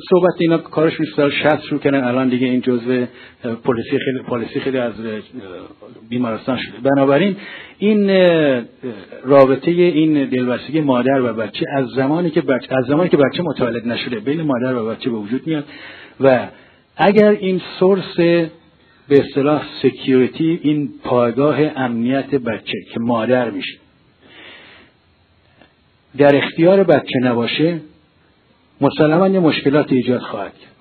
صحبت 0.09 0.33
اینا 0.39 0.57
کارش 0.57 0.93
سال 1.15 1.31
60 1.31 1.63
شروع 1.63 1.79
کردن. 1.79 2.03
الان 2.03 2.29
دیگه 2.29 2.47
این 2.47 2.61
جزء 2.61 3.05
پلیسی 3.63 3.89
خیلی 3.89 4.19
پلیسی 4.27 4.59
خیلی 4.59 4.77
از 4.77 4.93
بیمارستان 6.09 6.57
شده. 6.57 6.89
بنابراین 6.95 7.35
این 7.77 8.09
رابطه 9.23 9.71
این 9.71 10.25
دلبستگی 10.25 10.81
مادر 10.81 11.21
و 11.21 11.33
بچه 11.33 11.65
از 11.75 11.87
زمانی 11.87 12.29
که 12.29 12.41
بچه 12.41 12.75
از 12.75 12.85
زمانی 12.85 13.09
که 13.09 13.17
بچه 13.17 13.43
متولد 13.43 13.87
نشده 13.87 14.19
بین 14.19 14.41
مادر 14.41 14.75
و 14.75 14.87
بچه 14.87 15.09
به 15.09 15.17
وجود 15.17 15.47
میاد. 15.47 15.63
و 16.19 16.47
اگر 16.97 17.29
این 17.29 17.61
سورس 17.79 18.49
به 19.11 19.19
اصطلاح 19.19 19.63
سکیوریتی 19.81 20.59
این 20.63 20.89
پایگاه 21.03 21.59
امنیت 21.75 22.35
بچه 22.35 22.77
که 22.93 22.99
مادر 22.99 23.49
میشه. 23.49 23.77
در 26.17 26.35
اختیار 26.35 26.83
بچه 26.83 27.19
نباشه 27.23 27.79
مسلما 28.81 29.27
یه 29.27 29.39
مشکلات 29.39 29.91
ایجاد 29.91 30.19
خواهد 30.19 30.53
کرد. 30.53 30.71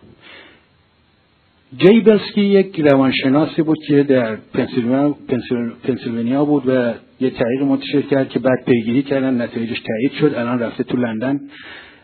جیبلسکی 1.79 2.41
یک 2.41 2.81
روانشناسی 2.81 3.63
بود 3.63 3.79
که 3.89 4.03
در 4.03 4.39
پنسیلوانیا 5.85 6.45
بود 6.45 6.69
و 6.69 6.95
یه 7.21 7.31
تحقیق 7.31 7.63
منتشر 7.63 8.03
کرد 8.03 8.29
که 8.29 8.39
بعد 8.39 8.65
پیگیری 8.67 9.03
کردن 9.03 9.43
نتایجش 9.43 9.81
تایید 9.81 10.13
شد 10.21 10.35
الان 10.39 10.59
رفته 10.59 10.85
تو 10.85 10.97
لندن. 10.97 11.41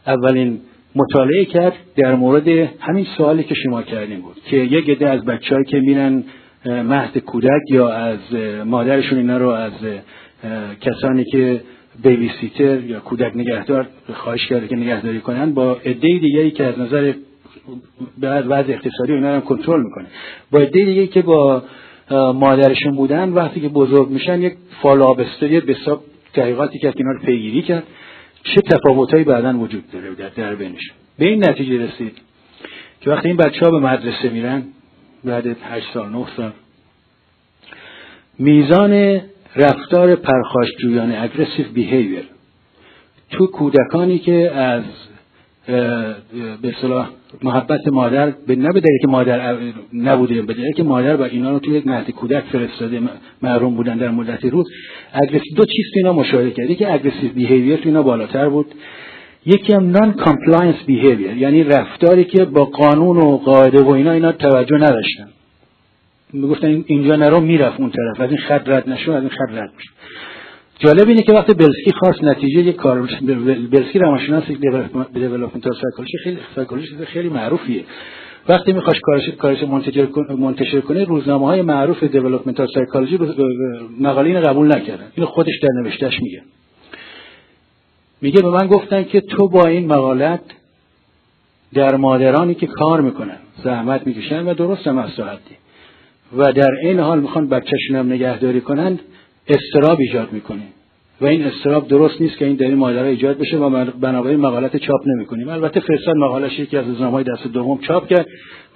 اولین 0.06 0.60
مطالعه 0.96 1.44
کرد 1.44 1.74
در 1.96 2.14
مورد 2.14 2.48
همین 2.80 3.06
سوالی 3.16 3.42
که 3.42 3.54
شما 3.54 3.82
کردیم 3.82 4.20
بود 4.20 4.36
که 4.46 4.56
یک 4.56 4.90
عده 4.90 5.08
از 5.08 5.24
بچههایی 5.24 5.64
که 5.66 5.80
میرن 5.80 6.24
مهد 6.66 7.18
کودک 7.18 7.62
یا 7.70 7.88
از 7.88 8.18
مادرشون 8.66 9.18
اینا 9.18 9.38
رو 9.38 9.48
از 9.48 9.72
کسانی 10.80 11.24
که 11.24 11.60
بیبی 12.02 12.30
سیتر 12.40 12.80
یا 12.80 13.00
کودک 13.00 13.32
نگهدار 13.36 13.86
خواهش 14.14 14.46
کرده 14.46 14.68
که 14.68 14.76
نگهداری 14.76 15.20
کنن 15.20 15.54
با 15.54 15.72
عده 15.72 16.18
دیگه 16.18 16.50
که 16.50 16.64
از 16.64 16.78
نظر 16.78 17.12
وضع 18.22 18.72
اقتصادی 18.72 19.12
اینا 19.12 19.34
رو 19.34 19.40
کنترل 19.40 19.82
می‌کنه. 19.82 20.06
با 20.50 20.58
عده 20.58 20.84
دیگه 20.84 21.06
که 21.06 21.22
با 21.22 21.62
مادرشون 22.34 22.96
بودن 22.96 23.28
وقتی 23.28 23.60
که 23.60 23.68
بزرگ 23.68 24.08
میشن 24.08 24.42
یک 24.42 24.54
فالابستری 24.82 25.60
به 25.60 25.72
حساب 25.72 26.00
تحقیقاتی 26.34 26.78
که 26.78 26.92
اینا 26.96 27.10
رو 27.10 27.18
پیگیری 27.26 27.62
کرد. 27.62 27.82
چه 28.54 28.60
تفاوتهایی 28.60 29.24
بعدا 29.24 29.58
وجود 29.58 29.90
داره 29.90 30.14
در 30.14 30.28
در 30.28 30.54
بینش 30.54 30.92
به 31.18 31.26
این 31.26 31.48
نتیجه 31.48 31.86
رسید 31.86 32.12
که 33.00 33.10
وقتی 33.10 33.28
این 33.28 33.36
بچه 33.36 33.60
ها 33.64 33.70
به 33.70 33.78
مدرسه 33.80 34.28
میرن 34.28 34.62
بعد 35.24 35.46
هشت 35.46 35.86
سال 35.94 36.08
نه 36.08 36.26
سال 36.36 36.52
میزان 38.38 39.20
رفتار 39.56 40.14
پرخاشجویانه 40.14 41.22
aggressive 41.22 41.66
behavior 41.74 42.24
تو 43.30 43.46
کودکانی 43.46 44.18
که 44.18 44.50
از 44.50 44.82
به 46.62 46.74
صلاح 46.80 47.08
محبت 47.42 47.88
مادر 47.88 48.30
به 48.46 48.56
نه 48.56 48.68
که 49.02 49.08
مادر 49.08 49.56
نبوده 49.94 50.42
به 50.42 50.54
که 50.76 50.82
مادر 50.82 51.16
و 51.16 51.22
اینا 51.22 51.52
رو 51.52 51.58
توی 51.58 51.74
یک 51.74 51.86
مهد 51.86 52.10
کودک 52.10 52.44
فرستاده 52.52 53.00
محروم 53.42 53.74
بودن 53.74 53.96
در 53.96 54.10
مدت 54.10 54.44
روز. 54.44 54.66
aggressive 55.12 55.56
دو 55.56 55.64
چیز 55.64 55.84
اینا 55.96 56.12
مشاهده 56.12 56.50
کردی 56.50 56.74
که 56.74 56.92
aggressive 56.92 57.32
behavior 57.32 57.76
تو 57.76 57.88
اینا 57.88 58.02
بالاتر 58.02 58.48
بود. 58.48 58.66
یکی 59.46 59.72
هم 59.72 59.90
non-compliance 59.90 60.76
behavior 60.86 61.36
یعنی 61.36 61.64
رفتاری 61.64 62.24
که 62.24 62.44
با 62.44 62.64
قانون 62.64 63.16
و 63.16 63.36
قاعده 63.36 63.82
و 63.82 63.88
اینا 63.88 64.12
اینا 64.12 64.32
توجه 64.32 64.76
نداشتن. 64.76 65.28
می‌گفتن 66.32 66.84
اینجا 66.86 67.16
نرو 67.16 67.40
می‌رفت 67.40 67.80
اون 67.80 67.90
طرف. 67.90 68.20
از 68.20 68.30
این 68.30 68.38
خط 68.38 68.68
رد 68.68 68.88
نشو 68.88 69.12
از 69.12 69.22
این 69.22 69.30
خط 69.30 69.50
رد 69.50 69.70
میشه. 69.76 69.90
جالب 70.78 71.08
اینه 71.08 71.22
که 71.22 71.32
وقتی 71.32 71.54
بلسکی 71.54 71.92
خواست 71.98 72.24
نتیجه 72.24 72.60
یک 72.60 72.76
کار 72.76 73.00
بلسکی 73.72 73.98
روانشناس 73.98 74.44
developmental 75.14 75.72
psychology 75.82 76.18
خیلی 76.24 76.38
psychology 76.54 76.96
خیلی 77.04 77.28
معروفیه. 77.28 77.84
وقتی 78.48 78.72
میخواش 78.72 78.96
کارش 79.02 79.28
کارش 79.38 79.62
منتشر 79.62 80.08
منتشر 80.38 80.80
کنه 80.80 81.04
روزنامه 81.04 81.46
های 81.46 81.62
معروف 81.62 82.02
developmental 82.02 82.66
psychology 82.74 83.18
مقاله 84.00 84.28
اینو 84.28 84.40
قبول 84.40 84.76
نکردن. 84.76 85.06
اینو 85.14 85.28
خودش 85.28 85.54
در 85.62 85.82
نوشتهش 85.82 86.20
میگه. 86.22 86.42
میگه 88.20 88.42
به 88.42 88.50
من 88.50 88.66
گفتن 88.66 89.04
که 89.04 89.20
تو 89.20 89.48
با 89.48 89.66
این 89.66 89.86
مقالت 89.86 90.40
در 91.74 91.96
مادرانی 91.96 92.54
که 92.54 92.66
کار 92.66 93.00
می‌کنن 93.00 93.38
زحمت 93.64 94.06
می‌کشن 94.06 94.46
و 94.46 94.54
درست 94.54 94.86
هم 94.86 94.98
از 94.98 95.10
و 96.36 96.52
در 96.52 96.70
این 96.82 97.00
حال 97.00 97.20
می‌خوان 97.20 97.48
بچهشون 97.48 97.96
هم 97.96 98.12
نگهداری 98.12 98.60
کنند 98.60 99.00
استراب 99.48 100.00
ایجاد 100.00 100.32
می‌کنه. 100.32 100.62
و 101.20 101.26
این 101.26 101.44
استراب 101.44 101.88
درست 101.88 102.20
نیست 102.20 102.38
که 102.38 102.46
این 102.46 102.56
در 102.56 102.66
این 102.66 102.82
ایجاد 102.82 103.38
بشه 103.38 103.56
و 103.56 103.84
بنابراین 104.00 104.40
مقالت 104.40 104.76
چاپ 104.76 105.00
نمی‌کنیم. 105.06 105.48
البته 105.48 105.80
فرستاد 105.80 106.16
مقالش 106.16 106.58
یکی 106.58 106.76
از 106.76 106.86
روزنامه‌های 106.86 107.24
دست 107.24 107.46
دوم 107.46 107.78
چاپ 107.78 108.08
کرد 108.08 108.26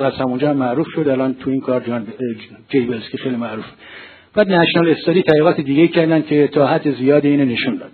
و 0.01 0.03
از 0.03 0.13
همونجا 0.13 0.51
هم 0.51 0.57
معروف 0.57 0.87
شد. 0.95 1.09
الان 1.09 1.35
تو 1.35 1.51
این 1.51 1.61
کار 1.61 1.81
جان 1.81 2.07
جیبلز 2.69 3.09
که 3.09 3.19
خیلی 3.19 3.37
معروف. 3.37 3.65
بعد 4.35 4.51
نشنال 4.53 4.91
استادی 4.91 5.23
تحقیقات 5.23 5.61
دیگه 5.61 5.89
کردن 5.89 6.23
که 6.23 6.49
تا 6.49 6.67
حد 6.67 6.95
زیادی 6.99 7.29
اینو 7.29 7.45
نشون 7.45 7.77
داد. 7.77 7.91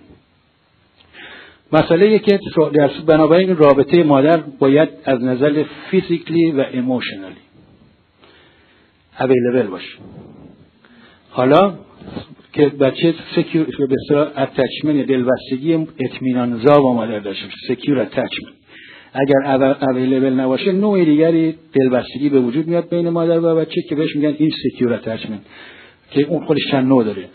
مسئله 1.72 2.18
که 2.18 2.40
در 2.72 2.90
بنابراین 3.06 3.56
رابطه 3.56 4.02
مادر 4.02 4.36
باید 4.36 4.88
از 5.04 5.22
نظر 5.22 5.64
physically 5.90 6.50
و 6.50 6.64
emotionally 6.72 7.34
available 9.20 9.66
باشه. 9.66 9.98
حالا 11.30 11.74
که 12.56 12.66
بچه 12.68 13.14
secure 13.36 13.66
به 13.66 13.94
اصطلاح 14.02 14.28
attachment 14.36 15.06
دلبستگی 15.06 15.86
اطمینان 15.98 16.60
زا 16.64 16.80
با 16.80 16.92
مادر 16.92 17.18
داشته 17.18 17.44
باشه 17.44 17.56
secure 17.68 17.98
attachment 17.98 18.54
اگر 19.12 19.76
available 19.90 20.32
نباشه 20.32 20.72
نوع 20.72 21.04
دیگری 21.04 21.54
دلبستگی 21.72 22.28
به 22.28 22.40
وجود 22.40 22.66
میاد 22.66 22.88
بین 22.88 23.08
مادر 23.08 23.38
و 23.38 23.56
بچه 23.56 23.82
که 23.88 23.94
بهش 23.94 24.16
میگن 24.16 24.34
insecure 24.38 24.92
attachment 24.92 25.40
که 26.10 26.26
اون 26.26 26.46
خودش 26.46 26.60
چند 26.70 26.88
نوع 26.88 27.04
داره. 27.04 27.28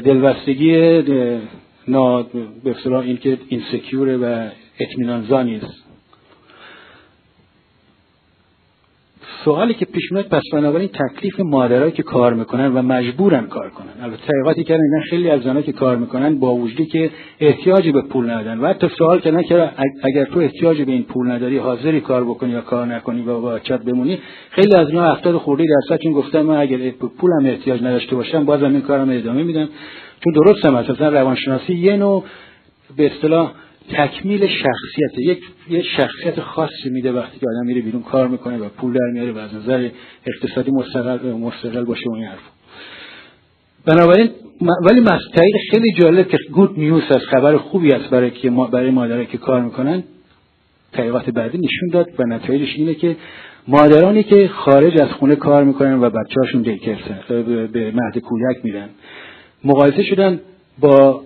دلبستگی 0.00 1.02
نا 1.88 2.22
به 2.64 2.70
اصطلاح 2.70 3.04
این 3.04 3.16
که 3.16 3.38
این 3.48 3.62
سکیوره 3.72 4.16
و 4.16 4.48
اطمینان 4.80 5.22
زا 5.22 5.42
نیست. 5.42 5.79
سوالی 9.44 9.74
که 9.74 9.84
پیش 9.84 10.12
میاد 10.12 10.28
پس 10.28 10.42
بنابراین 10.52 10.88
تکلیف 10.88 11.40
مادرایی 11.40 11.92
که 11.92 12.02
کار 12.02 12.34
می‌کنن 12.34 12.72
و 12.74 12.82
مجبورن 12.82 13.46
کار 13.46 13.70
کنن. 13.70 14.02
البته 14.02 14.22
تحقیقاتی 14.26 14.64
کردن 14.64 14.82
اینا 14.82 15.04
خیلی 15.10 15.30
از 15.30 15.42
زنها 15.42 15.62
که 15.62 15.72
کار 15.72 15.96
می‌کنن 15.96 16.38
با 16.38 16.54
وجودی 16.54 16.86
که 16.86 17.10
احتیاجی 17.40 17.92
به 17.92 18.02
پول 18.02 18.30
ندارن. 18.30 18.60
و 18.60 18.66
حتی 18.66 18.88
سوال 18.98 19.20
کردن 19.20 19.42
که 19.42 19.70
اگر 20.02 20.24
تو 20.24 20.40
احتیاجی 20.40 20.84
به 20.84 20.92
این 20.92 21.02
پول 21.02 21.30
نداری 21.30 21.58
حاضری 21.58 22.00
کار 22.00 22.24
بکنی 22.24 22.50
یا 22.50 22.60
کار 22.60 22.86
نکنی 22.86 23.22
و 23.22 23.40
با 23.40 23.54
بچت 23.54 23.82
بمونی 23.84 24.18
خیلی 24.50 24.76
از 24.76 24.88
اینا 24.88 25.12
هفتاد 25.12 25.36
خورده 25.36 25.64
درصدشون 25.64 26.12
گفتن 26.12 26.42
من 26.42 26.56
اگر 26.56 26.90
پولم 26.90 27.46
احتیاج 27.46 27.82
نداشته 27.82 28.16
باشم 28.16 28.44
بازم 28.44 28.72
این 28.72 28.80
کارم 28.80 29.10
ادامه 29.10 29.42
میدم. 29.42 29.68
چون 30.24 30.32
درست 30.32 30.64
هم 30.64 30.74
مثلا 30.74 31.08
روانشناسی 31.08 31.74
یه 31.74 31.96
نوع 31.96 32.24
به 32.96 33.06
اصطلاح 33.06 33.52
تکمیل 33.88 34.46
شخصیت. 34.46 35.18
یک 35.18 35.42
یه 35.70 35.82
شخصیت 35.82 36.40
خاصی 36.40 36.90
میده 36.90 37.12
وقتی 37.12 37.38
که 37.38 37.46
آدم 37.48 37.66
میره 37.66 37.80
بیرون 37.80 38.02
کار 38.02 38.28
می‌کنه 38.28 38.58
و 38.58 38.68
پول 38.68 38.92
در 38.92 39.10
میاره 39.12 39.32
و 39.32 39.38
از 39.38 39.54
نظر 39.54 39.90
اقتصادی 40.26 40.70
مستقل 40.70 41.32
مستقل 41.32 41.84
باشه 41.84 42.08
اون 42.08 42.24
حرف. 42.24 42.40
بنابراین 43.86 44.30
ولی 44.84 45.00
مستعید 45.00 45.54
خیلی 45.70 45.92
جالب 46.00 46.28
که 46.28 46.38
گود 46.52 46.78
نیوز 46.78 47.02
از 47.10 47.22
خبر 47.30 47.56
خوبی 47.56 47.92
است 47.92 48.10
برای 48.10 48.30
که 48.30 48.50
برای 48.50 48.90
مادرایی 48.90 49.26
که 49.26 49.38
کار 49.38 49.62
می‌کنن. 49.62 50.02
تحقیقات 50.92 51.30
بعدی 51.30 51.58
نشون 51.58 51.88
داد 51.92 52.06
و 52.18 52.24
نتایجش 52.24 52.76
اینه 52.76 52.94
که 52.94 53.16
مادرانی 53.68 54.22
که 54.22 54.48
خارج 54.48 55.00
از 55.00 55.08
خونه 55.08 55.36
کار 55.36 55.64
می‌کنن 55.64 56.00
و 56.00 56.10
بچه‌هاشون 56.10 56.62
دیکر 56.62 56.96
به 57.72 57.92
مهد 57.94 58.18
کودک 58.18 58.64
میرن 58.64 58.88
مقایسه 59.64 60.02
شدن 60.02 60.40
با 60.78 61.22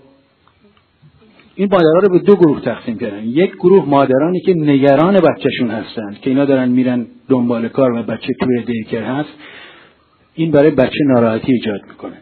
این 1.57 1.69
مادرها 1.73 1.99
رو 2.03 2.09
به 2.09 2.19
دو 2.19 2.37
گروه 2.37 2.61
تقسیم 2.61 2.99
کردن. 2.99 3.25
یک 3.25 3.53
گروه 3.55 3.89
مادرانی 3.89 4.41
که 4.41 4.55
نگران 4.55 5.15
بچهشون 5.15 5.71
هستند 5.71 6.21
که 6.21 6.31
اینا 6.31 6.45
دارن 6.45 6.69
میرن 6.69 7.07
دنبال 7.29 7.69
کار 7.69 7.93
و 7.93 8.03
بچه 8.03 8.33
توی 8.41 8.63
دیکر 8.63 9.03
هست 9.03 9.29
این 10.35 10.51
برای 10.51 10.71
بچه 10.71 10.99
ناراحتی 11.15 11.53
ایجاد 11.53 11.81
می‌کنه. 11.89 12.17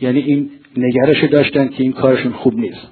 یعنی 0.00 0.18
این 0.18 0.50
نگرش 0.76 1.24
داشتن 1.24 1.68
که 1.68 1.82
این 1.82 1.92
کارشون 1.92 2.32
خوب 2.32 2.54
نیست. 2.54 2.88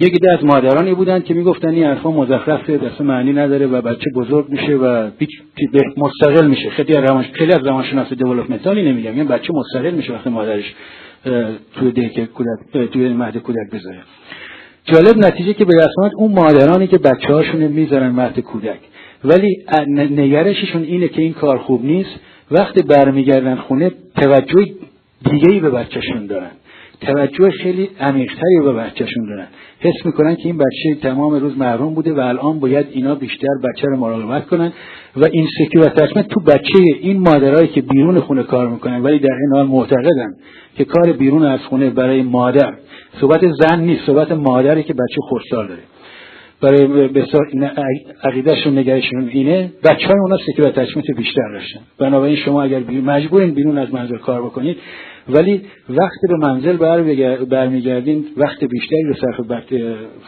یکی 0.00 0.18
از 0.38 0.44
مادرانی 0.44 0.94
بودن 0.94 1.20
که 1.20 1.34
می‌گفتن 1.34 1.68
این 1.68 1.84
حرفا 1.84 2.10
مزخرفه 2.10 2.76
دست 2.76 3.00
معنی 3.00 3.32
نداره 3.32 3.66
و 3.66 3.82
بچه 3.82 4.10
بزرگ 4.16 4.48
میشه 4.48 4.74
و 4.74 5.10
مستقل 5.96 6.46
میشه. 6.46 6.70
خیلی 6.70 6.96
از 6.96 7.04
روان 7.04 7.22
خیلی 7.22 7.52
از 7.52 7.66
روانشناس 7.66 8.12
دیولپمنتالی 8.12 8.82
نمیگم 8.82 9.16
یعنی 9.16 9.28
بچه 9.28 9.52
مستقل 9.54 9.94
میشه 9.94 10.12
وقتی 10.12 10.30
مادرش 10.30 10.74
توی 11.74 11.92
دیک 11.92 12.24
کودک 12.24 12.92
توی 12.92 13.08
مهد 13.08 13.38
کودک 13.38 13.70
بذاره. 13.72 14.02
جالب 14.84 15.18
نتیجه 15.18 15.54
که 15.54 15.64
به 15.64 15.72
رسمت 15.76 16.12
اون 16.16 16.32
مادرانی 16.32 16.86
که 16.86 16.98
بچه 16.98 17.34
هاشون 17.34 17.66
می‌ذارن 17.66 18.08
مهد 18.08 18.40
کودک. 18.40 18.78
ولی 19.24 19.56
نگرششون 20.10 20.82
اینه 20.82 21.08
که 21.08 21.22
این 21.22 21.32
کار 21.32 21.58
خوب 21.58 21.84
نیست. 21.84 22.10
وقتی 22.50 22.82
برمیگردن 22.82 23.56
خونه 23.56 23.90
توجه 24.16 24.64
دیگه 25.30 25.50
ای 25.50 25.60
به 25.60 25.70
بچهشون 25.70 26.26
دارن. 26.26 26.50
توجه 27.00 27.50
خیلی 27.50 27.90
عمیقتری 28.00 28.60
به 28.64 28.72
بچهشون 28.72 29.26
دارن. 29.26 29.46
حس 29.80 30.06
می‌کنن 30.06 30.36
که 30.36 30.42
این 30.44 30.58
بچه 30.58 31.00
تمام 31.02 31.34
روز 31.34 31.58
محروم 31.58 31.94
بوده 31.94 32.12
و 32.12 32.20
الان 32.20 32.60
باید 32.60 32.86
اینا 32.90 33.14
بیشتر 33.14 33.48
بچه 33.64 33.88
رو 33.88 33.96
مراقبت 33.96 34.46
کنن. 34.46 34.72
و 35.16 35.24
insecure 35.32 35.88
تو 36.22 36.40
بچه 36.40 36.78
این 37.00 37.20
مادرایی 37.20 37.68
که 37.68 37.80
بیرون 37.80 38.20
خونه 38.20 38.42
کار 38.42 38.68
می‌کنن 38.68 39.02
ولی 39.02 39.18
در 39.18 39.34
این 39.40 39.52
حال 39.52 39.66
معتقدن 39.66 40.34
که 40.76 40.84
کار 40.84 41.12
بیرون 41.12 41.44
از 41.44 41.60
خونه 41.60 41.90
برای 41.90 42.22
مادر 42.22 42.74
صحبت 43.20 43.40
زن 43.60 43.80
نیست 43.80 44.06
صحبت 44.06 44.32
مادریه 44.32 44.82
که 44.82 44.92
بچه 44.92 45.20
خردسال 45.28 45.68
داره. 45.68 45.82
برای 46.62 47.08
عقیدهشون 48.24 48.78
نگرشون 48.78 49.28
اینه 49.28 49.72
بچه 49.84 50.06
های 50.06 50.16
اونا 50.22 50.36
secure 50.46 50.68
attachment 50.68 51.06
بیشتر 51.16 51.52
داشتن. 51.52 51.80
بنابراین 51.98 52.36
شما 52.36 52.62
اگر 52.62 52.78
مجبورین 52.80 53.54
بیرون 53.54 53.78
از 53.78 53.94
منزل 53.94 54.18
کار 54.18 54.42
بکنید 54.42 54.76
ولی 55.28 55.62
وقتی 55.88 56.26
به 56.28 56.36
منزل 56.36 56.76
برمیگردین 57.44 58.24
وقت 58.36 58.64
بیشتری 58.64 59.02
رو 59.02 59.14
صرف 59.14 59.64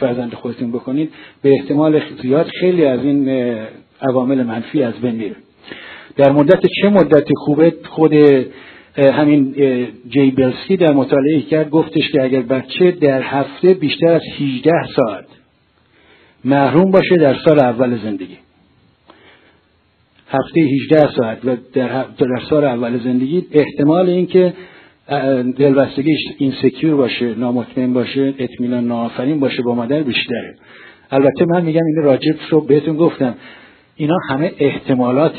فرزند 0.01 0.35
خودتون 0.35 0.73
بکنید 0.73 1.11
به 1.43 1.51
احتمال 1.61 2.01
زیاد 2.23 2.47
خیلی 2.61 2.85
از 2.85 3.01
این 3.01 3.29
عوامل 4.03 4.43
منفی 4.43 4.83
از 4.83 4.95
بین 4.95 5.15
میره. 5.15 5.37
در 6.17 6.33
مدت 6.33 6.61
چه 6.83 6.89
مدتی 6.89 7.35
خوبه؟ 7.37 7.75
خود 7.89 8.13
همین 8.99 9.55
جی 10.09 10.31
بلسکی 10.31 10.77
در 10.77 10.93
مطالعه 10.93 11.41
کرد 11.41 11.71
گفتش 11.71 12.11
که 12.13 12.23
اگر 12.23 12.43
بچه 12.43 12.91
در 12.91 13.23
هفته 13.23 13.75
بیشتر 13.75 14.09
از 14.09 14.23
18 14.41 14.73
ساعت 14.97 15.27
محروم 16.45 16.91
باشه 16.91 17.17
در 17.17 17.37
سال 17.45 17.61
اول 17.61 17.99
زندگی. 18.03 18.39
هفته 20.29 20.61
18 20.61 21.15
ساعت 21.17 21.45
و 21.45 21.57
در, 21.73 22.05
سال 22.51 22.65
اول 22.65 22.99
زندگی. 22.99 23.47
احتمال 23.53 24.09
اینکه 24.11 24.55
دلبستگیش 25.59 26.21
insecure 26.39 26.97
باشه 26.97 27.35
نامطمئن 27.35 27.93
باشه 27.93 28.35
اطمینان 28.39 28.87
ناآفرین 28.87 29.41
باشه 29.41 29.63
با 29.63 29.75
مادر 29.75 30.03
بیشتره. 30.03 30.55
البته 31.11 31.45
من 31.49 31.65
میگم 31.65 31.85
این 31.87 32.05
راجب 32.05 32.37
رو 32.51 32.61
بهتون 32.61 32.97
گفتم. 32.97 33.35
اینا 33.97 34.17
همه 34.31 34.53
احتمالات 34.59 35.35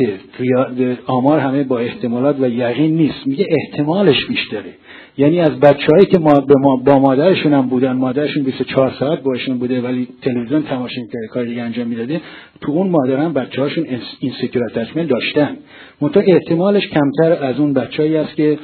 آمار 1.05 1.39
همه 1.39 1.63
با 1.63 1.79
احتمالات 1.79 2.39
و 2.39 2.49
یقین 2.49 2.95
نیست. 2.95 3.27
میگه 3.27 3.45
احتمالش 3.49 4.25
بیشتره. 4.25 4.73
یعنی 5.17 5.39
از 5.39 5.59
بچههایی 5.59 6.05
که 6.05 6.19
ما 6.19 6.77
با 6.85 6.99
مادرشون 6.99 7.53
هم 7.53 7.67
بودن 7.67 7.91
مادرشون 7.91 8.43
24 8.43 8.93
ساعت 8.99 9.23
باشون 9.23 9.57
بوده 9.57 9.81
ولی 9.81 10.07
تلویزیون 10.21 10.63
تماشا 10.63 11.01
می‌کرده 11.01 11.27
کار 11.27 11.45
دیگه 11.45 11.61
انجام 11.61 11.87
می‌داده 11.87 12.21
تو 12.61 12.71
اون 12.71 12.89
مادران 12.89 13.33
بچه 13.33 13.61
هاشون 13.61 13.85
insecure 14.19 14.67
داشتن. 15.07 15.57
منتها 16.01 16.23
احتمالش 16.27 16.87
کمتر 16.87 17.45
از 17.45 17.59
اون 17.59 17.73
بچههایی 17.73 18.17
است 18.17 18.35
که 18.35 18.59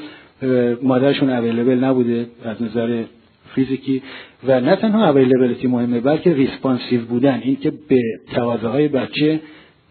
مادرشون 0.83 1.29
available 1.29 1.83
نبوده 1.83 2.25
از 2.45 2.61
نظر 2.61 3.03
فیزیکی. 3.55 4.01
و 4.47 4.59
نه 4.59 4.75
تنها 4.75 5.09
availability 5.09 5.67
مهمه 5.67 5.99
بلکه 5.99 6.33
responsive 6.33 7.01
بودن. 7.01 7.41
این 7.43 7.55
که 7.55 7.71
به 7.89 8.01
تقاضاهای 8.35 8.87
بچه 8.87 9.39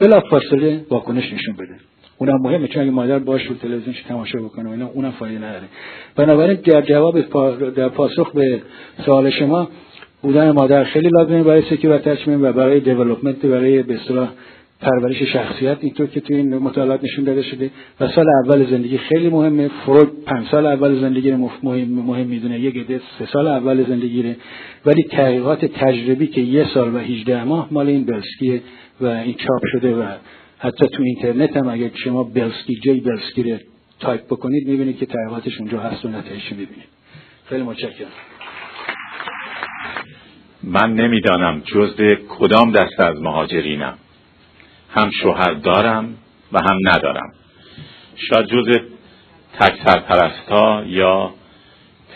بلافاصله 0.01 0.85
واکنش 0.91 1.33
نشون 1.33 1.55
بده. 1.55 1.77
اونم 2.19 2.43
مهمه 2.43 2.69
چون 2.69 2.83
اگه 2.83 2.91
مادر 2.91 3.19
باش 3.19 3.47
رو 3.47 3.55
تلویزیون 3.55 3.97
تماشا 4.09 4.39
بکنه 4.39 4.71
اینا 4.71 4.87
اونم 4.87 5.11
فایده 5.11 5.39
نداره. 5.39 5.65
بنابراین 6.17 6.59
در 6.65 6.83
جواب 6.83 7.21
در 7.71 7.89
پاسخ 7.89 8.33
به 8.33 8.63
سوال 9.07 9.31
شما 9.31 9.69
بودن 10.23 10.51
مادر 10.51 10.85
خیلی 10.85 11.09
لازمه 11.09 11.43
برای 11.43 11.63
secure 11.63 12.19
و 12.27 12.53
برای 12.53 12.81
development 12.81 13.47
برای 13.47 13.83
به 13.83 13.95
اصطلاح 13.95 14.29
پرورش 14.81 15.23
شخصیت. 15.23 15.79
اینطور 15.81 16.07
که 16.07 16.21
توی 16.21 16.37
این 16.37 16.59
مطالعات 16.59 17.05
نشون 17.05 17.25
داده 17.25 17.43
شده. 17.43 17.71
و 18.01 18.09
سال 18.09 18.27
اول 18.45 18.71
زندگی 18.71 18.99
خیلی 18.99 19.29
مهمه. 19.29 19.69
فروید 19.69 20.09
پنج 20.27 20.47
سال 20.47 20.67
اول 20.67 21.01
زندگی 21.01 21.33
مهم, 21.33 21.89
مهم 21.89 22.27
می‌دونه. 22.27 22.61
یک 22.61 22.77
عده 22.77 23.01
سه 23.19 23.27
سال 23.27 23.47
اول 23.47 23.85
زندگی 23.85 24.23
رو 24.23 24.33
ولی 24.87 25.03
تحقیقات 25.03 25.65
تجربی 25.65 26.27
که 26.27 26.41
یه 26.41 26.67
سال 26.75 26.95
و 26.95 26.99
18 26.99 27.45
ماه 27.45 27.69
مال 27.71 27.87
این 27.87 28.05
بلسکیه 28.05 28.61
و 29.03 29.07
این 29.07 29.35
چاپ 29.35 29.63
شده 29.73 29.95
و 29.95 30.17
حتی 30.59 30.89
تو 30.89 31.03
اینترنت 31.03 31.57
هم 31.57 31.69
اگر 31.69 31.91
شما 32.05 32.25
بلسکی 32.25 32.75
جی 32.75 33.01
بلسکی 33.01 33.43
رو 33.43 33.59
تایپ 34.01 34.27
بکنید 34.27 34.69
می‌بینید 34.69 34.99
که 34.99 35.07
تحقیقاتش 35.07 35.59
اونجا 35.59 35.81
هست 35.81 36.05
و 36.05 36.09
نتایجش 36.09 36.53
می‌بینید. 36.53 36.89
خیلی 37.45 37.63
متشکرم. 37.63 38.09
من 40.63 40.95
نمی‌دانم 40.95 41.61
جزء 41.61 42.15
کدام 42.29 42.73
دست 42.73 43.01
از 43.01 43.23
مهاجرینم. 43.23 43.99
هم 44.91 45.11
شوهر 45.23 45.53
دارم 45.53 46.15
و 46.53 46.59
هم 46.59 46.79
ندارم. 46.85 47.33
شاید 48.17 48.47
جز 48.47 48.79
تک 49.61 49.75
سرپرستا 49.85 50.85
یا 50.87 51.35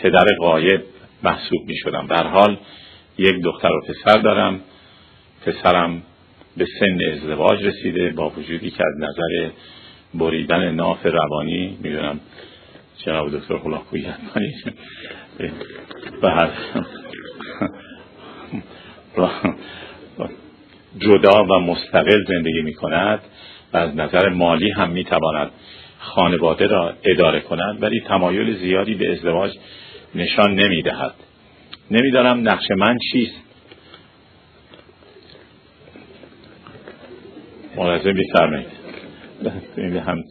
پدر 0.01 0.25
قایب 0.39 0.83
محسوب 1.23 1.67
می 1.67 1.75
شدم 1.75 2.07
در 2.07 2.27
حال 2.27 2.57
یک 3.17 3.35
دختر 3.43 3.67
و 3.67 3.81
پسر 3.87 4.19
دارم. 4.19 4.59
پسرم 5.45 6.03
به 6.57 6.65
سن 6.79 6.99
ازدواج 7.11 7.63
رسیده 7.65 8.09
با 8.09 8.29
وجودی 8.29 8.69
که 8.69 8.83
از 8.87 8.93
نظر 9.09 9.49
بریدن 10.13 10.71
ناف 10.71 11.05
روانی 11.05 11.77
می‌دونم 11.83 12.19
جناب 13.05 13.37
دکتر 13.37 13.57
خلاقوی 13.57 14.05
و 16.23 16.51
جدا 20.99 21.43
و 21.43 21.59
مستقل 21.59 22.23
زندگی 22.27 22.61
می 22.61 22.73
کند 22.73 23.19
و 23.73 23.77
از 23.77 23.95
نظر 23.95 24.29
مالی 24.29 24.71
هم 24.71 24.89
می 24.89 25.03
تواند 25.03 25.51
خانواده 25.99 26.67
را 26.67 26.93
اداره 27.03 27.39
کند 27.39 27.83
ولی 27.83 28.01
تمایل 28.07 28.57
زیادی 28.57 28.93
به 28.93 29.11
ازدواج 29.11 29.51
نشان 30.15 30.55
نمی 30.55 30.81
دهد 30.81 31.13
نقش 32.41 32.65
من 32.77 32.97
چیست. 33.11 33.46
ملاحظه 37.77 38.13
بیفرمایید. 38.13 38.67
این 39.77 39.97
هم 39.97 40.23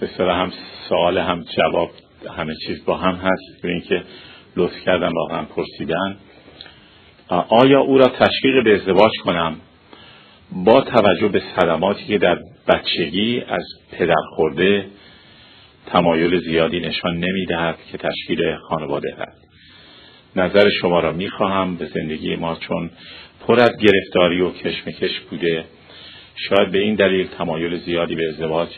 به 0.00 0.08
هم 0.34 0.52
سوال 0.88 1.18
هم 1.18 1.44
جواب 1.56 1.90
همه 2.36 2.54
چیز 2.66 2.84
با 2.84 2.96
هم 2.96 3.14
هست. 3.14 3.62
به 3.62 3.68
اینکه 3.68 4.02
لطف 4.56 4.80
کردن 4.84 5.08
واقعا 5.08 5.42
پرسیدن. 5.42 6.16
آیا 7.48 7.80
او 7.80 7.98
را 7.98 8.08
تشویق 8.08 8.64
به 8.64 8.74
ازدواج 8.74 9.12
کنم؟ 9.24 9.56
با 10.52 10.80
توجه 10.80 11.28
به 11.28 11.42
صدماتی 11.56 12.04
که 12.04 12.18
در 12.18 12.38
بچگی 12.68 13.42
از 13.48 13.64
پدر 13.92 14.22
خورده 14.36 14.86
تمایل 15.86 16.40
زیادی 16.40 16.80
نشان 16.80 17.16
نمی‌دهد 17.16 17.76
که 17.92 17.98
تشکیل 17.98 18.56
خانواده 18.56 19.16
هست 19.18 19.42
نظر 20.36 20.68
شما 20.80 21.00
را 21.00 21.12
می‌خواهم. 21.12 21.76
به 21.76 21.86
زندگی 21.86 22.36
ما 22.36 22.56
چون 22.56 22.90
پر 23.46 23.60
از 23.60 23.70
گرفتاری 23.80 24.40
و 24.40 24.50
کشمکش 24.50 25.20
بوده. 25.20 25.64
شاید 26.36 26.70
به 26.70 26.78
این 26.78 26.94
دلیل 26.94 27.26
تمایل 27.38 27.78
زیادی 27.78 28.14
به 28.14 28.28
ازدواج 28.28 28.68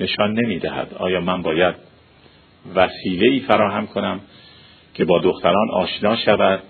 نشان 0.00 0.32
نمی‌دهد. 0.32 0.94
آیا 0.94 1.20
من 1.20 1.42
باید 1.42 1.74
وسیله 2.74 3.28
ای 3.28 3.40
فراهم 3.40 3.86
کنم 3.86 4.20
که 4.94 5.04
با 5.04 5.18
دختران 5.18 5.70
آشنا 5.70 6.16
شود؟ 6.16 6.62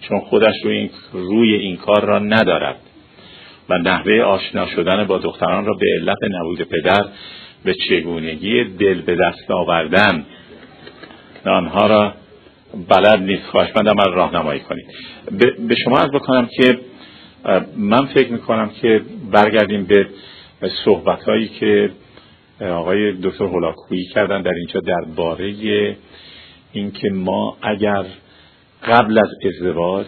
چون 0.00 0.20
خودش 0.20 0.54
روی 0.64 0.76
این, 0.76 0.90
روی 1.12 1.54
این 1.54 1.76
کار 1.76 2.04
را 2.04 2.18
ندارد. 2.18 2.76
و 3.68 3.78
نحوه 3.78 4.22
آشنا 4.22 4.66
شدن 4.66 5.04
با 5.04 5.18
دختران 5.18 5.64
را 5.64 5.74
به 5.74 5.86
علت 6.00 6.18
نبود 6.30 6.62
پدر 6.62 7.04
به 7.64 7.74
چگونگی 7.88 8.64
دل 8.64 9.00
به 9.02 9.14
دست 9.14 9.50
آوردن. 9.50 10.26
آنها 11.46 11.86
را 11.86 12.14
بلد 12.88 13.22
نیست. 13.22 13.46
خواهشمندم 13.46 13.94
من 13.96 14.12
راهنمایی 14.12 14.60
کنید. 14.60 14.86
به 15.68 15.74
شما 15.84 15.98
از 15.98 16.10
بکنم 16.10 16.48
که 16.56 16.78
من 17.76 18.06
فکر 18.06 18.32
می‌کنم 18.32 18.70
که 18.82 19.02
برگردیم 19.32 19.84
به 19.84 20.06
صحبت 20.84 21.22
هایی 21.22 21.48
که 21.48 21.90
آقای 22.60 23.12
دکتر 23.12 23.44
هولاکویی 23.44 24.04
کردن 24.14 24.42
در 24.42 24.54
اینجا 24.54 24.80
درباره 24.80 25.96
اینکه 26.72 27.10
ما 27.10 27.56
اگر 27.62 28.04
قبل 28.82 29.18
از 29.18 29.28
ازدواج 29.46 30.06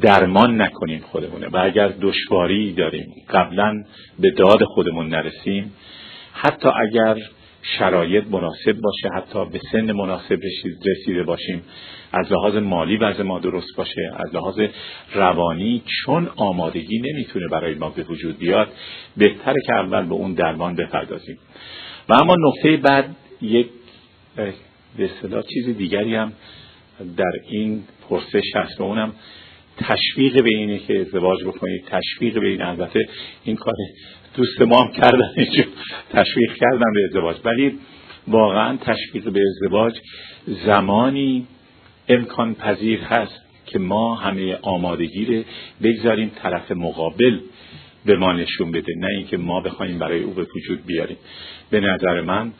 درمان 0.00 0.62
نکنیم 0.62 1.00
خودمونه 1.00 1.48
و 1.48 1.56
اگر 1.56 1.88
دشواری 2.00 2.72
داریم 2.72 3.06
قبلا 3.30 3.84
به 4.18 4.30
داد 4.30 4.64
خودمون 4.64 5.08
نرسیم 5.08 5.72
حتی 6.32 6.68
اگر 6.68 7.16
شرایط 7.62 8.24
مناسب 8.30 8.80
باشه 8.80 9.08
حتی 9.16 9.44
به 9.44 9.60
سن 9.72 9.92
مناسب 9.92 10.38
رسیده 10.84 11.22
باشیم. 11.22 11.62
از 12.12 12.32
لحاظ 12.32 12.56
مالی 12.56 12.96
وضع 12.96 13.22
ما 13.22 13.38
درست 13.38 13.76
باشه 13.76 14.12
از 14.26 14.34
لحاظ 14.34 14.60
روانی 15.14 15.82
چون 15.86 16.28
آمادگی 16.36 16.98
نمی‌تونه 16.98 17.48
برای 17.48 17.74
ما 17.74 17.88
به 17.90 18.02
وجود 18.02 18.38
بیاد 18.38 18.68
بهتره 19.16 19.62
که 19.66 19.74
اول 19.74 20.06
به 20.06 20.14
اون 20.14 20.34
درمان 20.34 20.74
بپردازیم. 20.74 21.38
و 22.08 22.14
اما 22.14 22.36
نقطه 22.38 22.76
بعد 22.76 23.16
یک 23.42 23.66
به 24.96 25.04
اصطلاح 25.04 25.42
چیز 25.42 25.76
دیگری 25.76 26.14
هم 26.14 26.32
در 27.16 27.32
این 27.50 27.82
پرسش 28.08 28.44
هست 28.54 28.80
و 28.80 28.84
اونم 28.84 29.12
تشویق 29.76 30.42
به 30.42 30.48
اینه 30.48 30.78
که 30.78 31.00
ازدواج 31.00 31.44
بکنید 31.44 31.84
تشویق 31.84 32.40
به 32.40 32.48
این 32.48 32.62
البته 32.62 33.00
این 33.44 33.56
کار 33.56 33.74
دوست 34.34 34.62
ما 34.62 34.84
هم 34.84 34.92
کردن 34.92 35.34
تشویق 36.12 36.54
کردن 36.54 36.92
به 36.94 37.04
ازدواج. 37.08 37.36
ولی 37.44 37.78
واقعا 38.28 38.76
تشویق 38.76 39.28
به 39.28 39.40
ازدواج 39.50 40.00
زمانی 40.66 41.46
امکان 42.08 42.54
پذیر 42.54 43.00
هست 43.00 43.42
که 43.66 43.78
ما 43.78 44.14
همه 44.14 44.58
آمادگی 44.62 45.24
رو 45.24 45.42
بگذاریم 45.82 46.30
طرف 46.42 46.72
مقابل 46.72 47.40
به 48.04 48.16
ما 48.16 48.32
نشون 48.32 48.72
بده 48.72 48.94
نه 48.98 49.08
اینکه 49.16 49.36
ما 49.36 49.60
بخوایم 49.60 49.98
برای 49.98 50.22
او 50.22 50.34
به 50.34 50.46
وجود 50.56 50.86
بیاریم. 50.86 51.16
به 51.70 51.80
نظر 51.80 52.20
من 52.20 52.52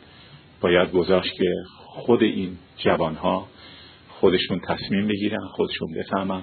باید 0.61 0.91
گذاشت 0.91 1.33
که 1.33 1.53
خود 1.75 2.23
این 2.23 2.57
جوانها 2.77 3.47
خودشون 4.09 4.59
تصمیم 4.67 5.07
بگیرن 5.07 5.47
خودشون 5.47 5.87
بفهمن. 5.97 6.41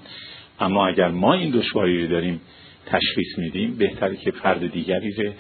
اما 0.61 0.87
اگر 0.87 1.09
ما 1.09 1.35
این 1.35 1.51
دشواری 1.51 2.03
رو 2.03 2.09
داریم 2.09 2.41
تشخیص 2.87 3.39
میدیم. 3.39 3.77
بهتره 3.79 4.17
که 4.17 4.31
فرد 4.31 4.73
دیگری 4.73 5.13
رو 5.13 5.33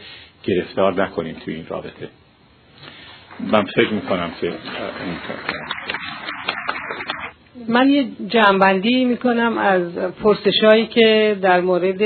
گرفتار 0.42 1.02
نکنیم 1.02 1.36
توی 1.44 1.54
این 1.54 1.66
رابطه. 1.68 2.08
من 3.40 3.64
فکر 3.64 3.92
می‌کنم 3.92 4.30
که 4.40 4.52
من 7.68 7.90
یه 7.90 8.06
جنبندی 8.28 9.04
می‌کنم 9.04 9.58
از 9.58 9.96
پرسشهایی 9.96 10.86
که 10.86 11.36
در 11.42 11.60
مورد 11.60 12.00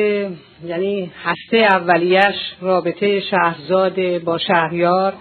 یعنی 0.67 1.13
هسته 1.25 1.57
اولیش 1.57 2.37
رابطه 2.61 3.21
شهرزاد 3.21 4.19
با 4.19 4.39
شهریار 4.39 5.13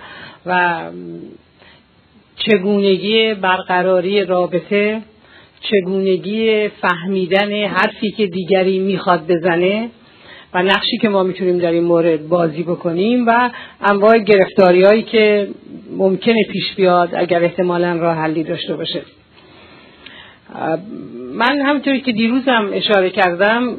و 0.46 0.82
چگونگی 2.36 3.34
برقراری 3.34 4.26
رابطه 4.26 5.02
چگونگی 5.62 6.68
فهمیدن 6.68 7.66
حرفی 7.66 8.12
که 8.12 8.28
دیگری 8.28 8.80
می‌خواد 8.80 9.28
بزنه. 9.28 9.90
و 10.54 10.64
نقشی 10.64 10.98
که 11.02 11.10
ما 11.10 11.24
می‌تونیم 11.24 11.58
در 11.58 11.72
این 11.72 11.84
مورد 11.84 12.28
بازی 12.30 12.64
بکنیم 12.64 13.28
و 13.28 13.50
انواع 13.82 14.20
گرفتاری 14.20 14.84
هایی 14.84 15.02
که 15.04 15.48
ممکنه 15.98 16.44
پیش 16.52 16.74
بیاد 16.76 17.10
اگر 17.16 17.44
احتمالا 17.44 17.96
راه 17.96 18.18
حلی 18.18 18.44
داشته 18.44 18.76
باشه. 18.76 19.02
من 21.34 21.62
همونطوری 21.62 22.02
که 22.02 22.12
دیروزم 22.12 22.70
اشاره 22.74 23.10
کردم 23.10 23.78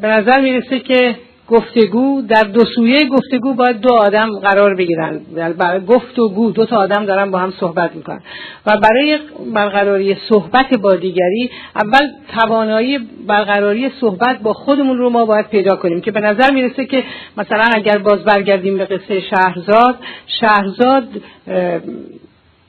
به 0.00 0.08
نظر 0.08 0.40
می‌رسه 0.40 0.80
که 0.80 1.16
گفتگو 1.52 2.22
در 2.28 2.42
دو 2.42 2.60
سویه 2.74 3.04
گفتگو 3.04 3.54
باید 3.54 3.80
دو 3.80 3.94
آدم 3.94 4.28
قرار 4.38 4.74
بگیرن. 4.74 5.20
برای 5.58 5.80
گفتگو 5.86 6.50
دو 6.50 6.66
تا 6.66 6.76
آدم 6.76 7.06
دارن 7.06 7.30
با 7.30 7.38
هم 7.38 7.52
صحبت 7.60 7.96
می‌کنن. 7.96 8.20
و 8.66 8.76
برای 8.76 9.18
برقراری 9.54 10.16
صحبت 10.28 10.74
با 10.82 10.94
دیگری 10.94 11.50
اول 11.76 12.08
توانایی 12.38 12.98
برقراری 13.26 13.90
صحبت 14.00 14.38
با 14.42 14.52
خودمون 14.52 14.98
رو 14.98 15.10
ما 15.10 15.24
باید 15.24 15.48
پیدا 15.48 15.76
کنیم 15.76 16.00
که 16.00 16.10
به 16.10 16.20
نظر 16.20 16.50
می‌رسه 16.50 16.86
که 16.86 17.04
مثلا 17.36 17.64
اگر 17.74 17.98
باز 17.98 18.24
برگردیم 18.24 18.78
به 18.78 18.84
قصه 18.84 19.20
شهرزاد 19.20 19.96
شهرزاد 20.40 21.08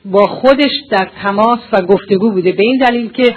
با 0.04 0.26
خودش 0.26 0.72
در 0.90 1.08
تماس 1.22 1.58
و 1.72 1.80
گفتگو 1.80 2.30
بوده. 2.30 2.52
به 2.52 2.62
این 2.62 2.78
دلیل 2.78 3.12
که 3.12 3.34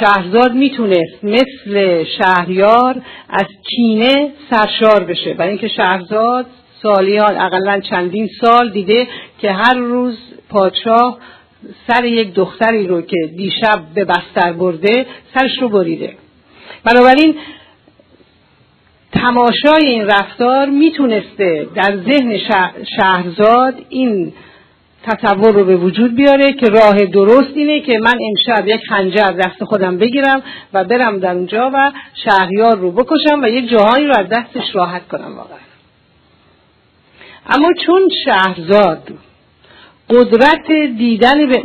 شهرزاد 0.00 0.54
می‌تونست 0.54 1.24
مثل 1.24 2.04
شهریار 2.04 3.02
از 3.28 3.46
کینه 3.70 4.32
سرشار 4.50 5.04
بشه. 5.04 5.34
برای 5.34 5.50
اینکه 5.50 5.68
شهرزاد 5.68 6.46
سالیان 6.82 7.36
اقلا 7.36 7.80
چندین 7.80 8.28
سال 8.40 8.70
دیده 8.70 9.08
که 9.38 9.52
هر 9.52 9.74
روز 9.74 10.18
پادشاه 10.48 11.18
سر 11.88 12.04
یک 12.04 12.34
دختری 12.34 12.86
رو 12.86 13.02
که 13.02 13.16
دیشب 13.36 13.80
به 13.94 14.04
بستر 14.04 14.52
برده 14.52 15.06
سرش 15.34 15.58
رو 15.60 15.68
بریده. 15.68 16.14
بنابراین 16.84 17.34
تماشای 19.12 19.86
این 19.86 20.06
رفتار 20.06 20.68
می‌تونسته 20.68 21.66
در 21.74 21.96
ذهن 21.96 22.38
شهرزاد 22.96 23.74
این 23.88 24.32
تصور 25.02 25.54
رو 25.54 25.64
به 25.64 25.76
وجود 25.76 26.16
بیاره 26.16 26.52
که 26.52 26.66
راه 26.66 26.96
درست 26.96 27.50
اینه 27.54 27.80
که 27.80 27.98
من 28.02 28.14
امشب 28.28 28.68
یک 28.68 28.80
خنجر 28.88 29.30
دست 29.30 29.64
خودم 29.64 29.98
بگیرم 29.98 30.42
و 30.72 30.84
برم 30.84 31.18
در 31.18 31.34
اونجا 31.34 31.70
و 31.74 31.92
شهریار 32.24 32.78
رو 32.78 32.92
بکشم 32.92 33.42
و 33.42 33.48
یک 33.48 33.70
جهانی 33.70 34.06
رو 34.06 34.14
از 34.18 34.28
دستش 34.28 34.74
راحت 34.74 35.08
کنم 35.08 35.36
واقعا. 35.36 35.58
اما 37.46 37.68
چون 37.86 38.08
شهرزاد 38.24 39.12
قدرت 40.12 40.66
دیدن 40.98 41.48
به 41.48 41.62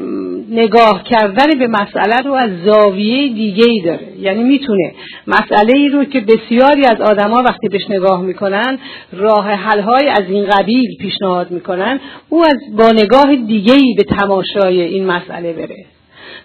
نگاه 0.49 1.03
کردن 1.03 1.59
به 1.59 1.67
مسئله 1.67 2.17
رو 2.25 2.33
از 2.33 2.49
زاویه 2.65 3.33
دیگه 3.33 3.65
ای 3.69 3.81
داره. 3.85 4.07
یعنی 4.19 4.43
می‌تونه 4.43 4.93
مسئله 5.27 5.77
ای 5.77 5.89
رو 5.89 6.03
که 6.03 6.19
بسیاری 6.19 6.85
از 6.85 7.01
آدما 7.01 7.43
وقتی 7.43 7.67
بهش 7.67 7.89
نگاه 7.89 8.21
می‌کنن 8.21 8.79
راه 9.13 9.47
حلهای 9.47 10.09
از 10.09 10.23
این 10.29 10.45
قبیل 10.45 10.97
پیشنهاد 10.99 11.51
می‌کنن 11.51 11.99
او 12.29 12.43
از 12.43 12.57
با 12.77 12.91
نگاه 12.91 13.35
دیگه 13.35 13.73
ای 13.73 13.93
به 13.97 14.03
تماشای 14.03 14.81
این 14.81 15.05
مسئله 15.05 15.53
بره. 15.53 15.96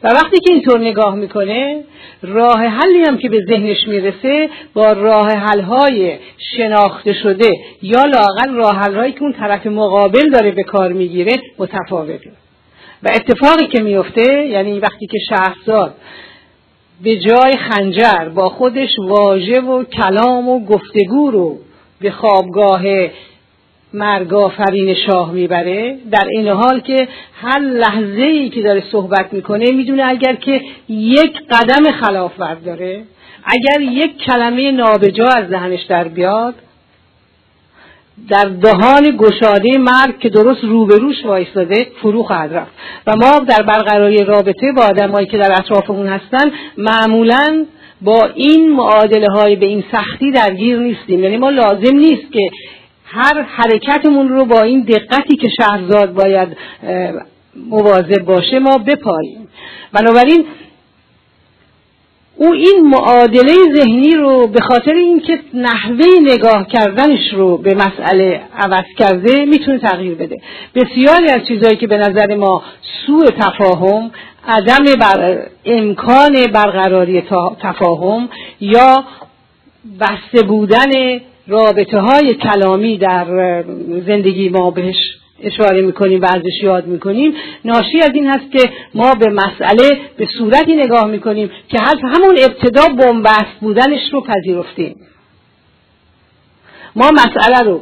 و 0.03 0.09
وقتی 0.09 0.41
که 0.41 0.53
اینطور 0.53 0.81
نگاه 0.81 1.15
می‌کنه 1.15 1.85
راه 2.23 2.59
حلی 2.59 3.05
هم 3.09 3.19
که 3.19 3.29
به 3.29 3.41
ذهنش 3.49 3.89
می‌رسه 3.89 4.51
با 4.75 4.93
راه 4.93 5.29
حلهای 5.29 6.19
شناخته 6.57 7.15
شده 7.23 7.51
یا 7.83 8.05
لاقل 8.05 8.55
راه 8.55 8.77
حلهایی 8.77 9.13
که 9.13 9.23
اون 9.23 9.33
طرف 9.33 9.67
مقابل 9.67 10.31
داره 10.31 10.51
به 10.51 10.63
کار 10.63 10.93
می‌گیره 10.93 11.33
متفاوته. 11.59 12.31
و 13.03 13.09
اتفاقی 13.15 13.67
که 13.67 13.83
میفته 13.83 14.47
یعنی 14.47 14.79
وقتی 14.79 15.07
که 15.07 15.19
شهرزاد 15.29 15.95
به 17.03 17.17
جای 17.17 17.57
خنجر 17.57 18.29
با 18.29 18.49
خودش 18.49 18.91
واژه 19.09 19.61
و 19.61 19.85
کلام 19.85 20.49
و 20.49 20.65
گفتگو 20.65 21.31
رو 21.31 21.59
به 22.01 22.11
خوابگاه 22.11 22.83
مرگافرین 23.95 24.95
شاه 25.07 25.33
می‌بره. 25.33 25.99
در 26.11 26.27
این 26.31 26.49
حال 26.49 26.81
که 26.81 27.09
هر 27.43 27.59
لحظه 27.59 28.23
ای 28.23 28.49
که 28.49 28.63
داره 28.63 28.83
صحبت 28.93 29.33
می‌کنه 29.33 29.71
می‌دونه 29.71 30.03
اگر 30.07 30.35
که 30.35 30.61
یک 30.89 31.33
قدم 31.51 31.91
خلاف 31.91 32.33
داره 32.65 33.03
اگر 33.45 33.81
یک 33.81 34.19
کلمه 34.19 34.73
نابجا 34.73 35.25
از 35.25 35.49
ذهنش 35.49 35.83
در 35.83 36.09
بیاد 36.09 36.55
در 38.29 38.45
دهان 38.45 39.17
گشاده 39.17 39.79
مرگ 39.79 40.19
که 40.19 40.29
درست 40.29 40.65
روبروش 40.65 41.17
وایستاده 41.25 41.87
فرو 42.03 42.23
خواهد 42.23 42.55
رفت. 42.55 42.73
و 43.07 43.17
ما 43.17 43.39
در 43.39 43.63
برقراری 43.63 44.25
رابطه 44.25 44.73
با 44.77 44.83
آدمایی 44.83 45.27
که 45.27 45.39
در 45.39 45.53
اطرافمون 45.53 46.07
هستن 46.07 46.51
معمولا 46.79 47.67
با 48.01 48.29
این 48.35 48.73
معادله 48.73 49.29
های 49.29 49.57
به 49.57 49.67
این 49.67 49.85
سختی 49.93 50.31
درگیر 50.31 50.79
نیستیم. 50.79 51.25
یعنی 51.25 51.37
ما 51.37 51.51
لازم 51.51 51.97
نیست 51.97 52.33
که 52.33 52.51
هر 53.15 53.43
حرکتمون 53.43 54.29
رو 54.29 54.45
با 54.45 54.63
این 54.63 54.81
دقتی 54.81 55.37
که 55.37 55.49
شهرزاد 55.61 56.15
باید 56.15 56.57
مواظب 57.69 58.25
باشه 58.25 58.59
ما 58.59 58.79
بپاییم. 58.79 59.49
بنابراین 59.93 60.47
او 62.37 62.53
این 62.53 62.81
معادله 62.81 63.55
ذهنی 63.75 64.11
رو 64.11 64.47
به 64.47 64.61
خاطر 64.61 64.95
اینکه 64.95 65.39
نحوه 65.55 66.07
نگاه 66.23 66.69
کردنش 66.69 67.33
رو 67.33 67.57
به 67.57 67.75
مسئله 67.75 68.41
عوض 68.59 68.87
کرده 68.99 69.45
می‌تونه 69.45 69.79
تغییر 69.79 70.15
بده. 70.15 70.37
بسیاری 70.75 71.31
از 71.31 71.47
چیزهایی 71.49 71.77
که 71.77 71.87
به 71.87 71.97
نظر 71.97 72.35
ما 72.37 72.63
سوء 73.07 73.27
تفاهم 73.27 74.11
عدم 74.49 74.85
بر... 75.01 75.47
امکان 75.65 76.47
برقراری 76.53 77.23
تفاهم 77.61 78.29
یا 78.61 79.05
بسته 80.01 80.47
بودن 80.47 80.91
رابطه 81.53 82.01
های 82.01 82.35
کلامی 82.35 82.99
در 82.99 83.27
زندگی 84.07 84.49
ما 84.49 84.71
بهش 84.71 84.97
اشاره 85.43 85.83
می‌کنیم 85.83 86.21
و 86.21 86.25
ازش 86.25 86.63
یاد 86.63 86.87
می‌کنیم. 86.87 87.35
ناشی 87.65 87.99
از 87.99 88.11
این 88.15 88.27
هست 88.27 88.53
که 88.53 88.71
ما 88.95 89.15
به 89.15 89.31
مسئله 89.31 90.01
به 90.17 90.29
صورتی 90.39 90.75
نگاه 90.75 91.07
می‌کنیم 91.07 91.51
که 91.69 91.83
از 91.83 91.97
همون 92.03 92.37
ابتدا 92.39 92.89
بنبست 92.89 93.61
بودنش 93.61 94.01
رو 94.13 94.21
پذیرفتیم. 94.21 94.97
ما 96.97 97.11
مسئله 97.11 97.63
رو 97.65 97.81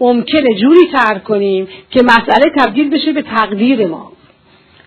ممکنه 0.00 0.54
جوری 0.54 0.88
ترک 0.92 1.24
کنیم 1.24 1.68
که 1.90 2.02
مسئله 2.02 2.44
تبدیل 2.58 2.90
بشه 2.90 3.12
به 3.12 3.22
تقدیر 3.22 3.86
ما. 3.86 4.12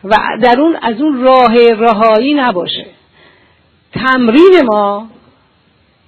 و 0.03 0.15
در 0.41 0.59
اون 0.59 0.77
از 0.81 1.01
اون 1.01 1.21
راه 1.21 1.55
رهایی 1.73 2.33
نباشه. 2.33 2.85
تمرین 3.93 4.61
ما 4.63 5.07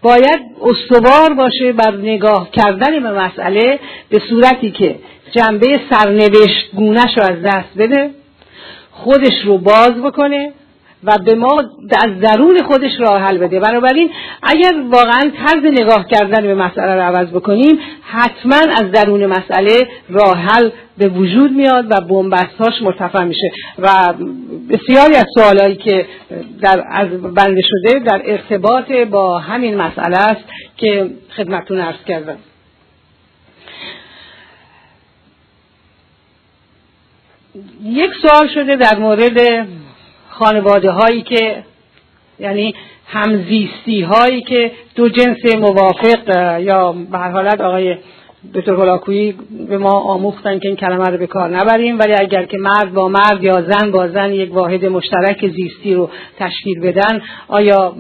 باید 0.02 0.42
استوار 0.62 1.34
باشه 1.34 1.74
بر 1.74 1.96
نگاه 1.96 2.52
کردن 2.52 3.04
به 3.04 3.12
مسئله 3.12 3.80
به 4.10 4.22
صورتی 4.30 4.72
که 4.72 4.96
جنبه 5.32 5.80
سرنوشت 5.90 6.72
گونش 6.76 7.18
رو 7.18 7.24
از 7.24 7.42
دست 7.44 7.78
بده 7.78 8.10
خودش 8.92 9.42
رو 9.46 9.58
باز 9.58 9.92
بکنه 9.92 10.54
و 11.06 11.18
به 11.26 11.36
ما 11.36 11.64
از 12.04 12.20
درون 12.22 12.64
خودش 12.64 12.92
راه 13.00 13.20
حل 13.22 13.38
بده. 13.38 13.60
بنابراین 13.60 14.10
اگر 14.44 14.74
واقعا 14.92 15.22
طرز 15.46 15.72
نگاه 15.82 16.08
کردن 16.08 16.42
به 16.42 16.56
مسئله 16.56 16.96
رو 16.96 17.02
عوض 17.02 17.28
بکنیم 17.28 17.80
حتما 18.02 18.56
از 18.56 18.92
درون 18.92 19.26
مسئله 19.26 19.88
راه 20.10 20.38
حل 20.38 20.70
به 20.98 21.08
وجود 21.08 21.52
میاد 21.52 21.86
و 21.92 22.02
بنبستهاش 22.02 22.82
مرتفع 22.82 23.24
میشه. 23.24 23.52
و 23.80 24.14
بسیاری 24.70 25.16
از 25.16 25.26
سوالهایی 25.38 25.76
که 25.76 26.06
در 26.62 26.84
از 26.92 27.08
بنده 27.22 27.62
شده 27.62 28.00
در 28.00 28.22
ارتباط 28.26 28.92
با 28.92 29.40
همین 29.40 29.76
مسئله 29.76 30.18
است 30.18 30.44
که 30.78 31.10
خدمتتون 31.38 31.80
عرض 31.80 32.04
کردم. 32.08 32.38
یک 37.84 38.12
سوال 38.22 38.48
شده 38.54 38.76
در 38.76 39.00
مورد 39.00 39.68
خانواده 40.40 40.92
هایی 40.92 41.22
که 41.22 41.64
یعنی 42.40 42.76
همزیستی 43.08 44.02
هایی 44.02 44.42
که 44.42 44.72
دو 44.96 45.10
جنس 45.10 45.56
موافق 45.56 46.30
یا 46.60 46.92
به 46.92 47.18
حالت 47.18 47.62
آقای 47.62 47.98
دکتر 48.54 48.74
هلاکویی 48.74 49.36
به 49.70 49.78
ما 49.78 49.90
آموختن 49.90 50.60
که 50.60 50.68
این 50.68 50.78
کلمه 50.78 51.06
رو 51.06 51.18
به 51.18 51.28
کار 51.28 51.50
نبریم 51.50 52.00
ولی 52.00 52.14
اگر 52.14 52.46
که 52.46 52.58
مرد 52.58 52.94
با 52.94 53.08
مرد 53.08 53.44
یا 53.44 53.62
زن 53.62 53.92
با 53.92 54.08
زن 54.08 54.34
یک 54.34 54.54
واحد 54.54 54.86
مشترک 54.86 55.48
زیستی 55.48 55.94
رو 55.94 56.10
تشکیل 56.40 56.80
بدن 56.80 57.22
آیا 57.48 57.96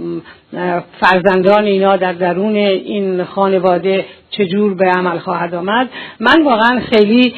فرزندان 1.02 1.66
اینا 1.66 1.98
در 1.98 2.14
درون 2.14 2.56
این 2.56 3.24
خانواده 3.24 4.06
چجور 4.30 4.74
به 4.74 4.86
عمل 4.86 5.18
خواهد 5.18 5.56
آمد؟ 5.56 5.89
من 6.20 6.43
واقعا 6.43 6.80
خیلی 6.80 7.34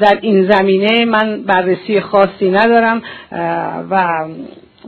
در 0.00 0.18
این 0.20 0.50
زمینه 0.50 1.04
من 1.04 1.42
بررسی 1.42 2.00
خاصی 2.00 2.50
ندارم 2.50 3.02
و 3.90 4.24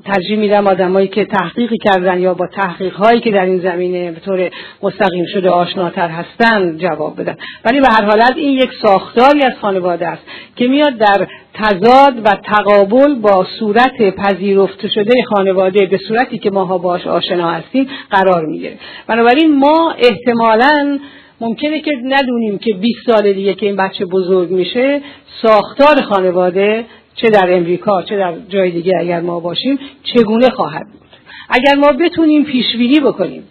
ترجیح 0.05 0.38
میدم 0.38 0.66
آدمایی 0.66 1.09
که 1.09 1.24
تحقیقی 1.24 1.76
کردن 1.84 2.20
یا 2.20 2.34
با 2.34 2.46
تحقیق 2.46 2.94
هایی 2.94 3.20
که 3.20 3.30
در 3.30 3.44
این 3.44 3.61
زمینه 3.61 4.11
به 4.11 4.20
طور 4.20 4.51
مستقیم 4.82 5.26
شده 5.32 5.51
آشناتر 5.51 6.09
هستند 6.09 6.80
جواب 6.80 7.20
بدن. 7.20 7.36
ولی 7.64 7.80
به 7.80 7.88
هر 7.88 8.05
حالت 8.05 8.32
این 8.36 8.59
یک 8.59 8.70
ساختاری 8.82 9.42
از 9.42 9.53
خانواده 9.61 10.09
است 10.09 10.22
که 10.57 10.68
میاد 10.68 10.96
در 10.96 11.26
تضاد 11.55 12.18
و 12.24 12.30
تقابل 12.44 13.14
با 13.14 13.46
صورت 13.59 14.14
پذیرفته 14.16 14.88
شده 14.88 15.22
خانواده 15.22 15.86
به 15.86 15.99
صورتی 16.09 16.38
که 16.38 16.51
ماها 16.51 16.78
باش 16.78 17.07
آشنا 17.07 17.51
هستیم 17.51 17.88
قرار 18.11 18.46
می‌گیره. 18.46 18.78
بنابراین 19.07 19.59
ما 19.59 19.94
احتمالاً 19.99 20.99
ممکنه 21.40 21.80
که 21.80 21.90
ندونیم 22.05 22.59
که 22.59 22.74
20 22.74 22.99
سال 23.07 23.32
دیگه 23.32 23.55
که 23.55 23.66
این 23.66 23.76
بچه 23.76 24.05
بزرگ 24.05 24.51
میشه 24.51 25.01
ساختار 25.42 26.03
خانواده 26.03 26.84
چه 27.20 27.30
در 27.30 27.56
امریکا 27.56 28.02
چه 28.02 28.16
در 28.16 28.34
جای 28.48 28.70
دیگه 28.70 28.92
اگر 29.00 29.20
ما 29.20 29.40
باشیم 29.40 29.78
چگونه 30.04 30.50
خواهد 30.50 30.86
بود؟ 30.92 31.08
اگر 31.48 31.74
ما 31.74 31.92
بتونیم 31.92 32.44
پیش 32.44 32.76
بینی 32.76 33.00
بکنیم 33.00 33.42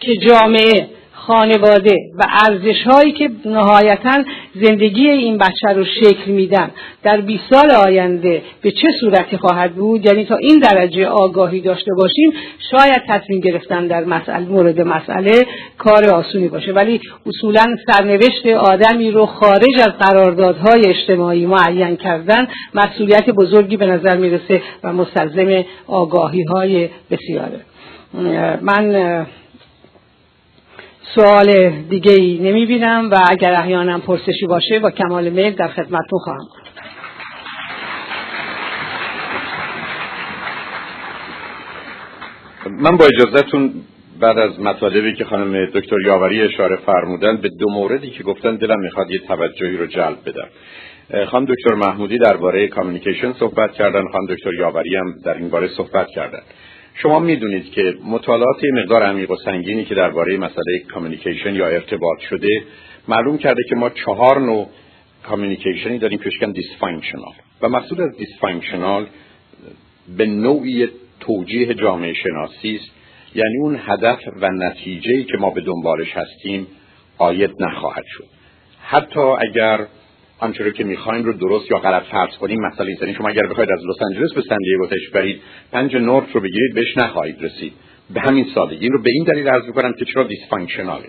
که 0.00 0.16
جامعه 0.16 0.88
خانواده 1.26 1.96
و 2.18 2.24
ارزش 2.48 2.82
هایی 2.86 3.12
که 3.12 3.30
نهایتا 3.44 4.24
زندگی 4.54 5.08
این 5.08 5.38
بچه 5.38 5.72
رو 5.76 5.84
شکل 5.84 6.30
میدن. 6.30 6.70
در 7.02 7.20
20 7.20 7.42
سال 7.50 7.70
آینده 7.70 8.42
به 8.62 8.70
چه 8.70 8.88
صورتی 9.00 9.36
خواهد 9.36 9.74
بود؟ 9.74 10.06
یعنی 10.06 10.24
تا 10.24 10.36
این 10.36 10.58
درجه 10.58 11.06
آگاهی 11.06 11.60
داشته 11.60 11.90
باشیم 11.98 12.32
شاید 12.70 13.02
تصمیم 13.08 13.40
گرفتن 13.40 13.86
در 13.86 14.04
مسئله 14.04 14.48
مورد 14.48 14.80
مسئله 14.80 15.32
کار 15.78 16.10
آسونی 16.10 16.48
باشه. 16.48 16.72
ولی 16.72 17.00
اصولا 17.26 17.64
سرنوشت 17.86 18.46
آدمی 18.46 19.10
رو 19.10 19.26
خارج 19.26 19.80
از 19.80 19.92
قراردادهای 19.98 20.82
اجتماعی 20.86 21.46
معین 21.46 21.96
کردن 21.96 22.46
مسئولیت 22.74 23.30
بزرگی 23.30 23.76
به 23.76 23.86
نظر 23.86 24.16
می‌رسه 24.16 24.62
و 24.84 24.92
مستلزم 24.92 25.64
آگاهی 25.86 26.42
های 26.42 26.88
بسیاره. 27.10 27.60
من 28.60 29.26
سوال 31.02 31.70
دیگه 31.70 32.12
ای 32.12 32.38
نمی 32.38 32.66
بینم 32.66 33.10
و 33.10 33.18
اگر 33.30 33.54
احیانا 33.54 33.98
پرسشی 33.98 34.46
باشه 34.48 34.78
با 34.78 34.90
کمال 34.90 35.28
میل 35.28 35.54
در 35.54 35.68
خدمتتون 35.68 36.18
خواهم 36.24 36.48
من 42.70 42.96
با 42.96 43.04
اجازهتون 43.06 43.72
بعد 44.20 44.38
از 44.38 44.60
مطالبی 44.60 45.14
که 45.14 45.24
خانم 45.24 45.66
دکتر 45.66 45.96
یاوری 46.06 46.42
اشاره 46.42 46.76
فرمودن 46.76 47.36
به 47.36 47.48
دو 47.48 47.70
موردی 47.70 48.10
که 48.10 48.22
گفتن 48.22 48.56
دلم 48.56 48.80
می‌خواد 48.80 49.10
یه 49.10 49.18
توجهی 49.18 49.76
رو 49.76 49.86
جلب 49.86 50.18
بدم. 50.26 50.48
خانم 51.26 51.44
دکتر 51.44 51.74
محمودی 51.74 52.18
درباره 52.18 52.68
کامیونیکیشن 52.68 53.32
صحبت 53.32 53.72
کردن 53.72 54.02
خانم 54.12 54.26
دکتر 54.26 54.54
یاوری 54.58 54.96
هم 54.96 55.14
در 55.24 55.34
این 55.34 55.50
باره 55.50 55.68
صحبت 55.68 56.06
کردن. 56.14 56.40
شما 57.02 57.18
می‌دونید 57.18 57.70
که 57.70 57.94
مطالعات 58.04 58.60
بسیار 58.72 59.02
عمیق 59.02 59.30
و 59.30 59.36
سنگینی 59.44 59.84
که 59.84 59.94
درباره 59.94 60.36
مسئله 60.36 60.78
communication 60.94 61.54
یا 61.54 61.66
ارتباط 61.66 62.18
شده 62.30 62.62
معلوم 63.08 63.38
کرده 63.38 63.62
که 63.68 63.74
ما 63.74 63.90
چهار 63.90 64.40
نوع 64.40 64.68
communication 65.22 65.93
ی 65.93 65.98
داریم 65.98 66.18
که 66.18 66.30
dys 66.30 66.54
dysfunctional 66.54 67.32
و 67.62 67.68
منظور 67.68 68.00
از 68.00 68.16
dysfunctional 68.16 69.06
به 70.16 70.26
نوعی 70.26 70.88
توجیه 71.20 71.74
جامعه 71.74 72.14
شناسی 72.14 72.76
است. 72.76 72.90
یعنی 73.34 73.58
اون 73.62 73.80
هدف 73.86 74.20
و 74.40 74.48
نتیجه‌ای 74.48 75.24
که 75.24 75.36
ما 75.40 75.50
به 75.50 75.60
دنبالش 75.60 76.12
هستیم 76.12 76.66
عاید 77.18 77.50
نخواهد 77.60 78.04
شد. 78.06 78.26
حتی 78.82 79.20
اگر 79.20 79.86
آنچه 80.42 80.64
رو 80.64 80.70
که 80.70 80.84
می‌خوایم 80.84 81.24
رو 81.24 81.32
درست 81.32 81.70
یا 81.70 81.78
غلط 81.78 82.02
فرض 82.02 82.36
کنیم 82.36 82.58
مثلا 82.60 82.86
یعنی 83.00 83.14
شما 83.14 83.28
اگر 83.28 83.46
بخواید 83.46 83.70
از 83.72 83.80
لس 83.86 84.02
آنجلس 84.02 84.34
به 84.34 84.42
سن 84.42 84.57
دیگو 84.57 84.86
تشریف 84.86 85.10
برید 85.12 85.42
پنج 85.72 85.96
north 85.96 86.26
رو 86.32 86.40
بگیرید 86.40 86.74
بهش 86.74 86.96
نخواهید 86.96 87.42
رسید. 87.42 87.72
به 88.14 88.20
همین 88.20 88.46
سادگی. 88.54 88.84
این 88.84 88.92
رو 88.92 89.02
به 89.02 89.10
این 89.10 89.24
دلیل 89.24 89.48
عرض 89.48 89.64
می‌کنم 89.66 89.92
که 89.98 90.04
چرا 90.04 90.22
dysfunctional 90.22 91.02
ه 91.02 91.08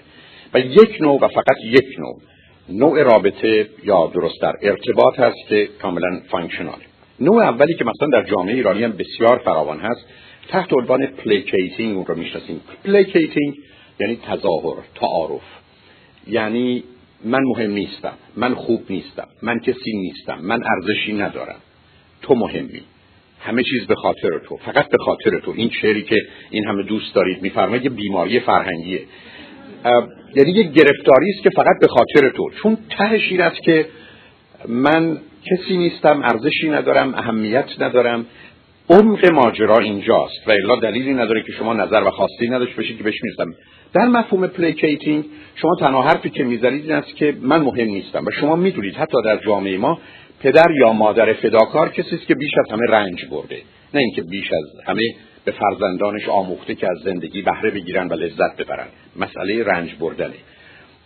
و 0.53 0.59
یک 0.59 1.01
نوع 1.01 1.19
و 1.21 1.27
فقط 1.27 1.57
یک 1.63 1.99
نوع. 1.99 2.17
نوع 2.69 3.03
رابطه 3.03 3.67
یا 3.83 4.11
درست 4.13 4.41
در 4.41 4.53
ارتباط 4.61 5.19
هست 5.19 5.47
که 5.49 5.69
کاملا 5.81 6.21
functional 6.29 6.78
ه 6.78 6.83
نوع 7.19 7.43
اولی 7.43 7.73
که 7.73 7.85
مثلا 7.85 8.07
در 8.13 8.23
جامعه 8.29 8.55
ایرانی 8.55 8.83
هم 8.83 8.91
بسیار 8.91 9.37
فراوان 9.37 9.79
هست 9.79 10.05
تحت 10.49 10.73
عنوان 10.73 11.05
placating 11.05 11.97
اون 11.97 12.05
رو 12.05 12.15
می‌شناسیم. 12.15 12.61
placating 12.85 13.55
یعنی 13.99 14.19
تظاهر 14.27 14.77
تعارف. 14.95 15.41
یعنی 16.27 16.83
من 17.25 17.39
مهم 17.43 17.71
نیستم. 17.71 18.13
من 18.35 18.55
خوب 18.55 18.83
نیستم. 18.89 19.27
من 19.41 19.59
کسی 19.59 19.97
نیستم. 19.97 20.39
من 20.41 20.63
ارزشی 20.63 21.13
ندارم. 21.13 21.59
تو 22.21 22.35
مهمی. 22.35 22.81
همه 23.39 23.63
چیز 23.63 23.87
به 23.87 23.95
خاطر 23.95 24.29
تو. 24.47 24.57
فقط 24.57 24.89
به 24.89 24.97
خاطر 24.97 25.39
تو. 25.39 25.53
این 25.55 25.69
شعری 25.81 26.03
که 26.03 26.15
این 26.49 26.67
همه 26.67 26.83
دوست 26.83 27.15
دارید 27.15 27.41
میفرماید 27.41 27.83
یه 27.83 27.89
بیماری 27.89 28.39
فرهنگیه. 28.39 29.01
یعنی 30.35 30.51
یه 30.51 30.63
گرفتاری 30.63 31.29
است 31.33 31.43
که 31.43 31.49
فقط 31.49 31.79
به 31.81 31.87
خاطر 31.87 32.29
تو. 32.29 32.49
چون 32.63 32.77
ته 32.97 33.19
شعر 33.19 33.41
است 33.41 33.61
که 33.63 33.85
من 34.67 35.17
کسی 35.45 35.77
نیستم 35.77 36.21
ارزشی 36.23 36.69
ندارم 36.69 37.15
اهمیت 37.15 37.65
ندارم. 37.79 38.25
عمق 38.89 39.31
ماجرا 39.31 39.77
اینجاست. 39.77 40.47
و 40.47 40.51
الا 40.51 40.75
دلیلی 40.75 41.13
نداره 41.13 41.43
که 41.43 41.51
شما 41.51 41.73
نظر 41.73 42.03
و 42.03 42.11
خواستی 42.11 42.47
نداشته 42.47 42.75
باشید 42.75 42.97
که 42.97 43.03
بهش 43.03 43.19
می‌رسم. 43.23 43.51
در 43.93 44.05
مفهوم 44.05 44.47
placating 44.47 45.25
شما 45.55 45.75
تنها 45.79 46.01
حرفی 46.01 46.29
که 46.29 46.43
می‌زنید 46.43 46.83
این 46.83 46.91
است 46.91 47.15
که 47.15 47.35
من 47.41 47.61
مهم 47.61 47.87
نیستم 47.87 48.25
و 48.25 48.31
شما 48.31 48.55
می‌دونید 48.55 48.95
حتی 48.95 49.17
در 49.25 49.37
جامعه 49.37 49.77
ما 49.77 49.99
پدر 50.39 50.71
یا 50.79 50.93
مادر 50.93 51.33
فداکار 51.33 51.89
کسی 51.89 52.15
است 52.15 52.27
که 52.27 52.35
بیش 52.35 52.51
از 52.65 52.71
همه 52.71 52.85
رنج 52.89 53.25
برده. 53.25 53.57
نه 53.93 53.99
اینکه 53.99 54.21
بیش 54.21 54.53
از 54.53 54.85
همه 54.87 55.01
به 55.45 55.51
فرزندانش 55.51 56.29
آموخته 56.29 56.75
که 56.75 56.87
از 56.91 56.97
زندگی 57.03 57.41
بهره 57.41 57.71
بگیرن 57.71 58.07
و 58.07 58.13
لذت 58.13 58.57
ببرن. 58.57 58.87
مسئله 59.15 59.63
رنج 59.63 59.95
بردنه. 59.99 60.33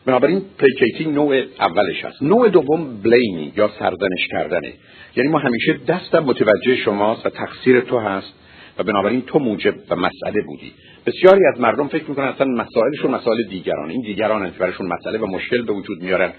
بنابراین 0.05 0.41
placating 0.59 1.15
نوع 1.15 1.43
اولش 1.59 2.05
هست 2.05 2.23
نوع 2.23 2.49
دوم 2.49 3.01
blaming 3.01 3.53
یا 3.57 3.69
سرزنش 3.79 4.27
کردنه. 4.31 4.73
یعنی 5.15 5.29
ما 5.29 5.39
همیشه 5.39 5.79
انگشتم 5.88 6.20
متوجه 6.19 6.75
شماست 6.75 7.25
و 7.25 7.29
تقصیر 7.29 7.79
تو 7.79 7.99
هست. 7.99 8.33
و 8.80 8.84
بنابراین 8.84 9.21
تو 9.21 9.39
موجب 9.39 9.75
و 9.89 9.95
مسئله 9.95 10.41
بودی. 10.45 10.73
بسیاری 11.05 11.41
از 11.53 11.61
مردم 11.61 11.88
فکر 11.88 12.09
می‌کنن 12.09 12.25
اصلا 12.25 12.47
مسائلشون 12.47 13.11
مسائل 13.11 13.43
دیگران 13.49 13.89
این 13.89 14.01
دیگران 14.01 14.51
که 14.51 14.59
برشون 14.59 14.88
مسئله 14.88 15.17
و 15.17 15.25
مشکل 15.25 15.61
به 15.61 15.73
وجود 15.73 16.01
میارن. 16.01 16.34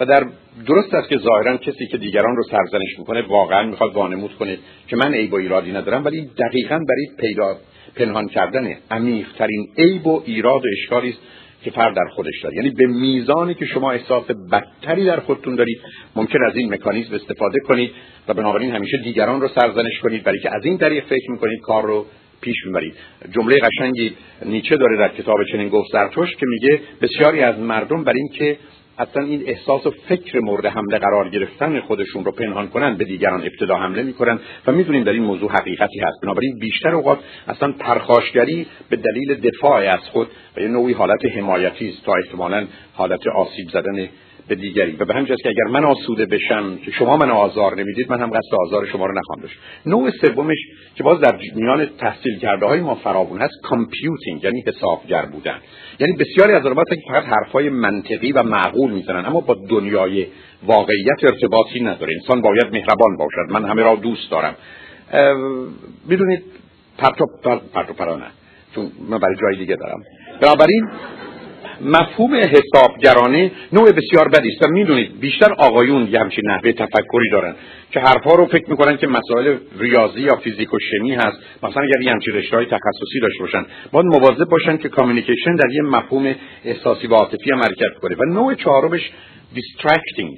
و 0.00 0.06
در 0.06 0.26
درست 0.66 0.94
است 0.94 1.08
که 1.08 1.18
ظاهرا 1.18 1.56
کسی 1.56 1.86
که 1.86 1.98
دیگران 1.98 2.36
رو 2.36 2.42
سرزنش 2.42 2.98
می‌کنه 2.98 3.22
واقعا 3.22 3.66
می‌خواد 3.66 3.94
وانمود 3.94 4.34
کنه 4.34 4.58
که 4.88 4.96
من 4.96 5.14
عیب 5.14 5.32
و 5.32 5.36
ایرادی 5.36 5.72
ندارم 5.72 6.04
ولی 6.04 6.30
دقیقا 6.38 6.78
برای 6.78 7.06
پیدا 7.20 7.56
پنهان 7.96 8.28
کردن 8.28 8.76
عمیقترین 8.90 9.66
عیب 9.78 10.06
و 10.06 10.22
ایراد 10.26 10.60
و 10.64 10.68
اشکالی 10.72 11.08
است 11.08 11.18
که 11.64 11.70
فرد 11.70 11.96
در 11.96 12.08
خودش 12.14 12.40
داره. 12.42 12.56
یعنی 12.56 12.70
به 12.70 12.86
میزانی 12.86 13.54
که 13.54 13.66
شما 13.66 13.92
احساس 13.92 14.24
بدتری 14.52 15.04
در 15.04 15.20
خودتون 15.20 15.54
دارید 15.54 15.78
ممکن 16.16 16.38
از 16.46 16.56
این 16.56 16.74
مکانیزم 16.74 17.14
استفاده 17.14 17.58
کنید 17.60 17.90
و 18.28 18.34
بنابراین 18.34 18.74
همیشه 18.74 18.96
دیگران 18.96 19.40
رو 19.40 19.48
سرزنش 19.48 19.98
کنید 20.02 20.22
برای 20.22 20.40
که 20.40 20.56
از 20.56 20.64
این 20.64 20.78
طریق 20.78 21.04
فکر 21.04 21.30
می‌کنید 21.30 21.60
کار 21.60 21.86
رو 21.86 22.06
پیش 22.40 22.56
می‌برید. 22.66 22.94
جمله 23.30 23.58
قشنگی 23.58 24.12
نیچه 24.44 24.76
داره 24.76 24.96
در 24.96 25.08
کتاب 25.08 25.36
چنین 25.52 25.68
گفت 25.68 25.92
زرتشت 25.92 26.38
که 26.38 26.46
میگه 26.46 26.80
بسیاری 27.02 27.40
از 27.42 27.58
مردم 27.58 28.04
برای 28.04 28.18
اینکه 28.18 28.56
اصلا 28.98 29.22
این 29.22 29.42
احساس 29.46 29.86
و 29.86 29.90
فکر 29.90 30.40
مورد 30.40 30.66
حمله 30.66 30.98
قرار 30.98 31.28
گرفتن 31.28 31.80
خودشون 31.80 32.24
رو 32.24 32.32
پنهان 32.32 32.68
کنن 32.68 32.96
به 32.96 33.04
دیگران 33.04 33.40
ابتدا 33.40 33.76
حمله 33.76 34.02
می‌کنن 34.02 34.38
و 34.66 34.72
می‌دونیم 34.72 35.04
در 35.04 35.12
این 35.12 35.22
موضوع 35.22 35.50
حقیقتی 35.50 36.00
هست. 36.00 36.20
بنابراین 36.22 36.58
بیشتر 36.58 36.94
اوقات 36.94 37.18
اصلا 37.48 37.72
پرخاشگری 37.72 38.66
به 38.88 38.96
دلیل 38.96 39.50
دفاع 39.50 39.92
از 39.92 40.00
خود 40.00 40.28
و 40.56 40.60
یه 40.60 40.68
نوعی 40.68 40.92
حالت 40.92 41.26
حمایتی 41.36 41.88
است 41.88 42.04
تا 42.04 42.12
احتمالا 42.24 42.66
حالت 42.94 43.26
آسیب 43.26 43.68
زدن 43.68 44.08
به 44.48 44.54
دیگری. 44.54 44.96
و 44.96 45.04
به 45.04 45.14
همین 45.14 45.26
که 45.26 45.48
اگر 45.48 45.64
من 45.70 45.84
آسوده 45.84 46.26
بشم 46.26 46.76
که 46.76 46.90
شما 46.90 47.16
من 47.16 47.30
آزار 47.30 47.76
نمی‌دید 47.76 48.10
من 48.10 48.20
هم 48.20 48.30
قصد 48.30 48.54
آزار 48.66 48.86
شما 48.86 49.06
رو 49.06 49.18
نخواهم 49.18 49.42
داشت. 49.42 49.56
نوع 49.86 50.10
سومش 50.10 50.58
که 50.94 51.02
باز 51.02 51.20
در 51.20 51.38
میان 51.54 51.86
تحصیل 51.98 52.38
کرده 52.38 52.66
های 52.66 52.80
ما 52.80 52.94
فراوون 52.94 53.40
هست 53.40 53.54
کامپیوتینگ 53.62 54.44
یعنی 54.44 54.64
حسابگر 54.66 55.26
بودن. 55.26 55.58
یعنی 56.00 56.12
بسیاری 56.12 56.52
از 56.52 56.66
آنها 56.66 56.84
که 56.84 56.96
فقط 57.08 57.24
حرفای 57.24 57.68
منطقی 57.68 58.32
و 58.32 58.42
معقول 58.42 58.92
می‌زنن 58.92 59.26
اما 59.26 59.40
با 59.40 59.56
دنیای 59.68 60.26
واقعیت 60.66 61.24
ارتباطی 61.24 61.80
نداره. 61.80 62.14
انسان 62.20 62.40
باید 62.40 62.66
مهربان 62.72 63.16
باشد. 63.16 63.52
من 63.52 63.64
همه 63.64 63.82
را 63.82 63.94
دوست 63.94 64.30
دارم. 64.30 64.54
می‌دونید 66.08 66.42
پرتو 66.98 67.26
پرتو 67.74 67.92
پرانه 67.92 68.26
چون 68.74 68.92
من 69.10 69.18
برای 69.18 69.36
جای 69.42 69.56
دیگه 69.56 69.76
دارم. 69.76 70.02
بنابراین 70.40 70.88
مفهوم 71.82 72.34
حسابگرانه 72.34 73.50
نوع 73.72 73.92
بسیار 73.92 74.28
بدی 74.28 74.48
است. 74.48 74.70
می‌دونید 74.70 75.20
بیشتر 75.20 75.52
آقایون 75.52 76.08
یه 76.10 76.20
همچین 76.20 76.44
نحوه 76.50 76.72
تفکری 76.72 77.30
دارن 77.32 77.54
که 77.90 78.00
حرفها 78.00 78.34
رو 78.34 78.46
فکر 78.46 78.70
می‌کنن 78.70 78.96
که 78.96 79.06
مسائل 79.06 79.56
ریاضی 79.78 80.20
یا 80.20 80.36
فیزیک 80.36 80.74
و 80.74 80.78
شمی 80.90 81.14
هست. 81.14 81.38
مثلا 81.62 81.82
اگر 81.82 82.02
یه 82.02 82.12
همچین 82.12 82.34
رشته 82.34 82.56
های 82.56 82.66
تخصصی 82.66 83.20
داشته 83.22 83.40
باشن 83.40 83.66
باید 83.92 84.06
مواظب 84.06 84.44
باشن 84.44 84.76
که 84.76 84.88
communication 84.88 85.54
در 85.54 85.70
یه 85.74 85.82
مفهوم 85.82 86.34
احساسی 86.64 87.06
و 87.06 87.14
عاطفی 87.14 87.50
هم 87.52 87.58
حرکت 87.58 87.98
کنه. 88.02 88.16
و 88.18 88.24
نوع 88.24 88.54
چهارمش 88.54 89.10
distracting 89.54 90.36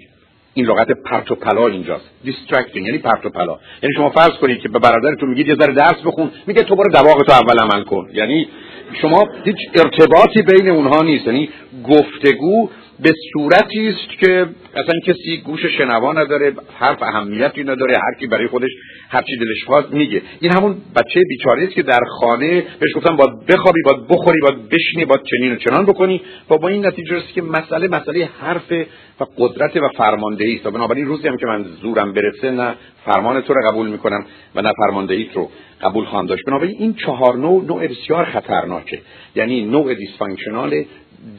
این 0.55 0.67
لغت 0.67 0.89
پرت 1.05 1.31
و 1.31 1.35
پلا 1.35 1.67
اینجاست. 1.67 2.11
distracting 2.25 2.87
یعنی 2.87 2.99
پرت 2.99 3.27
و 3.27 3.31
پلا. 3.31 3.59
یعنی 3.83 3.95
شما 3.97 4.11
فرض 4.11 4.33
کنید 4.41 4.59
که 4.59 4.69
به 4.69 4.79
برادرتون 4.79 5.29
میگید 5.29 5.49
یه 5.49 5.55
ذره 5.55 5.75
درس 5.75 6.03
بخون 6.05 6.31
میگه 6.47 6.63
تو 6.63 6.77
برو 6.77 6.91
دماغ 6.91 7.23
تو 7.27 7.33
اول 7.33 7.59
عمل 7.59 7.85
کن. 7.85 8.09
یعنی 8.13 8.49
شما 8.93 9.29
هیچ 9.45 9.57
ارتباطی 9.75 10.43
بین 10.43 10.69
اونها 10.69 11.03
نیست. 11.03 11.27
یعنی 11.27 11.49
گفتگو 11.89 12.71
به 13.01 13.13
صورتی 13.33 13.89
است 13.89 14.21
که 14.21 14.47
اصلا 14.75 14.95
کسی 15.07 15.37
گوش 15.37 15.67
شنوا 15.79 16.13
نداره 16.13 16.53
حرف 16.79 17.03
اهمیتی 17.03 17.63
نداره 17.63 17.95
هر 17.97 18.21
کی 18.21 18.27
برای 18.27 18.47
خودش 18.47 18.71
هر 19.09 19.23
چی 19.23 19.37
دلش 19.37 19.65
خواست 19.67 19.93
میگه. 19.93 20.23
این 20.41 20.53
همون 20.53 20.77
بچه 20.97 21.21
بیچاره 21.29 21.63
است 21.63 21.73
که 21.73 21.83
در 21.83 22.01
خانه 22.21 22.61
بهش 22.81 22.95
گفتن 22.95 23.17
باید 23.17 23.47
بخوابی 23.49 23.83
باید 23.85 24.09
بخوری 24.09 24.41
باید 24.41 24.69
بشینی 24.69 25.05
باید 25.05 25.21
چنین 25.31 25.53
و 25.53 25.57
چنان 25.57 25.85
بکنی. 25.87 26.21
و 26.51 26.59
با 26.59 26.69
این 26.69 26.87
نتیجه 26.87 27.17
است 27.17 27.33
که 27.35 27.43
مسئله 27.43 27.89
مسئله 27.89 28.29
حرف 28.41 28.73
و 29.21 29.25
قدرت 29.39 29.77
و 29.77 29.89
فرماندهی 29.97 30.55
است. 30.55 30.65
بنابراین 30.65 31.07
روزی 31.07 31.29
هم 31.29 31.37
که 31.37 31.47
من 31.47 31.65
زورم 31.83 32.13
برسه 32.13 32.51
نه 32.51 32.75
فرمان 33.05 33.41
تو 33.41 33.55
رو 33.55 33.71
قبول 33.71 33.89
می‌کنم 33.89 34.27
و 34.55 34.63
نه 34.63 34.73
فرماندهی 34.77 35.31
رو 35.35 35.51
قبول 35.83 36.05
خواهم 36.05 36.27
داشت. 36.27 36.45
بنابراین 36.47 36.77
این 36.79 36.95
چهار 36.95 37.37
نوع 37.37 37.65
نوع 37.65 37.87
بسیار 37.87 38.25
خطرناکه. 38.25 39.01
یعنی 39.37 39.65
نوع 39.65 39.95
دیسفانکشنال 39.95 40.85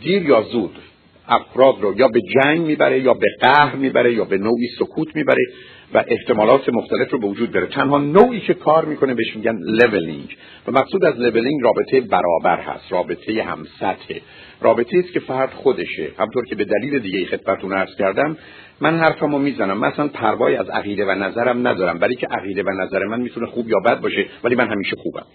دیر 0.02 0.24
یا 0.24 0.42
زود. 0.42 0.76
افراد 1.28 1.76
رو 1.82 1.94
یا 1.98 2.08
به 2.08 2.22
جنگ 2.22 2.60
می‌بره 2.60 3.00
یا 3.00 3.14
به 3.14 3.28
قهر 3.42 3.76
می‌بره 3.76 4.14
یا 4.14 4.26
به 4.26 4.38
نوعی 4.38 4.68
سکوت 4.80 5.16
می‌بره 5.16 5.46
و 5.94 6.04
احتمالات 6.08 6.70
مختلف 6.70 7.12
رو 7.12 7.20
به 7.20 7.28
وجود 7.28 7.52
داره. 7.52 7.68
تنها 7.68 7.98
نوعی 7.98 8.40
که 8.40 8.54
کار 8.54 8.86
می‌کنه 8.86 9.14
بهش 9.14 9.36
میگن 9.36 9.58
leveling 9.64 10.38
و 10.68 10.72
مقصود 10.72 11.06
از 11.06 11.20
leveling 11.20 11.64
رابطه 11.64 12.02
برابر 12.02 12.62
هست 12.62 12.92
رابطه 12.92 13.44
هم 13.44 13.66
سطح 13.80 14.20
رابطه 14.62 14.98
است 14.98 15.14
که 15.14 15.20
فرد 15.20 15.50
خودشه. 15.50 16.10
همطور 16.20 16.46
که 16.46 16.56
به 16.56 16.66
دلیل 16.66 17.00
دیگه 17.00 17.26
خدمتتون 17.26 17.74
عرض 17.74 17.96
کردم 18.00 18.38
من 18.82 19.00
حرفمو 19.00 19.40
می‌زنم. 19.40 19.78
مثلا 19.78 20.08
پروای 20.08 20.56
از 20.56 20.70
عقیده 20.70 21.06
و 21.06 21.12
نظرم 21.12 21.68
ندارم. 21.68 21.98
ولی 22.02 22.16
که 22.16 22.28
عقیده 22.32 22.64
و 22.64 22.70
نظر 22.70 23.04
من 23.04 23.22
می‌تونه 23.22 23.48
خوب 23.48 23.70
یا 23.70 23.80
بد 23.86 24.02
باشه 24.02 24.26
ولی 24.44 24.56
من 24.56 24.68
همیشه 24.68 24.96
خوبم. 24.96 25.26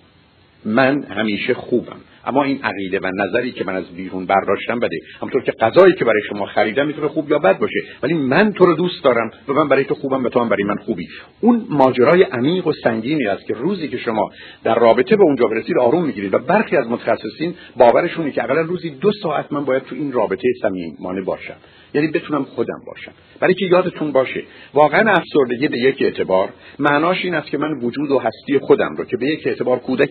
من 0.64 1.02
همیشه 1.02 1.54
خوبم. 1.54 1.96
اما 2.24 2.44
این 2.44 2.60
عقیده 2.62 3.00
و 3.02 3.10
نظری 3.14 3.52
که 3.52 3.64
من 3.64 3.76
از 3.76 3.84
بیرون 3.96 4.26
برداشتم 4.26 4.78
بده. 4.78 4.98
همطور 5.20 5.42
که 5.42 5.52
غذایی 5.52 5.94
که 5.94 6.04
برای 6.04 6.22
شما 6.28 6.46
خریدم 6.46 6.86
می‌تونه 6.86 7.08
خوب 7.08 7.30
یا 7.30 7.38
بد 7.38 7.58
باشه. 7.58 7.80
ولی 8.02 8.14
من 8.14 8.52
تو 8.52 8.66
رو 8.66 8.74
دوست 8.74 9.04
دارم 9.04 9.30
و 9.48 9.52
من 9.52 9.68
برای 9.68 9.84
تو 9.84 9.94
خوبم 9.94 10.24
و 10.24 10.28
تو 10.28 10.40
هم 10.40 10.48
برای 10.48 10.64
من 10.64 10.76
خوبی. 10.76 11.08
اون 11.40 11.66
ماجرای 11.70 12.22
عمیق 12.22 12.66
و 12.66 12.72
سنگینی 12.84 13.26
است 13.26 13.46
که 13.46 13.54
روزی 13.54 13.88
که 13.88 13.96
شما 13.96 14.30
در 14.64 14.74
رابطه 14.74 15.16
به 15.16 15.22
اونجا 15.22 15.46
برسید 15.46 15.78
آروم 15.78 16.06
می‌گیرید 16.06 16.34
و 16.34 16.38
برخی 16.38 16.76
از 16.76 16.88
متخصصین 16.88 17.54
باورشونه 17.76 18.30
که 18.30 18.44
اقلا 18.44 18.60
روزی 18.60 18.90
دو 18.90 19.12
ساعت 19.22 19.52
من 19.52 19.64
باید 19.64 19.84
تو 19.84 19.94
این 19.94 20.12
رابطه 20.12 20.48
صمیمانه 20.62 21.22
باشم. 21.22 21.56
یعنی 21.94 22.08
بتونم 22.08 22.44
خودم 22.44 22.82
باشم. 22.86 23.12
برای 23.40 23.54
که 23.54 23.66
یادتون 23.66 24.12
باشه 24.12 24.42
واقعا 24.74 25.12
افسردگی 25.12 25.68
به 25.68 25.78
یک 25.78 26.02
اعتبار 26.02 26.48
معناش 26.78 27.24
این 27.24 27.34
است 27.34 27.48
که 27.48 27.58
من 27.58 27.72
وجود 27.82 28.10
و 28.10 28.18
هستی 28.18 28.58
خودم 28.58 28.96
رو 28.98 29.04
که 29.04 29.16
به 29.16 29.26
یک 29.26 29.46
اعتبار 29.46 29.78
کودک 29.78 30.10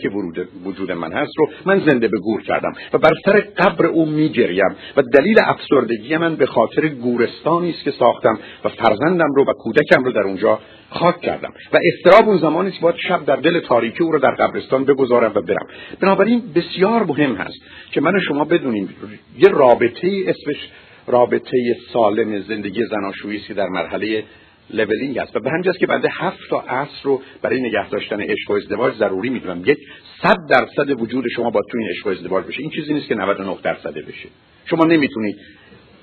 وجود 0.65 0.91
من 0.91 1.13
هست 1.13 1.31
رو 1.37 1.49
من 1.65 1.79
زنده 1.79 2.07
به 2.07 2.17
گور 2.17 2.41
کردم 2.41 2.73
و 2.93 2.97
بر 2.97 3.11
سر 3.25 3.39
قبر 3.39 3.85
او 3.85 4.05
میگریم 4.05 4.75
و 4.97 5.01
دلیل 5.01 5.37
افسردگی 5.45 6.17
من 6.17 6.35
به 6.35 6.45
خاطر 6.45 6.87
گورستانی 6.87 7.69
است 7.69 7.83
که 7.83 7.91
ساختم 7.91 8.39
و 8.65 8.69
فرزندم 8.69 9.33
رو 9.35 9.43
و 9.43 9.53
کودکم 9.53 10.03
رو 10.03 10.11
در 10.11 10.21
اونجا 10.21 10.59
خاک 10.89 11.21
کردم 11.21 11.53
و 11.73 11.77
استراب 11.83 12.29
اون 12.29 12.37
زمانی 12.37 12.69
است 12.69 12.97
شب 13.07 13.25
در 13.25 13.35
دل 13.35 13.59
تاریکی 13.59 14.03
او 14.03 14.11
رو 14.11 14.19
در 14.19 14.31
قبرستان 14.31 14.85
بگذارم 14.85 15.31
و 15.35 15.41
برم. 15.41 15.67
بنابراین 16.01 16.41
بسیار 16.55 17.03
مهم 17.03 17.35
هست 17.35 17.57
که 17.91 18.01
من 18.01 18.15
و 18.15 18.19
شما 18.27 18.43
بدونیم 18.43 18.89
یه 19.37 19.49
رابطه 19.49 20.23
اسمش 20.27 20.69
رابطه 21.09 21.77
سالم 21.93 22.41
زندگی 22.41 22.83
زناشویی 22.85 23.39
که 23.39 23.53
در 23.53 23.67
مرحله 23.67 24.23
لولینگ 24.69 25.17
است. 25.17 25.35
و 25.35 25.39
به 25.39 25.49
همینجاست 25.49 25.79
که 25.79 25.87
بنده 25.87 26.09
هفت 26.19 26.49
تا 26.49 26.59
اصل 26.59 27.03
رو 27.03 27.21
برای 27.41 27.61
نگه 27.61 27.89
داشتن 27.89 28.21
عشق 28.21 28.51
و 28.51 28.53
ازدواج 28.53 28.93
ضروری 28.93 29.29
می‌دونم. 29.29 29.61
یک 29.65 29.77
صد 30.21 30.37
درصد 30.49 31.01
وجود 31.01 31.25
شما 31.35 31.49
با 31.49 31.61
تو 31.71 31.77
این 31.77 31.89
عشق 31.89 32.07
و 32.07 32.09
ازدواج 32.09 32.45
بشه. 32.45 32.61
این 32.61 32.69
چیزی 32.69 32.93
نیست 32.93 33.07
که 33.07 33.15
99 33.15 33.57
درصده 33.63 34.01
بشه. 34.01 34.29
شما 34.65 34.85
نمی‌تونید 34.85 35.35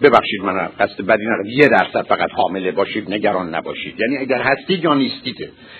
ببخشید 0.02 0.40
من 0.42 0.68
قصد 0.78 1.02
بدی 1.06 1.24
ندارم. 1.24 1.46
یه 1.46 1.68
درصد 1.68 2.06
فقط 2.06 2.30
حامله 2.30 2.72
باشید 2.72 3.12
نگران 3.12 3.54
نباشید. 3.54 3.94
یعنی 4.00 4.18
اگر 4.18 4.42
هستید 4.42 4.84
یا 4.84 4.94
نیستید 4.94 5.36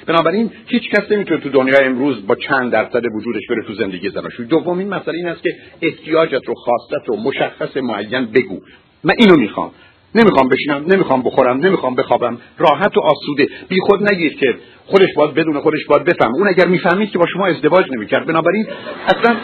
بنابراین 0.06 0.50
هیچ 0.66 0.90
کس 0.90 1.12
نمی‌تونه 1.12 1.40
تو 1.40 1.48
دنیای 1.48 1.84
امروز 1.84 2.26
با 2.26 2.34
چند 2.34 2.72
درصد 2.72 3.02
وجودش 3.14 3.42
بره 3.50 3.62
تو 3.66 3.74
زندگی 3.74 4.10
زناشویی. 4.10 4.48
دومین 4.48 4.88
مسئله 4.88 5.14
این 5.16 5.28
است 5.28 5.42
که 5.42 5.50
احتیاجت 5.82 6.42
رو 6.46 6.54
خواستت 6.54 7.08
رو 7.08 7.16
مشخص 7.16 7.76
معین 7.76 8.26
بگو. 8.26 8.60
من 9.06 9.14
اینو 9.18 9.36
می‌خوام. 9.36 9.70
نمی‌خوام 10.14 10.48
بشینم 10.48 10.84
نمی‌خوام 10.86 11.22
بخورم 11.22 11.56
نمی‌خوام 11.66 11.94
بخوابم. 11.94 12.38
راحت 12.58 12.96
و 12.96 13.00
آسوده. 13.00 13.48
بی 13.68 13.76
خود 13.86 14.12
نگیر 14.12 14.36
که 14.36 14.54
خودش 14.86 15.08
باید 15.16 15.34
بدون 15.34 15.60
خودش 15.60 15.84
باید 15.88 16.04
بفهم 16.04 16.30
اون 16.34 16.48
اگر 16.48 16.66
می‌فهمید 16.66 17.10
که 17.10 17.18
با 17.18 17.26
شما 17.32 17.46
ازدواج 17.46 17.84
نمی‌کرد. 17.96 18.26
بنابراین 18.26 18.66
اصلا 19.06 19.36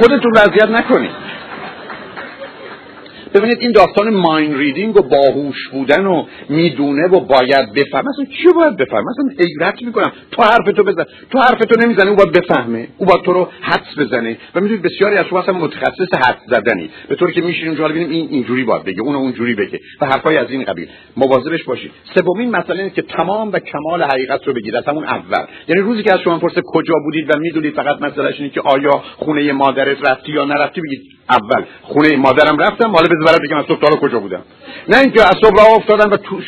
خودتون 0.00 0.34
رو 0.34 0.38
اذیت 0.40 0.70
نکنید. 0.70 1.10
ببینید 3.36 3.58
این 3.60 3.72
داستان 3.72 4.14
ماین 4.14 4.58
ریدینگ 4.58 4.96
و 4.96 5.02
باهوش 5.02 5.68
بودن 5.72 6.06
و 6.06 6.24
می‌دونه 6.48 7.08
و 7.08 7.20
باید 7.20 7.72
بفهم 7.72 8.08
اصلا 8.08 8.24
چی 8.24 8.48
باید 8.56 8.76
بفهم 8.76 9.04
اصلا 9.08 9.44
حیرت 9.46 9.82
می‌کنم. 9.82 10.12
تو 10.30 10.42
حرف 10.42 10.76
تو 10.76 10.84
بزن. 10.84 11.04
تو 11.30 11.38
حرف 11.38 11.58
تو 11.58 11.80
نمی‌زنه 11.80 12.10
او 12.10 12.16
باید 12.16 12.32
بفهمه. 12.32 12.88
او 12.98 13.06
باید 13.06 13.22
تو 13.22 13.32
رو 13.32 13.48
حدس 13.60 13.98
بزنه. 13.98 14.36
و 14.54 14.60
می‌دونید 14.60 14.82
بسیاری 14.82 15.16
از 15.16 15.26
شما 15.26 15.40
اصلا 15.40 15.54
متخصص 15.54 16.14
حدس 16.14 16.40
زدنی. 16.46 16.90
به 17.08 17.14
طوری 17.14 17.32
که 17.32 17.40
میشین 17.40 17.68
اونجا 17.68 17.88
ببینیم 17.88 18.10
این 18.10 18.28
اینجوری 18.30 18.64
باید 18.64 18.84
بگه 18.84 19.02
اون 19.02 19.14
اونجوری 19.14 19.54
بگه. 19.54 19.80
و 20.00 20.06
حرفای 20.06 20.36
از 20.36 20.50
این 20.50 20.64
قبیل. 20.64 20.88
مواظبش 21.16 21.64
باشید. 21.64 21.90
سومین 22.14 22.50
مسئله 22.50 22.78
اینه 22.78 22.90
که 22.90 23.02
تمام 23.02 23.52
و 23.52 23.58
کمال 23.58 24.02
حقیقت 24.02 24.48
رو 24.48 24.52
بگید. 24.52 24.76
از 24.76 24.84
همون 24.84 25.04
اول. 25.04 25.44
یعنی 25.68 25.82
روزی 25.82 26.02
که 26.02 26.14
از 26.14 26.20
شما 26.20 26.38
پرسه 26.38 26.62
کجا 26.66 26.94
بودید 27.04 27.34
و 27.34 27.38
می‌دونید 27.38 27.74
فقط 27.74 28.02
مسئلهش 28.02 28.40
اینه 28.40 28.50
که 28.50 28.60
آیا 28.60 29.02
خونه 29.16 29.52
مادرت 29.52 30.10
رفتی 30.10 30.32
یا 30.32 30.44
نرفتی 30.44 30.80
بگید 30.80 31.02
اول. 31.30 31.64
خونه 31.82 32.16
مادرم 32.16 32.58
رفتم 32.58 32.90
حالا 32.90 33.08
برات 33.26 33.40
بگم 33.48 33.56
از 33.56 33.64
صبح 33.68 34.00
کجا 34.00 34.20
بودم. 34.20 34.42
نه 34.88 34.98
اینکه 34.98 35.22
از 35.22 35.34
صبح 35.42 35.56
راه 35.58 35.76
افتادم 35.76 36.10
و 36.10 36.16
توش 36.16 36.44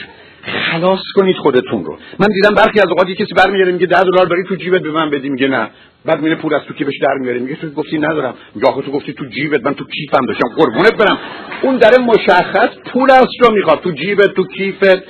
خلاص 0.70 1.00
کنید 1.14 1.36
خودتون 1.36 1.84
رو. 1.84 1.98
من 2.18 2.26
دیدم 2.26 2.54
برخی 2.54 2.80
از 2.80 2.88
اوقات 2.88 3.08
کسی 3.08 3.34
برمیگره 3.36 3.72
میگه 3.72 3.86
10 3.86 4.00
دلار 4.00 4.26
بری 4.26 4.44
تو 4.48 4.54
جیبت 4.54 4.82
به 4.82 4.90
من 4.90 5.10
بدی 5.10 5.28
میگه 5.28 5.48
نه. 5.48 5.70
بعد 6.04 6.20
میره 6.20 6.36
پول 6.36 6.54
از 6.54 6.62
تو 6.68 6.74
کیفش 6.74 6.98
در 7.02 7.14
میاره 7.20 7.38
میگه 7.38 7.56
تو 7.56 7.70
گفتی 7.70 7.98
ندارم. 7.98 8.34
میگه 8.54 8.82
تو 8.82 8.90
گفتی 8.90 9.12
تو 9.12 9.24
جیبت 9.24 9.66
من 9.66 9.74
تو 9.74 9.84
کیفم 9.84 10.26
داشتم. 10.26 10.48
قربونت 10.56 10.96
برم. 10.96 11.18
اون 11.62 11.76
در 11.76 11.90
مشخص 12.00 12.68
پول 12.92 13.10
از 13.10 13.26
رو 13.40 13.54
می‌خواد. 13.54 13.80
تو 13.80 13.90
جیبت 13.90 14.34
تو 14.34 14.44
کیفت 14.56 15.02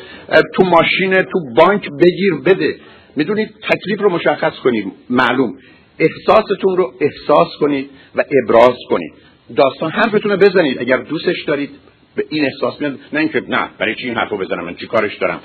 تو 0.54 0.64
ماشین 0.64 1.14
تو 1.14 1.38
بانک 1.56 1.88
بگیر 2.00 2.34
بده. 2.46 2.74
می‌دونید 3.16 3.54
تکلیف 3.70 4.00
رو 4.00 4.10
مشخص 4.10 4.52
کنید 4.64 4.92
معلوم. 5.10 5.52
احساستون 5.98 6.76
رو 6.76 6.92
احساس 7.00 7.48
کنید 7.60 7.90
و 8.14 8.24
ابراز 8.44 8.76
کنید. 8.90 9.12
داستان 9.56 9.90
حرفتون 9.90 10.30
رو 10.30 10.36
بزنید. 10.36 10.80
اگر 10.80 10.96
دوستش 10.96 11.44
دارید 11.46 11.70
به 12.16 12.24
این 12.30 12.44
احساس 12.44 12.80
میاد 12.80 12.98
نه 13.12 13.20
اینکه 13.20 13.42
نه 13.48 13.68
برای 13.78 13.94
چی 13.94 14.06
این 14.06 14.14
حرفو 14.14 14.36
بزنم؟ 14.36 14.64
من 14.64 14.74
چی 14.74 14.86
کارش 14.86 15.16
دارم؟ 15.16 15.40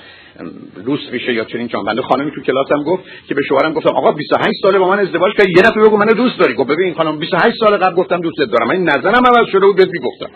دوست 0.86 1.12
میشه 1.12 1.34
یا 1.34 1.44
چنین 1.44 1.68
چون 1.68 1.86
بنده 1.86 2.02
خانمی 2.02 2.32
تو 2.32 2.42
کلاسم 2.42 2.84
گفت 2.84 3.04
که 3.28 3.36
به 3.36 3.42
شوهرم 3.50 3.74
گفتم 3.74 3.96
آقا 3.96 4.12
28 4.12 4.50
ساله 4.62 4.80
با 4.80 4.90
من 4.90 5.00
ازدواج 5.00 5.34
کرد 5.38 5.50
یه 5.50 5.64
دفعه 5.64 5.84
بگو 5.84 5.98
منو 5.98 6.14
دوست 6.14 6.40
داری. 6.40 6.54
گفت 6.54 6.70
ببین 6.70 6.94
خانم 6.94 7.20
28 7.20 7.56
سال 7.60 7.78
قبل 7.78 7.96
گفتم 7.96 8.22
دوستت 8.22 8.52
دارم. 8.52 8.70
این 8.70 8.84
نظرم 8.84 9.24
عوض 9.26 9.48
شده 9.52 9.66
بود 9.66 9.76
بهت 9.76 9.90
می‌گفتم. 9.92 10.30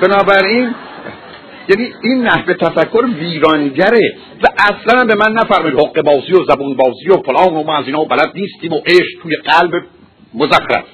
بنابراین 0.00 0.74
یعنی 1.68 1.92
این 2.02 2.22
نحوه 2.22 2.54
تفکر 2.54 3.04
ویرانگره 3.18 4.16
و 4.42 4.46
اصلا 4.58 5.04
به 5.04 5.14
من 5.14 5.32
نفرمید 5.32 5.74
حق 5.74 6.02
بازی 6.02 6.32
و 6.32 6.44
زبون 6.48 6.76
بازی 6.76 7.08
و 7.10 7.16
فلان 7.16 7.54
و 7.56 7.62
ما 7.62 7.76
از 7.76 7.86
اینا 7.86 8.04
بلد 8.04 8.32
نیستیم 8.34 8.72
و 8.72 8.80
عشق 8.86 9.22
توی 9.22 9.36
قلب 9.36 9.82
مزخرف. 10.34 10.84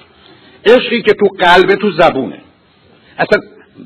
عشقی 0.66 1.02
که 1.02 1.12
تو 1.12 1.26
قلب 1.26 1.74
تو 1.74 1.90
زبونه. 1.90 2.38
اصلا 3.18 3.40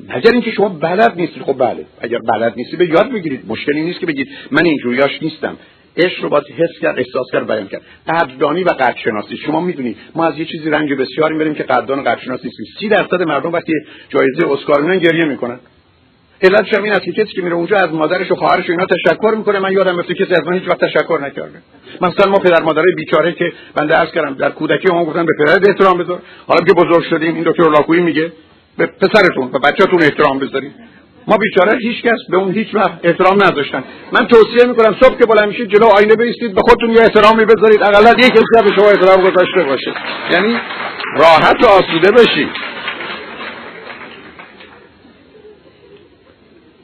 اگر 0.09 0.31
اینکه 0.31 0.51
شما 0.51 0.69
بلد 0.69 1.13
نیستید 1.15 1.43
خب 1.43 1.57
بله 1.57 1.85
اگر 2.01 2.19
بلد 2.19 2.53
نیستی 2.57 2.77
به 2.77 2.89
یاد 2.89 3.11
بگیرید. 3.11 3.43
مشکلی 3.47 3.81
نیست 3.81 3.99
که 3.99 4.05
بگید 4.05 4.27
من 4.51 4.65
اینجوریاش 4.65 5.21
نیستم. 5.21 5.57
عشق 5.97 6.23
رو 6.23 6.29
باید 6.29 6.43
حس 6.43 6.81
کرد 6.81 6.99
احساس 6.99 7.25
کرد 7.31 7.47
بیان 7.47 7.67
کرد. 7.67 7.81
قدردانی 8.07 8.63
و 8.63 8.69
قدرشناسی. 8.69 9.37
شما 9.37 9.59
می‌دونید 9.59 9.97
ما 10.15 10.25
از 10.25 10.37
یه 10.37 10.45
چیزی 10.45 10.69
رنج 10.69 10.93
بسیاری 10.93 11.33
می‌بریم 11.33 11.55
که 11.55 11.63
قدردان 11.63 11.99
و 11.99 12.01
قدرشناسی 12.01 12.47
نیستیم 12.47 12.65
سی 12.79 12.87
درصد 12.87 13.21
مردم 13.21 13.51
وقتی 13.51 13.73
جایزه 14.09 14.51
اسکار 14.51 14.81
میدن 14.81 14.99
گریه 14.99 15.25
می‌کنن. 15.25 15.59
علتش 16.41 16.73
هم 16.73 16.83
این 16.83 16.93
است 16.93 17.03
که 17.03 17.25
که 17.25 17.41
میره 17.41 17.55
اونجا 17.55 17.77
از 17.77 17.93
مادرش 17.93 18.31
و 18.31 18.35
خواهرش 18.35 18.69
و 18.69 18.71
اینا 18.71 18.85
تشکر 18.85 19.33
می‌کنه. 19.37 19.59
من 19.59 19.71
یادم 19.71 19.99
رفته 19.99 20.13
کسی 20.13 20.33
از 20.33 20.41
من 20.45 20.53
هیچ 20.53 20.69
وقت 20.69 20.79
تشکر 20.85 21.19
نکرده. 21.21 21.61
مثلا 22.01 22.31
ما 22.31 22.37
پدر 22.37 22.63
مادرای 22.63 22.93
بیچاره 22.95 23.31
که 23.31 23.53
بنده 23.75 23.93
عرض 23.93 24.11
کردم 24.11 24.33
در 24.33 24.49
کودکی 24.49 24.93
ما 24.93 25.05
گفتن 25.05 25.25
به 25.25 25.31
پدرت 25.39 25.69
احترام 25.69 25.97
بذار. 25.97 26.19
حالا 26.47 26.61
که 26.61 26.73
بزرگ 26.73 27.03
شدیم 27.09 27.35
این 27.35 27.43
دکتر 27.43 27.69
لاکویی 27.69 28.01
میگه 28.01 28.31
به 28.77 28.85
پسرتون 28.85 29.51
به 29.51 29.59
بچه‌تون 29.59 30.01
احترام 30.01 30.39
بذارید. 30.39 30.71
ما 31.27 31.37
بیچاره 31.37 31.77
هیچ 31.77 32.01
کس 32.01 32.19
به 32.29 32.37
اون 32.37 32.53
هیچ 32.53 32.75
وقت 32.75 32.99
احترام 33.03 33.43
نذاشتن. 33.43 33.83
من 34.11 34.27
توصیه 34.27 34.65
می‌کنم 34.67 34.95
صبح 35.01 35.17
که 35.19 35.25
بالا 35.25 35.45
میشید 35.45 35.69
جلو 35.69 35.85
آینه 35.85 36.15
بیستید 36.15 36.55
به 36.55 36.61
خودتون 36.61 36.89
یه 36.89 37.01
احترامی 37.01 37.45
بذارید. 37.45 37.83
اقلا 37.83 38.11
یک 38.11 38.33
کسی 38.33 38.63
به 38.63 38.75
شما 38.75 38.89
احترام 38.89 39.21
گذاشته 39.29 39.63
باشه. 39.63 39.93
یعنی 40.31 40.57
راحت 41.19 41.63
و 41.63 41.67
آسوده 41.67 42.11
بشید. 42.11 42.49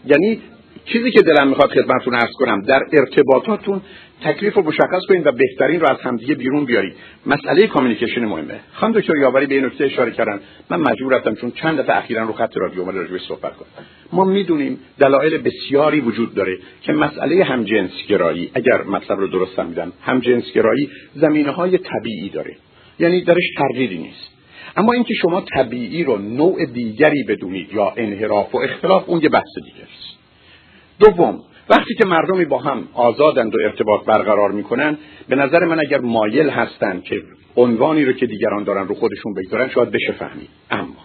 یعنی 0.05 0.41
چیزی 0.85 1.11
که 1.11 1.21
دلم 1.21 1.47
می‌خواد 1.47 1.69
خدمتتون 1.69 2.13
ارز 2.13 2.31
کنم 2.33 2.61
در 2.61 2.81
ارتباطاتون 2.93 3.81
تکلیف 4.23 4.53
رو 4.53 4.63
مشخص 4.63 5.01
کنید 5.09 5.27
و 5.27 5.31
بهترین 5.31 5.79
رو 5.79 5.89
از 5.89 5.97
همدیگه 6.01 6.35
بیرون 6.35 6.65
بیارید. 6.65 6.93
مسئله 7.25 7.67
کامیکیشن 7.67 8.25
مهمه. 8.25 8.59
خانم 8.73 8.93
دکتر 8.93 9.13
یاوری 9.21 9.45
به 9.45 9.55
این 9.55 9.65
نکته 9.65 9.85
اشاره 9.85 10.11
کردن. 10.11 10.39
من 10.69 10.79
مجبور 10.79 11.13
هستم 11.13 11.35
چون 11.35 11.51
چند 11.51 11.79
دفعه 11.79 11.97
اخیرا 11.97 12.23
رو 12.23 12.33
خط 12.33 12.57
رادیو 12.57 12.81
اومده 12.81 12.99
راجع 12.99 13.17
صحبت 13.17 13.55
کنم. 13.55 13.85
ما 14.13 14.25
می‌دونیم 14.25 14.79
دلایل 14.99 15.37
بسیاری 15.37 15.99
وجود 15.99 16.35
داره 16.35 16.57
که 16.81 16.93
مسئله 16.93 17.43
همجنسگرایی 17.43 18.51
اگر 18.53 18.83
مطلب 18.83 19.19
رو 19.19 19.27
درست 19.27 19.55
فهمیدم 19.55 19.93
همجنسگرایی 20.01 20.89
زمینه 21.15 21.51
های 21.51 21.77
طبیعی 21.77 22.29
داره. 22.29 22.55
یعنی 22.99 23.21
درش 23.21 23.43
تردیدی 23.57 23.97
نیست. 23.97 24.29
اما 24.77 24.93
اینکه 24.93 25.13
شما 25.13 25.43
طبیعی 25.55 26.03
رو 26.03 26.17
نوع 26.17 26.65
دیگری 26.65 27.23
بدونید 27.23 27.73
یا 27.73 27.93
انحراف 27.97 28.55
و 28.55 28.57
اختلاف 28.57 29.09
اون 29.09 29.21
یه 29.21 29.29
بحث 29.29 29.55
دیگه. 29.65 29.88
دوم 30.99 31.39
وقتی 31.69 31.93
که 31.95 32.05
مردمی 32.05 32.45
با 32.45 32.57
هم 32.57 32.87
آزادند 32.93 33.55
و 33.55 33.57
ارتباط 33.63 34.05
برقرار 34.05 34.51
می‌کنن 34.51 34.97
به 35.29 35.35
نظر 35.35 35.65
من 35.65 35.79
اگر 35.79 35.99
مایل 35.99 36.49
هستند 36.49 37.03
که 37.03 37.21
عنوانی 37.55 38.05
رو 38.05 38.13
که 38.13 38.25
دیگران 38.25 38.63
دارن 38.63 38.87
رو 38.87 38.95
خودشون 38.95 39.33
بگذارن 39.33 39.69
شاید 39.69 39.91
بشه 39.91 40.11
فهمید 40.11 40.49
اما 40.71 40.95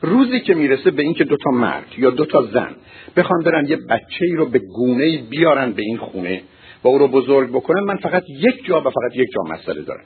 روزی 0.00 0.40
که 0.40 0.54
می‌رسه 0.54 0.90
به 0.90 1.02
اینکه 1.02 1.24
دو 1.24 1.36
تا 1.36 1.50
مرد 1.50 1.86
یا 1.98 2.10
دو 2.10 2.24
تا 2.24 2.42
زن 2.42 2.76
بخوان 3.16 3.42
برن 3.44 3.66
یه 3.66 3.76
بچه 3.76 4.24
ای 4.24 4.36
رو 4.36 4.46
به 4.46 4.58
گونه 4.58 5.04
ای 5.04 5.18
بیارن 5.18 5.72
به 5.72 5.82
این 5.82 5.96
خونه 5.96 6.42
و 6.84 6.88
او 6.88 6.98
رو 6.98 7.08
بزرگ 7.08 7.50
بکنن 7.50 7.80
من 7.80 7.96
فقط 7.96 8.22
یک 8.28 8.64
جا 8.64 8.80
و 8.80 8.84
فقط 8.84 9.16
یک 9.16 9.28
جا 9.34 9.42
مسئله 9.54 9.82
دارم. 9.82 10.04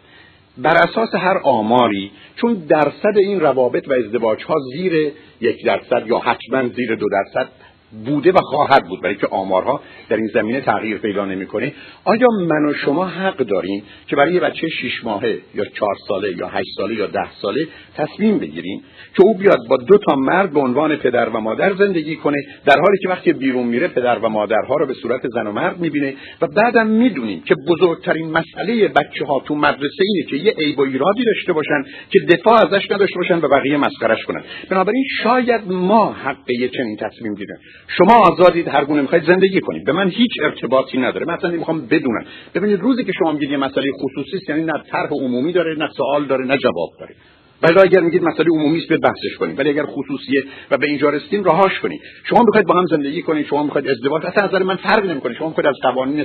بر 0.59 0.77
اساس 0.77 1.15
هر 1.15 1.41
آماری 1.45 2.11
چون 2.37 2.55
درصد 2.55 3.17
این 3.17 3.41
روابط 3.41 3.89
و 3.89 3.93
ازدواج 3.93 4.45
ها 4.45 4.55
زیر 4.75 5.13
یک 5.41 5.65
درصد 5.65 6.07
یا 6.07 6.19
حتما 6.19 6.69
زیر 6.69 6.95
دو 6.95 7.07
درصد 7.09 7.49
بوده 7.93 8.33
و 8.33 8.39
خواهد 8.39 8.89
بود 8.89 9.01
برای 9.03 9.17
که 9.17 9.27
آمارها 9.31 9.81
در 10.13 10.19
این 10.19 10.31
زمینه 10.35 10.61
تغییر 10.61 10.99
پیدا 10.99 11.25
نمی‌کنه 11.25 11.73
آیا 12.05 12.27
من 12.49 12.71
و 12.71 12.75
شما 12.75 13.07
حق 13.07 13.37
داریم 13.37 13.83
که 14.07 14.17
برای 14.17 14.35
یه 14.35 14.41
بچه 14.41 14.69
شش 14.69 15.05
ماهه 15.05 15.39
یا 15.55 15.65
چهار 15.65 15.95
ساله 16.09 16.37
یا 16.37 16.49
هشت 16.49 16.69
ساله 16.77 16.95
یا 16.95 17.07
ده 17.07 17.33
ساله 17.43 17.67
تصمیم 17.97 18.39
بگیریم 18.39 18.83
که 19.17 19.23
او 19.27 19.39
بیاد 19.39 19.59
با 19.69 19.77
دو 19.77 19.99
تا 19.99 20.17
مرد 20.17 20.53
به 20.53 20.61
عنوان 20.61 20.97
پدر 20.97 21.29
و 21.29 21.41
مادر 21.41 21.75
زندگی 21.75 22.17
کنه 22.17 22.37
در 22.67 22.81
حالی 22.81 22.99
که 23.03 23.09
وقتی 23.09 23.33
بیرون 23.33 23.67
میره 23.67 23.89
پدر 23.89 24.19
و 24.19 24.29
مادرها 24.29 24.77
رو 24.77 24.87
به 24.87 24.95
صورت 24.95 25.29
زن 25.29 25.47
و 25.47 25.53
مرد 25.53 25.79
می‌بینه 25.79 26.15
و 26.43 26.47
بعدم 26.47 26.87
می‌دونیم 26.87 27.43
که 27.43 27.55
بزرگترین 27.69 28.31
مسئله 28.31 28.89
بچه 28.89 29.25
ها 29.25 29.41
تو 29.41 29.55
مدرسه 29.55 30.05
اینه 30.05 30.31
که 30.31 30.37
یه 30.37 30.53
عیب 30.53 30.79
و 30.79 30.83
ایرادی 30.83 31.25
داشته 31.25 31.53
باشن 31.53 31.83
که 32.11 32.19
دفاع 32.29 32.55
ازش 32.55 32.91
نداشته 32.91 33.17
باشن 33.17 33.39
و 33.39 33.49
بقیه 33.49 33.77
مسخرش 33.77 34.25
کنن. 34.25 34.43
بنابراین 34.71 35.05
شاید 35.23 35.61
ما 35.67 36.13
حق 36.13 36.51
یه 36.51 36.69
چنین 36.69 36.97
تصمیم 36.97 37.35
گیریم. 37.35 37.57
شما 37.99 38.15
آزادید 38.15 38.69
هر 38.69 38.85
گونه 38.85 39.03
می‌خواید 39.03 39.25
زندگی 39.25 39.61
کنید. 39.61 39.85
به 39.85 39.93
هیچ 40.09 40.31
ارتباطی 40.43 40.99
نداره 40.99 41.27
مثلا 41.27 41.51
می‌خوام 41.51 41.87
بدونم. 41.87 42.25
ببینید 42.55 42.81
روزی 42.81 43.05
که 43.05 43.13
شما 43.19 43.33
میگید 43.33 43.51
یه 43.51 43.57
مسئله 43.57 43.93
خصوصی 43.93 44.37
است 44.37 44.49
یعنی 44.49 44.65
نه 44.65 44.73
طرح 44.91 45.11
عمومی 45.11 45.53
داره 45.53 45.75
نه 45.79 45.89
سوال 45.97 46.27
داره 46.27 46.45
نه 46.45 46.57
جواب 46.59 46.91
داره. 47.01 47.15
ولی 47.63 47.81
اگر 47.81 48.01
میگید 48.01 48.23
مسئله 48.23 48.47
عمومی 48.51 48.79
است 48.79 48.89
بحثش 48.89 49.37
کنیم. 49.39 49.59
ولی 49.59 49.71
اگر 49.71 49.87
خصوصیه 49.87 50.43
و 50.71 50.79
به 50.79 50.87
اینجا 50.87 51.11
رسیدیم 51.11 51.45
رهاش 51.45 51.79
کنید 51.79 52.01
شما 52.25 52.43
می‌خواید 52.43 52.67
با 52.67 52.75
هم 52.75 52.87
زندگی 52.87 53.23
کنید 53.23 53.47
شما 53.47 53.63
می‌خواید 53.63 53.89
ازدواج 53.89 54.27
اصلا 54.27 54.47
نظر 54.47 54.63
من 54.63 54.77
فرق 54.77 55.07
نمی‌کنه. 55.07 55.35
شما 55.35 55.49
می‌خواید 55.49 55.67
از 55.67 55.77
قوانین 55.83 56.25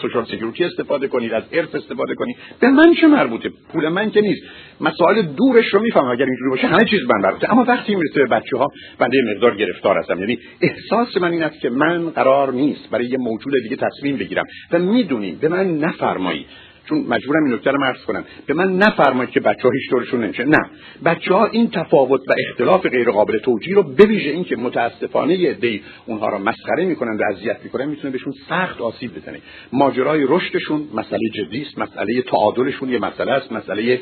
سوشال 0.00 0.24
سکیوریتی 0.24 0.64
استفاده 0.64 1.08
کنید 1.08 1.32
از 1.32 1.42
ارث 1.52 1.74
استفاده 1.74 2.14
کنید. 2.14 2.36
به 2.60 2.70
من 2.70 2.94
چه 3.00 3.06
مربوطه؟ 3.06 3.50
پول 3.72 3.88
من 3.88 4.10
که 4.10 4.20
نیست. 4.20 4.42
مسائل 4.80 5.22
دورش 5.22 5.66
رو 5.66 5.80
می‌فهمم 5.80 6.08
اگر 6.08 6.24
اینجوری 6.24 6.50
باشه 6.50 6.66
همه 6.66 6.84
چیز 6.90 7.00
من 7.14 7.20
مربوطه. 7.20 7.52
اما 7.52 7.64
وقتی 7.68 7.94
می‌رسه 7.94 8.14
به 8.14 8.26
بچه 8.26 8.56
ها 8.56 8.68
بنده 8.98 9.18
مقدار 9.34 9.56
گرفتار 9.56 9.98
هستم. 9.98 10.20
یعنی 10.20 10.38
احساس 10.60 11.16
من 11.16 11.32
این 11.32 11.42
است 11.42 11.60
که 11.60 11.70
من 11.70 12.10
قرار 12.10 12.52
نیست 12.52 12.90
برای 12.90 13.06
یه 13.06 13.18
موجود 13.18 13.52
دیگه 13.62 13.76
تصمیم 13.76 14.16
بگیرم. 14.16 14.44
و 14.72 14.78
می‌دونیم 14.78 15.38
به 15.40 15.48
من 15.48 15.78
نفرمایید 15.78 16.46
چون 16.92 17.04
مجبورم 17.08 17.44
این 17.44 17.54
نکته 17.54 17.70
رو 17.70 17.80
مرز 17.80 18.04
کنم 18.06 18.24
به 18.46 18.54
من 18.54 18.76
نفرمایید 18.76 19.30
که 19.30 19.40
بچه 19.40 19.62
ها 19.62 19.70
هیچ 19.70 19.90
طورشون 19.90 20.24
نمیشه. 20.24 20.44
نه. 20.44 20.70
بچه 21.04 21.34
ها 21.34 21.46
این 21.46 21.70
تفاوت 21.70 22.20
و 22.28 22.34
اختلاف 22.48 22.86
غیر 22.86 23.10
قابل 23.10 23.38
توجیه 23.38 23.74
رو 23.74 23.82
بویژه 23.82 24.30
این 24.30 24.44
که 24.44 24.56
متاسفانه 24.56 25.34
یه 25.34 25.52
دی 25.52 25.82
اونها 26.06 26.28
را 26.28 26.38
مسخره 26.38 26.84
می‌کنن 26.84 27.16
و 27.16 27.22
اذیت 27.32 27.56
می‌کنن 27.64 27.84
می‌تونه 27.84 28.12
بهشون 28.12 28.32
سخت 28.48 28.80
آسیب 28.80 29.14
بزنه. 29.14 29.40
ماجرای 29.72 30.26
رشدشون 30.28 30.88
مسئله 30.94 31.28
جدی 31.34 31.62
است 31.62 31.78
مسئله 31.78 32.22
تعادلشون 32.22 32.88
یه 32.88 32.98
مسئله 32.98 33.32
است 33.32 33.52
مسئله 33.52 34.00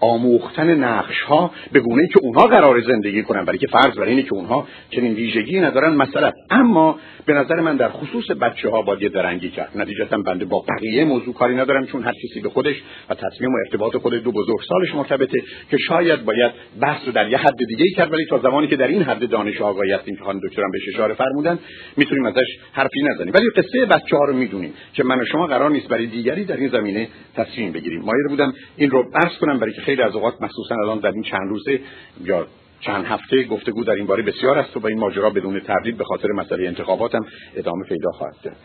آموختن 0.00 0.84
نقش 0.84 1.20
ها 1.22 1.50
به 1.72 1.80
گونه 1.80 2.08
که 2.08 2.20
اونها 2.22 2.46
قرار 2.46 2.80
زندگی 2.80 3.22
کنن. 3.22 3.44
برای 3.44 3.58
که 3.58 3.66
فرض 3.66 3.98
بر 3.98 4.04
اینه 4.04 4.22
که 4.22 4.34
اونها 4.34 4.68
چنین 4.90 5.14
ویژگی 5.14 5.60
ندارن 5.60 5.96
مثلا 5.96 6.32
اما 6.50 6.98
به 7.26 7.32
نظر 7.32 7.60
من 7.60 7.76
در 7.76 7.88
خصوص 7.88 8.30
بچه 8.30 8.70
ها 8.70 8.82
باید 8.82 9.12
درنگی 9.12 9.50
کرد. 9.50 9.70
نتیجتا 9.74 10.18
بنده 10.18 10.44
با 10.44 10.64
بقیه 10.68 11.04
موضوع 11.04 11.34
کاری 11.34 11.54
ندارم 11.54 11.86
چون 11.86 12.02
هر 12.02 12.12
کسی 12.12 12.40
به 12.40 12.48
خودش 12.48 12.82
و 13.10 13.14
تصمیم 13.14 13.54
و 13.54 13.56
ارتباط 13.66 13.96
خود 13.96 14.14
دو 14.14 14.32
بزرگ 14.32 14.58
سالش 14.68 14.94
مرتبطه 14.94 15.40
که 15.70 15.76
شاید 15.88 16.24
باید 16.24 16.52
بحث 16.80 17.06
رو 17.06 17.12
در 17.12 17.28
یه 17.28 17.38
حد 17.38 17.56
دیگه 17.68 17.84
کرد 17.96 18.12
ولی 18.12 18.24
تا 18.30 18.38
زمانی 18.38 18.66
که 18.66 18.76
در 18.76 18.86
این 18.86 19.02
حد 19.02 19.28
دانش 19.28 19.60
آگاهی 19.60 19.92
هستیم 19.92 20.16
که 20.16 20.24
خانم 20.24 20.40
دکترم 20.48 20.70
بهش 20.72 20.82
اشاره 20.94 21.14
فرمودن 21.14 21.58
می‌تونیم 21.96 22.26
ازش 22.26 22.58
حرفی 22.72 23.02
نزنیم. 23.02 23.34
ولی 23.34 23.50
قصه 23.56 23.86
بچه 23.86 24.16
ها 24.16 24.24
رو 24.24 24.36
می‌دونیم 24.36 24.72
که 24.92 25.04
من 25.04 25.20
و 25.20 25.24
شما 25.32 25.46
قرار 25.46 25.70
نیست 25.70 25.88
برای 25.88 26.06
دیگری 26.06 26.44
در 26.44 26.56
این 26.56 26.68
زمینه 26.68 27.08
تصمیم 27.36 27.72
بگیریم. 27.72 28.00
مایل 28.00 28.28
بودم 28.28 28.52
این 28.76 28.90
رو 28.90 29.04
عرض 29.14 29.38
کنم 29.40 29.58
برای 29.58 29.72
که 29.72 29.80
خیلی 29.80 30.02
از 30.02 30.14
اوقات 30.14 30.34
مخصوصا 30.42 30.74
الان 30.74 30.98
در 30.98 31.12
این 31.12 31.22
چند 31.22 31.48
روزه 31.48 31.80
یا 32.24 32.46
چند 32.86 33.04
هفته 33.04 33.42
گفتگو 33.42 33.84
در 33.84 33.92
این 33.92 34.06
باره 34.06 34.22
بسیار 34.22 34.58
است 34.58 34.76
و 34.76 34.80
با 34.80 34.88
این 34.88 34.98
ماجرا 34.98 35.30
بدون 35.30 35.60
تردید 35.60 35.96
به 35.96 36.04
خاطر 36.04 36.28
مسئله 36.28 36.66
انتخاباتم 36.66 37.26
ادامه 37.56 37.84
پیدا 37.88 38.10
خواهد 38.10 38.36
کرد 38.44 38.56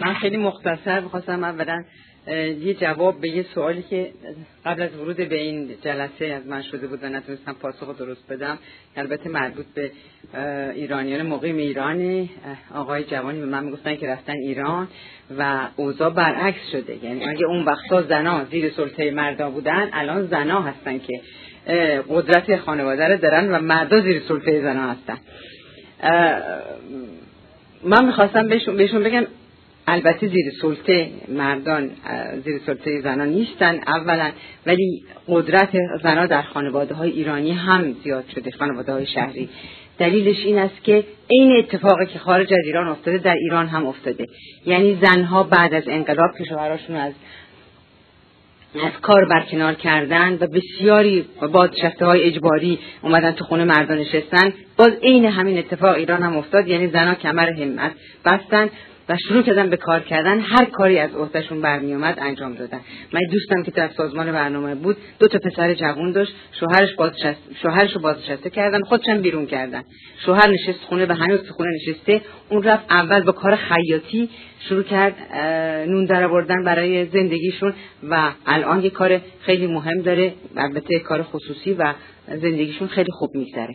من 0.00 0.14
خیلی 0.14 0.36
مختصر 0.36 1.00
بخواستم 1.00 1.44
اولا 1.44 1.84
یه 2.60 2.74
جواب 2.74 3.20
به 3.20 3.28
یه 3.28 3.46
سوالی 3.54 3.82
که 3.82 4.12
قبل 4.64 4.82
از 4.82 5.00
ورود 5.00 5.16
به 5.16 5.40
این 5.40 5.70
جلسه 5.84 6.26
از 6.26 6.46
من 6.46 6.62
شده 6.62 6.86
بود 6.86 7.04
و 7.04 7.08
نتونستم 7.08 7.52
پاسخ 7.52 7.98
درست 7.98 8.32
بدم 8.32 8.58
البته 8.96 9.28
مربوط 9.28 9.66
به 9.74 9.90
ایرانیان 10.74 11.26
مقیم 11.26 11.56
ایران 11.56 12.28
آقای 12.74 13.04
جوانی 13.04 13.40
به 13.40 13.46
من 13.46 13.64
می‌گفتن 13.64 13.96
که 13.96 14.06
رفتن 14.06 14.32
ایران 14.32 14.88
و 15.38 15.68
اوضاع 15.76 16.10
برعکس 16.10 16.70
شده. 16.72 17.04
یعنی 17.04 17.24
اگه 17.24 17.46
اون 17.46 17.64
وقتا 17.64 18.02
زنا 18.02 18.44
زیر 18.44 18.70
سلطه 18.70 19.10
مردا 19.10 19.50
بودن 19.50 19.90
الان 19.92 20.26
زنا 20.26 20.62
هستن 20.62 20.98
که 20.98 21.20
قدرت 22.08 22.56
خانواده 22.56 23.08
رو 23.08 23.16
دارن 23.16 23.50
و 23.50 23.58
مردا 23.58 24.00
زیر 24.00 24.22
سلطه 24.28 24.62
زنا 24.62 24.92
هستن. 24.92 25.18
من 27.84 28.06
می‌خواستم 28.06 28.48
بهشون, 28.48 28.76
بهشون 28.76 29.02
بگم 29.02 29.26
البته 29.88 30.28
زیر 30.28 30.52
سلطه 30.62 31.10
مردان 31.28 31.90
زیر 32.44 32.60
سلطه 32.66 33.00
زنان 33.00 33.28
نیستن 33.28 33.80
اولا 33.86 34.30
ولی 34.66 35.04
قدرت 35.28 35.70
زنان 36.02 36.26
در 36.26 36.42
خانواده 36.42 36.94
های 36.94 37.10
ایرانی 37.10 37.52
هم 37.52 37.96
زیاد 38.04 38.24
شده 38.34 38.50
خانواده 38.50 38.92
های 38.92 39.06
شهری. 39.06 39.48
دلیلش 39.98 40.44
این 40.44 40.58
است 40.58 40.84
که 40.84 41.04
این 41.28 41.56
اتفاقی 41.56 42.06
که 42.06 42.18
خارج 42.18 42.52
از 42.52 42.64
ایران 42.64 42.88
افتاده 42.88 43.18
در 43.18 43.34
ایران 43.34 43.66
هم 43.66 43.86
افتاده. 43.86 44.24
یعنی 44.66 44.98
زنها 45.02 45.42
بعد 45.42 45.74
از 45.74 45.82
انقلاب 45.86 46.30
که 46.38 46.60
از 46.94 47.12
از 48.80 48.92
کار 49.02 49.24
برکنار 49.24 49.74
کردن 49.74 50.34
و 50.40 50.46
بسیاری 50.46 51.24
بازنشسته 51.52 52.06
های 52.06 52.22
اجباری 52.22 52.78
اومدن 53.02 53.32
تو 53.32 53.44
خونه 53.44 53.64
مردان 53.64 53.98
نشستن. 53.98 54.52
باز 54.76 54.90
عین 55.02 55.24
همین 55.24 55.58
اتفاق 55.58 55.94
ایران 55.94 56.22
هم 56.22 56.36
افتاد 56.36 56.68
یعنی 56.68 56.88
زنها 56.88 57.14
کمر 57.14 57.48
همت 57.48 57.92
بستن. 58.24 58.68
و 59.08 59.16
شروع 59.28 59.42
کردن 59.42 59.70
به 59.70 59.76
کار 59.76 60.00
کردن 60.00 60.40
هر 60.40 60.64
کاری 60.64 60.98
از 60.98 61.14
عهدهشون 61.14 61.60
برمی 61.60 61.94
اومد 61.94 62.18
انجام 62.20 62.54
دادن. 62.54 62.80
من 63.12 63.20
دوستم 63.32 63.62
که 63.62 63.70
در 63.70 63.90
سازمان 63.96 64.32
برنامه 64.32 64.74
بود 64.74 64.96
دو 65.18 65.28
تا 65.28 65.38
پسر 65.38 65.74
جوان 65.74 66.12
داشت 66.12 66.32
شوهرش 66.60 66.94
بازنشست 66.94 67.40
شوهرش 67.62 67.96
بازنشسته 67.96 68.50
کردن 68.50 68.80
خودشم 68.80 69.20
بیرون 69.20 69.46
کردن. 69.46 69.82
شوهر 70.24 70.50
نشست 70.50 70.80
خونه 70.88 71.06
به 71.06 71.14
هنوز 71.14 71.40
تو 71.40 71.54
خونه 71.54 71.70
نشسته. 71.70 72.20
اون 72.48 72.62
رفت 72.62 72.84
اول 72.90 73.20
با 73.20 73.32
کار 73.32 73.56
خیاطی 73.56 74.30
شروع 74.68 74.82
کرد 74.82 75.14
نون 75.88 76.04
در 76.04 76.24
آوردن 76.24 76.64
برای 76.64 77.06
زندگیشون 77.06 77.74
و 78.10 78.30
الان 78.46 78.84
یه 78.84 78.90
کار 78.90 79.20
خیلی 79.40 79.66
مهم 79.66 80.02
داره 80.02 80.34
البته 80.56 80.98
کار 80.98 81.22
خصوصی 81.22 81.72
و 81.72 81.92
زندگیشون 82.28 82.88
خیلی 82.88 83.12
خوب 83.12 83.30
میگذره. 83.34 83.74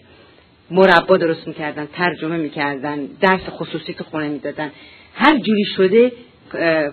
مربا 0.72 1.18
درست 1.18 1.48
می‌کردن 1.48 1.88
ترجمه 1.94 2.38
می‌کردن 2.38 3.06
درس 3.06 3.42
خصوصی 3.50 3.94
تو 3.94 4.04
خونه 4.04 4.30
می‌دادن. 4.30 4.72
هر 5.14 5.38
جوری 5.38 5.66
شده 5.76 6.12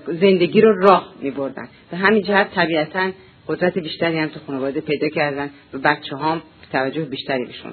زندگی 0.06 0.60
رو 0.60 0.80
راه 0.80 1.14
می 1.20 1.30
بردن 1.30 1.68
و 1.92 1.96
همین 1.96 2.22
جهت 2.22 2.54
طبیعتا 2.54 3.10
قدرت 3.48 3.78
بیشتری 3.78 4.18
هم 4.18 4.28
تو 4.28 4.40
خانواده 4.46 4.80
پیدا 4.80 5.08
کردن 5.08 5.50
و 5.74 5.78
بچه 5.78 6.16
هم 6.16 6.42
توجه 6.72 7.02
بیشتری 7.02 7.44
بهشون 7.44 7.72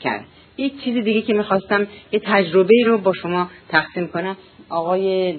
کرد. 0.00 0.24
یک 0.58 0.84
چیز 0.84 1.04
دیگه 1.04 1.22
که 1.22 1.34
می‌خواستم 1.34 1.86
یه 2.12 2.20
تجربه 2.24 2.74
رو 2.86 2.98
با 2.98 3.12
شما 3.12 3.50
تقسیم 3.68 4.06
کنم. 4.08 4.36
آقای 4.68 5.32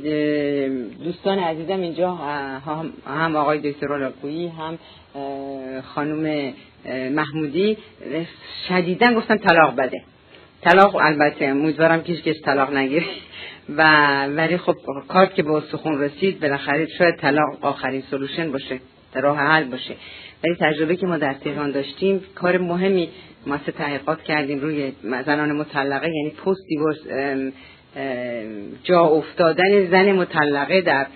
دوستان 1.03 1.39
عزیزم 1.39 1.81
اینجا 1.81 2.11
هم 3.05 3.35
آقای 3.35 3.71
دکتر 3.71 3.87
رالاکویی 3.87 4.47
هم 4.47 4.79
خانم 5.81 6.53
محمودی. 7.11 7.77
شدیدا 8.67 9.13
گفتن 9.13 9.37
طلاق 9.37 9.75
بده. 9.75 10.03
طلاق 10.61 10.95
البته 10.95 11.45
امیدوارم 11.45 12.03
که 12.03 12.15
کس 12.15 12.41
طلاق 12.45 12.73
نگیره. 12.73 13.05
و 13.77 13.83
ولی 14.25 14.57
خب 14.57 14.75
کارت 15.07 15.33
که 15.33 15.43
به 15.43 15.51
استخون 15.51 16.01
رسید 16.01 16.39
بالاخره 16.39 16.87
شاید 16.97 17.15
طلاق 17.15 17.65
آخرین 17.65 18.03
سلوشن 18.11 18.51
باشه 18.51 18.79
راه 19.15 19.37
حل 19.37 19.63
باشه. 19.63 19.95
ولی 20.43 20.55
تجربه 20.59 20.95
که 20.95 21.07
ما 21.07 21.17
در 21.17 21.33
تهران 21.33 21.71
داشتیم 21.71 22.21
کار 22.35 22.57
مهمی 22.57 23.09
ما 23.47 23.57
سه 23.65 23.71
تحقیقات 23.71 24.23
کردیم 24.23 24.59
روی 24.59 24.91
زنان 25.03 25.51
مطلقه 25.51 26.07
یعنی 26.07 26.29
پست 26.29 26.61
دیورس 26.67 26.97
جا 28.83 29.01
افتادن 29.01 29.91
زن 29.91 30.11
مطلقه 30.11 30.81
در 30.81 31.07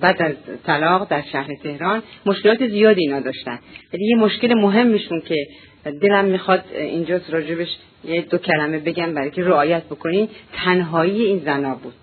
بعد 0.00 0.22
از 0.22 0.32
طلاق 0.66 1.08
در 1.08 1.22
شهر 1.32 1.48
تهران 1.62 2.02
مشکلات 2.26 2.68
زیادی 2.68 3.00
اینا 3.00 3.20
داشتن. 3.20 3.58
ولی 3.92 4.04
یه 4.06 4.16
مشکل 4.16 4.54
مهمشون 4.54 5.20
که 5.20 5.34
دلم 6.02 6.24
می‌خواد 6.24 6.64
اینجا 6.74 7.20
راجبش 7.28 7.68
یه 8.04 8.20
دو 8.20 8.38
کلمه 8.38 8.78
بگم 8.78 9.14
برای 9.14 9.30
که 9.30 9.44
رعایت 9.44 9.84
بکنین 9.84 10.28
تنهایی 10.52 11.22
این 11.22 11.42
زنا 11.44 11.74
بود. 11.74 11.94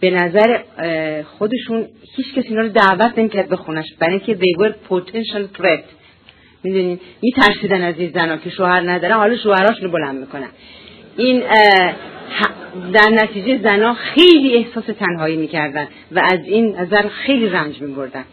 به 0.00 0.10
نظر 0.10 0.60
خودشون 1.22 1.86
هیچ 2.16 2.34
کسی 2.34 2.48
اینا 2.48 2.60
رو 2.60 2.68
دعوت 2.68 3.18
نمی‌کرد 3.18 3.48
به 3.48 3.56
خونش 3.56 3.86
برای 3.98 4.12
اینکه 4.12 4.34
they 4.34 4.62
were 4.62 4.72
potential 4.90 5.60
threat. 5.60 5.84
می‌دونین؟ 6.64 7.00
میترسیدن 7.22 7.82
از 7.82 7.94
این 7.98 8.10
زنا 8.14 8.36
که 8.36 8.50
شوهر 8.50 8.90
ندارن 8.90 9.14
حالا 9.14 9.36
شوهراشون 9.36 9.84
رو 9.84 9.90
بلند 9.90 10.20
می‌کنن. 10.20 10.48
این 11.16 11.42
در 12.92 13.10
نتیجه 13.10 13.62
زنا 13.62 13.94
خیلی 13.94 14.56
احساس 14.56 14.84
تنهایی 14.84 15.36
می‌کردن 15.36 15.88
و 16.12 16.20
از 16.24 16.38
این 16.44 16.76
نظر 16.76 17.08
خیلی 17.08 17.48
رنج 17.48 17.80
میبردن. 17.80 18.24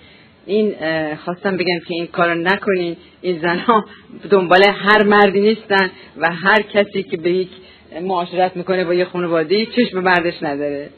این 0.46 0.76
خواستم 1.16 1.58
بگم 1.58 1.80
که 1.80 1.94
این 1.94 2.08
کارو 2.08 2.36
نکنین. 2.36 2.98
این 3.22 3.40
زنها 3.40 3.86
دنبال 4.30 4.64
هر 4.74 5.04
مردی 5.04 5.42
نیستن 5.42 5.90
و 6.18 6.32
هر 6.32 6.62
کسی 6.62 7.04
که 7.04 7.18
به 7.18 7.32
یک 7.32 7.50
معاشرت 8.02 8.58
می‌کنه 8.58 8.86
با 8.86 8.94
یه 8.94 9.06
خانواده 9.06 9.66
چشم 9.66 10.00
مردش 10.00 10.44
نداره. 10.44 10.90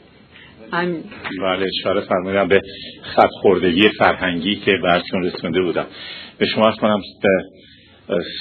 همین. 0.72 1.04
بله 1.42 1.66
اشاره 1.78 2.00
فرمودم 2.00 2.48
به 2.48 2.60
خط 3.02 3.30
خوردگی 3.42 3.88
فرهنگی 3.88 4.56
که 4.56 4.72
برشون 4.82 5.22
رسونده 5.22 5.62
بودم. 5.62 5.86
به 6.38 6.46
شما 6.46 6.72
کنم 6.72 7.00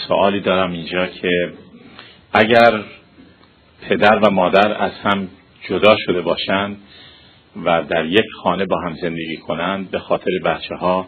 سوالی 0.08 0.42
دارم 0.42 0.72
اینجا 0.72 1.06
که 1.06 1.30
اگر 2.34 2.84
پدر 3.82 4.20
و 4.20 4.32
مادر 4.32 4.84
از 4.84 4.92
هم 4.92 5.28
جدا 5.70 5.96
شده 6.06 6.22
باشند 6.22 6.78
و 7.66 7.84
در 7.84 8.06
یک 8.06 8.26
خانه 8.44 8.66
با 8.66 8.82
هم 8.86 8.96
زندگی 8.96 9.38
کنند 9.38 9.92
به 9.92 10.00
خاطر 10.00 10.32
بچه 10.46 10.76
ها 10.76 11.08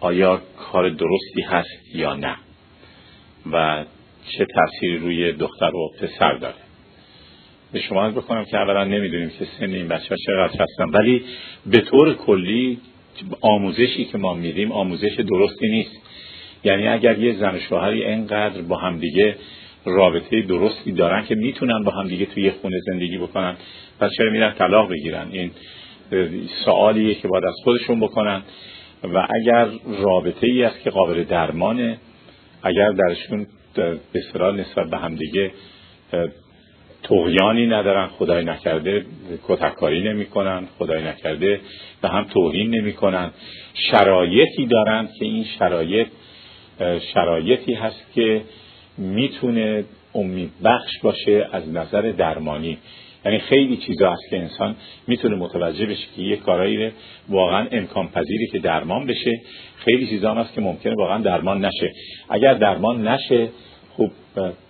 آیا 0.00 0.42
کار 0.58 0.88
درستی 0.88 1.42
هست 1.46 1.94
یا 1.94 2.14
نه 2.14 2.36
و 3.52 3.84
چه 4.28 4.46
تأثیری 4.54 4.98
روی 4.98 5.32
دختر 5.32 5.74
و 5.74 5.90
پسر 6.00 6.34
داره؟ 6.34 6.54
به 7.72 7.80
شما 7.80 8.10
بکنم 8.10 8.44
که 8.44 8.56
اولا 8.56 8.84
نمی‌دونیم 8.84 9.30
که 9.38 9.46
سن 9.58 9.72
این 9.72 9.88
بچه 9.88 10.08
ها 10.08 10.16
چقدر 10.26 10.64
هستن 10.64 10.90
ولی 10.98 11.24
به 11.66 11.80
طور 11.80 12.14
کلی 12.14 12.78
آموزشی 13.40 14.04
که 14.04 14.18
ما 14.18 14.34
میدیم 14.34 14.72
آموزش 14.72 15.20
درستی 15.20 15.68
نیست. 15.68 15.96
یعنی 16.64 16.88
اگر 16.88 17.18
یه 17.18 17.32
زن 17.32 17.58
شوهری 17.58 18.04
انقدر 18.04 18.62
با 18.62 18.76
همدیگه 18.76 19.36
رابطه 19.84 20.42
درستی 20.42 20.92
دارن 20.92 21.24
که 21.24 21.34
می‌تونن 21.34 21.84
با 21.84 21.92
هم 21.92 22.08
دیگه 22.08 22.26
توی 22.26 22.50
خونه 22.50 22.76
زندگی 22.86 23.18
بکنن. 23.18 23.56
پس 24.00 24.10
چرا 24.16 24.30
میرن 24.30 24.52
طلاق 24.52 24.90
بگیرن؟ 24.90 25.28
این 25.32 25.50
سوالیه 26.64 27.14
که 27.14 27.28
باید 27.28 27.44
از 27.44 27.54
خودشون 27.64 28.00
بکنن. 28.00 28.42
و 29.14 29.26
اگر 29.30 29.68
رابطه 29.98 30.46
ای 30.46 30.62
است 30.62 30.82
که 30.82 30.90
قابل 30.90 31.24
درمانه 31.24 31.98
اگر 32.62 32.90
درشون 32.90 33.46
به 33.74 34.52
نسبت 34.52 34.90
به 34.90 34.96
همدیگه 34.96 35.50
تغیانی 37.02 37.66
ندارن 37.66 38.06
خدای 38.06 38.44
نکرده 38.44 39.04
کتککاری 39.48 40.02
نمی‌کنن 40.02 40.68
خدای 40.78 41.02
نکرده 41.04 41.60
به 42.02 42.08
هم 42.08 42.24
توهین 42.24 42.74
نمی‌کنن. 42.74 43.30
شرایطی 43.74 44.66
دارن 44.66 45.08
که 45.18 45.24
این 45.24 45.44
شرایط 45.58 46.06
شرایطی 47.14 47.74
هست 47.74 48.06
که 48.14 48.40
می‌تونه 48.98 49.84
امید 50.14 50.50
بخش 50.64 50.98
باشه 51.02 51.48
از 51.52 51.68
نظر 51.68 52.00
درمانی. 52.00 52.78
یعنی 53.24 53.38
خیلی 53.38 53.76
چیزا 53.76 54.10
هست 54.10 54.30
که 54.30 54.38
انسان 54.38 54.76
می‌تونه 55.06 55.36
متوجه 55.36 55.86
بشه 55.86 56.06
که 56.16 56.22
یه 56.22 56.36
کارایی 56.36 56.90
واقعا 57.28 57.66
امکان 57.72 58.08
پذیری 58.08 58.46
که 58.46 58.58
درمان 58.58 59.06
بشه 59.06 59.30
خیلی 59.76 60.06
چیزا 60.06 60.34
هست 60.34 60.54
که 60.54 60.60
ممکنه 60.60 60.94
واقعا 60.94 61.18
درمان 61.18 61.64
نشه. 61.64 61.92
اگر 62.30 62.54
درمان 62.54 63.08
نشه 63.08 63.48
خوب 63.90 64.10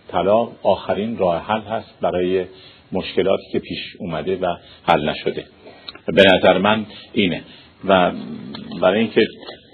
طلاق 0.08 0.52
آخرین 0.62 1.18
راه 1.18 1.46
حل 1.46 1.60
هست 1.60 1.94
برای 2.00 2.44
مشکلاتی 2.92 3.42
که 3.52 3.58
پیش 3.58 3.96
اومده 3.98 4.36
و 4.36 4.46
حل 4.88 5.08
نشده. 5.08 5.44
به 6.06 6.22
نظر 6.34 6.58
من 6.58 6.86
اینه. 7.12 7.42
و 7.84 8.12
برای 8.82 9.00
اینکه 9.00 9.20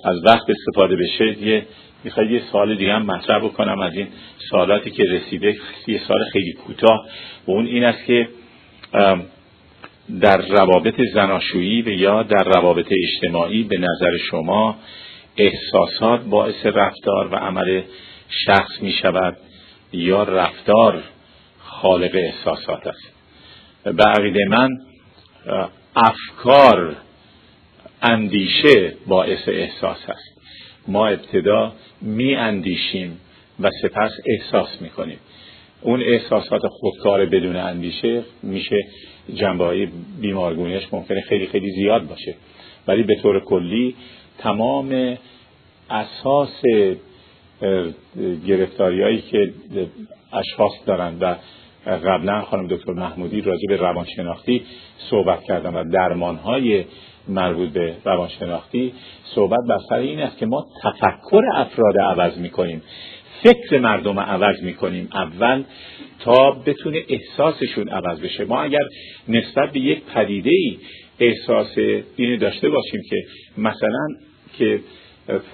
از 0.04 0.16
وقت 0.24 0.46
استفاده 0.50 0.96
بشه 0.96 1.42
یه 1.42 1.66
می‌خواد 2.04 2.30
یه 2.30 2.42
سوال 2.52 2.76
دیگه 2.76 2.92
هم 2.92 3.02
مطرح 3.02 3.44
بکنم 3.44 3.80
از 3.80 3.94
این 3.94 4.08
سوالاتی 4.50 4.90
که 4.90 5.04
رسیده 5.04 5.56
یه 5.86 6.00
سال 6.08 6.24
خیلی 6.32 6.52
کوتاه. 6.52 7.06
و 7.46 7.50
اون 7.50 7.66
این 7.66 7.84
است 7.84 8.04
که 8.04 8.28
در 10.20 10.46
روابط 10.48 11.00
زناشویی 11.14 11.82
و 11.82 11.88
یا 11.88 12.22
در 12.22 12.44
روابط 12.44 12.86
اجتماعی 13.04 13.62
به 13.62 13.78
نظر 13.78 14.16
شما 14.30 14.76
احساسات 15.36 16.20
باعث 16.20 16.66
رفتار 16.66 17.28
و 17.32 17.36
عمل 17.36 17.82
شخص 18.46 18.82
می 18.82 18.92
شود 18.92 19.36
یا 19.92 20.22
رفتار 20.22 21.02
خالق 21.58 22.10
احساسات 22.14 22.86
است؟ 22.86 23.12
به 23.84 24.04
عقیده 24.04 24.44
من 24.48 24.68
افکار 25.96 26.96
اندیشه 28.02 28.92
باعث 29.06 29.48
احساس 29.48 29.98
است. 30.08 30.37
ما 30.88 31.06
ابتدا 31.06 31.72
می 32.02 32.34
اندیشیم 32.34 33.20
و 33.60 33.70
سپس 33.82 34.10
احساس 34.26 34.82
می 34.82 34.90
کنیم 34.90 35.18
اون 35.82 36.02
احساسات 36.02 36.62
خودکار 36.70 37.26
بدون 37.26 37.56
اندیشه 37.56 38.22
میشه 38.42 38.86
جنبه 39.34 39.88
بیمارگونیش 40.20 40.82
ممکنه 40.92 41.20
خیلی 41.20 41.46
خیلی 41.46 41.70
زیاد 41.70 42.08
باشه. 42.08 42.34
ولی 42.88 43.02
به 43.02 43.14
طور 43.14 43.40
کلی 43.40 43.94
تمام 44.38 45.18
اساس 45.90 46.62
گرفتاریایی 48.46 49.20
که 49.20 49.52
اشخاص 50.32 50.72
دارن 50.86 51.18
و 51.20 51.34
قبلا 51.86 52.42
خانم 52.42 52.66
دکتر 52.66 52.92
محمودی 52.92 53.40
راجع 53.40 53.68
به 53.68 53.76
روانشناختی 53.76 54.62
صحبت 55.10 55.42
کردم 55.42 55.74
و 55.74 55.84
درمانهای 55.92 56.84
مربوط 57.28 57.68
به 57.68 57.94
روانشناختی 58.04 58.92
صحبت 59.34 59.60
بر 59.68 59.78
سر 59.88 59.96
این 59.96 60.20
است 60.20 60.38
که 60.38 60.46
ما 60.46 60.66
تفکر 60.82 61.42
افراد 61.54 61.98
عوض 61.98 62.38
می‌کنیم. 62.38 62.82
فکر 63.42 63.78
مردم 63.78 64.20
عوض 64.20 64.62
می‌کنیم. 64.62 65.08
اول 65.12 65.62
تا 66.20 66.50
بتونه 66.50 67.02
احساسشون 67.08 67.88
عوض 67.88 68.20
بشه. 68.20 68.44
ما 68.44 68.62
اگر 68.62 68.84
نسبت 69.28 69.72
به 69.72 69.80
یک 69.80 70.04
پدیده 70.04 70.50
ای 70.50 70.78
احساس 71.20 71.78
اینو 72.16 72.36
داشته 72.36 72.68
باشیم 72.68 73.00
که 73.10 73.16
مثلا 73.58 74.06
که 74.58 74.80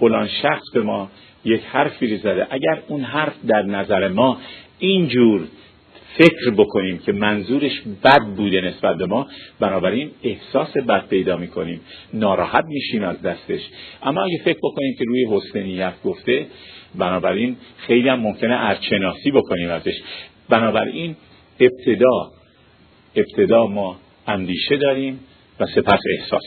فلان 0.01 0.29
شخص 0.43 0.63
به 0.75 0.83
ما 0.83 1.11
یک 1.45 1.61
حرفی 1.65 2.17
زده 2.17 2.47
اگر 2.51 2.83
اون 2.89 3.01
حرف 3.01 3.35
در 3.47 3.63
نظر 3.63 4.09
ما 4.09 4.39
اینجور 4.79 5.47
فکر 6.19 6.51
بکنیم 6.57 6.99
که 6.99 7.13
منظورش 7.13 7.81
بد 8.05 8.23
بوده 8.37 8.61
نسبت 8.61 8.97
به 8.97 9.07
ما 9.07 9.27
بنابراین 9.61 10.11
احساس 10.23 10.77
بد 10.89 11.09
پیدا 11.09 11.37
می‌کنیم. 11.37 11.81
ناراحت 12.15 12.65
میشیم 12.65 13.03
از 13.03 13.23
دستش. 13.23 13.61
اما 14.03 14.23
اگه 14.25 14.39
فکر 14.45 14.59
بکنیم 14.63 14.95
که 14.99 15.05
روی 15.05 15.27
حسن 15.31 15.59
نیت 15.59 15.95
گفته 16.05 16.47
بنابراین 16.95 17.57
خیلی 17.77 18.09
هم 18.09 18.21
ممکنه 18.21 18.57
ارچناسی 18.69 19.31
بکنیم 19.31 19.71
ازش. 19.71 20.03
بنابراین 20.49 21.17
ابتدا 21.61 22.31
ابتدا 23.17 23.67
ما 23.67 23.97
اندیشه 24.27 24.77
داریم 24.77 25.21
و 25.61 25.67
سپس 25.67 26.01
احساس 26.19 26.43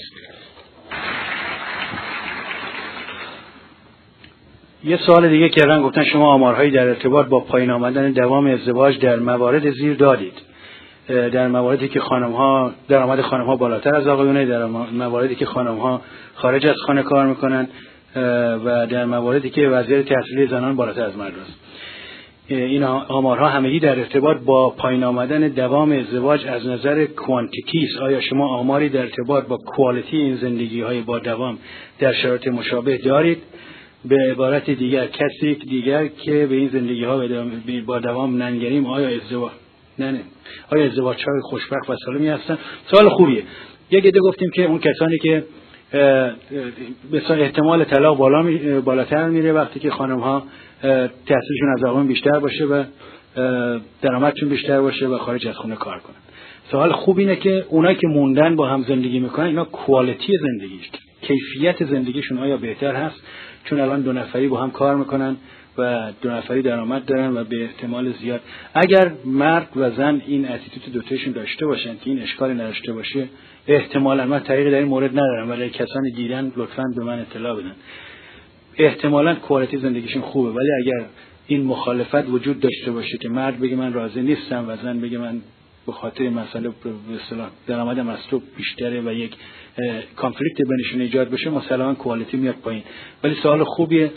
یه 4.84 4.98
سوال 4.98 5.30
دیگه 5.30 5.50
کردن 5.50 5.82
گفتن 5.82 6.04
شما 6.04 6.34
آمارهایی 6.34 6.72
در 6.72 6.88
ارتباط 6.88 7.28
با 7.28 7.40
پایین 7.40 7.72
آمدن 7.72 8.12
دوام 8.12 8.48
ازدواج 8.48 9.00
در 9.00 9.16
موارد 9.16 9.72
زیر 9.72 9.94
دادید 9.94 10.34
در 11.08 11.48
مواردی 11.48 11.88
که 11.88 12.00
خانم 12.00 12.32
ها 12.32 12.72
درآمد 12.88 13.22
خانم 13.22 13.46
ها 13.46 13.56
بالاتر 13.56 13.96
از 13.96 14.08
آقایونه 14.08 14.46
در 14.46 14.66
مواردی 14.66 15.36
که 15.36 15.46
خانم 15.46 15.78
ها 15.78 16.02
خارج 16.34 16.68
از 16.68 16.76
خانه 16.86 17.04
کار 17.04 17.26
می‌کنن 17.26 17.68
و 18.66 18.88
در 18.88 19.06
مواردی 19.06 19.50
که 19.50 19.68
وضعیت 19.68 20.06
تحصیلی 20.06 20.48
زنان 20.48 20.76
بالاتر 20.76 21.04
از 21.04 21.18
مرد 21.18 21.34
است. 21.40 21.60
این 22.48 22.84
آمارها 22.84 23.50
همگی 23.50 23.80
در 23.80 24.00
ارتباط 24.00 24.38
با 24.38 24.70
پایین 24.70 25.04
آمدن 25.04 25.48
دوام 25.48 25.92
ازدواج 25.92 26.48
از 26.48 26.68
نظر 26.68 27.06
کوانتیتی 27.06 27.88
آیا 28.02 28.22
شما 28.22 28.48
آماری 28.48 28.90
در 28.90 29.02
ارتباط 29.02 29.48
با 29.48 29.58
کوالیتی 29.58 30.18
این 30.18 30.36
زندگی 30.36 30.82
های 30.82 31.02
با 31.02 31.20
دوام 31.20 31.58
در 32.00 32.14
شرایط 32.14 32.48
مشابه 32.48 32.98
دارید؟ 32.98 33.38
به 34.10 34.16
عبارت 34.32 34.70
دیگر 34.70 35.08
کسی 35.08 35.56
دیگر 35.56 36.08
که 36.08 36.46
به 36.46 36.56
این 36.56 36.70
زندگی 36.70 37.04
ها 37.04 37.24
با 37.86 38.00
دوام 38.00 38.44
ننگریم 38.44 38.86
آیا 38.86 39.10
ازدواج 39.10 39.52
نه 40.00 40.12
نه. 40.12 40.20
آیا 40.72 40.86
ازدواج 40.86 41.18
های 41.18 41.42
خوشبخت 41.42 41.90
و 41.90 41.96
سالمی 42.06 42.28
هستن 42.28 42.58
سوال 42.92 43.10
خوبیه. 43.10 43.44
یک 43.92 44.06
عده 44.06 44.20
گفتیم 44.20 44.50
که 44.50 44.66
اون 44.66 44.80
کسانی 44.80 45.18
که 45.18 45.44
مثلا 47.12 47.36
احتمال 47.36 47.84
طلاق 47.84 48.18
بالا 48.18 48.42
می، 48.42 48.58
بالاتر 48.80 49.30
میره 49.30 49.54
وقتی 49.54 49.80
که 49.80 49.92
خانم 49.92 50.20
ها 50.20 50.44
تحصیلشون 51.26 51.74
از 51.78 51.84
آقایون 51.84 52.08
بیشتر 52.08 52.40
باشه 52.40 52.66
و 52.66 52.84
درآمدشون 54.02 54.50
بیشتر 54.50 54.82
باشه 54.82 55.08
و 55.08 55.18
خارج 55.18 55.48
از 55.48 55.56
خونه 55.56 55.76
کار 55.76 56.00
کنن. 56.00 56.16
سوال 56.72 56.92
خوب 56.92 57.20
اینه 57.20 57.36
که 57.36 57.66
اونایی 57.70 57.96
که 57.96 58.08
موندن 58.08 58.56
با 58.56 58.68
هم 58.68 58.84
زندگی 58.84 59.20
می‌کنن 59.20 59.46
اینا 59.46 59.66
کوالیتی 59.66 60.34
زندگیش 60.42 60.90
کیفیت 61.28 61.86
زندگیشون 61.86 62.38
آیا 62.38 62.58
بهتر 62.58 62.96
هست؟ 62.96 63.22
چون 63.64 63.80
الان 63.80 64.02
دو 64.02 64.14
نفری 64.14 64.48
با 64.48 64.62
هم 64.62 64.72
کار 64.72 64.96
می‌کنن 64.96 65.38
و 65.78 66.12
دو 66.22 66.30
نفری 66.30 66.62
درآمد 66.62 67.06
دارن 67.06 67.38
و 67.38 67.44
به 67.44 67.64
احتمال 67.64 68.14
زیاد. 68.22 68.42
اگر 68.74 69.12
مرد 69.26 69.68
و 69.76 69.92
زن 69.92 70.22
این 70.28 70.52
اتیتود 70.52 70.94
دوتایشون 70.94 71.34
داشته 71.34 71.66
باشن 71.66 71.96
که 71.98 72.10
این 72.10 72.22
اشکالی 72.22 72.54
نداشته 72.54 72.94
باشه 72.94 73.28
احتمالا 73.68 74.26
من 74.26 74.40
طریقی 74.40 74.72
در 74.72 74.78
این 74.78 74.88
مورد 74.88 75.12
ندارم. 75.12 75.50
ولی 75.50 75.70
کسانی 75.70 76.12
دیدن 76.12 76.52
لطفا 76.56 76.84
به 76.96 77.04
من 77.04 77.20
اطلاع 77.20 77.56
بدن. 77.56 77.76
احتمالا 78.78 79.36
کوالیتی 79.36 79.78
زندگیشون 79.78 80.22
خوبه. 80.22 80.50
ولی 80.50 80.70
اگر 80.82 81.06
این 81.48 81.64
مخالفت 81.64 82.30
وجود 82.30 82.60
داشته 82.60 82.92
باشه 82.92 83.18
که 83.18 83.30
مرد 83.30 83.60
بگه 83.60 83.76
من 83.76 83.94
راضی 83.94 84.22
نیستم 84.22 84.66
و 84.68 84.76
زن 84.76 85.00
بگه 85.00 85.18
من 85.18 85.42
به 85.86 85.94
خاطر 85.94 86.30
مسئله 86.30 86.70
به 86.70 86.94
درآمدم 87.68 88.10
از 88.10 88.20
تو 88.30 88.42
بیشتره 88.58 89.02
و 89.02 89.14
یک 89.14 89.32
کانفلیکت 90.16 90.58
بینشون 90.58 91.02
ایجاد 91.02 91.30
بشه 91.30 91.50
مسلما 91.50 91.94
کوالیتی 91.94 92.38
میاد 92.38 92.56
پایین. 92.56 92.84
ولی 93.24 93.36
سوال 93.44 93.64
خوبیه 93.64 94.12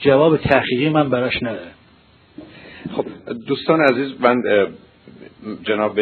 جواب 0.00 0.36
تحقیقی 0.36 0.88
من 0.88 1.10
براش 1.10 1.42
نداره. 1.42 1.70
خب 2.96 3.06
دوستان 3.46 3.80
عزیز 3.80 4.20
من 4.20 4.42
جناب 5.62 6.00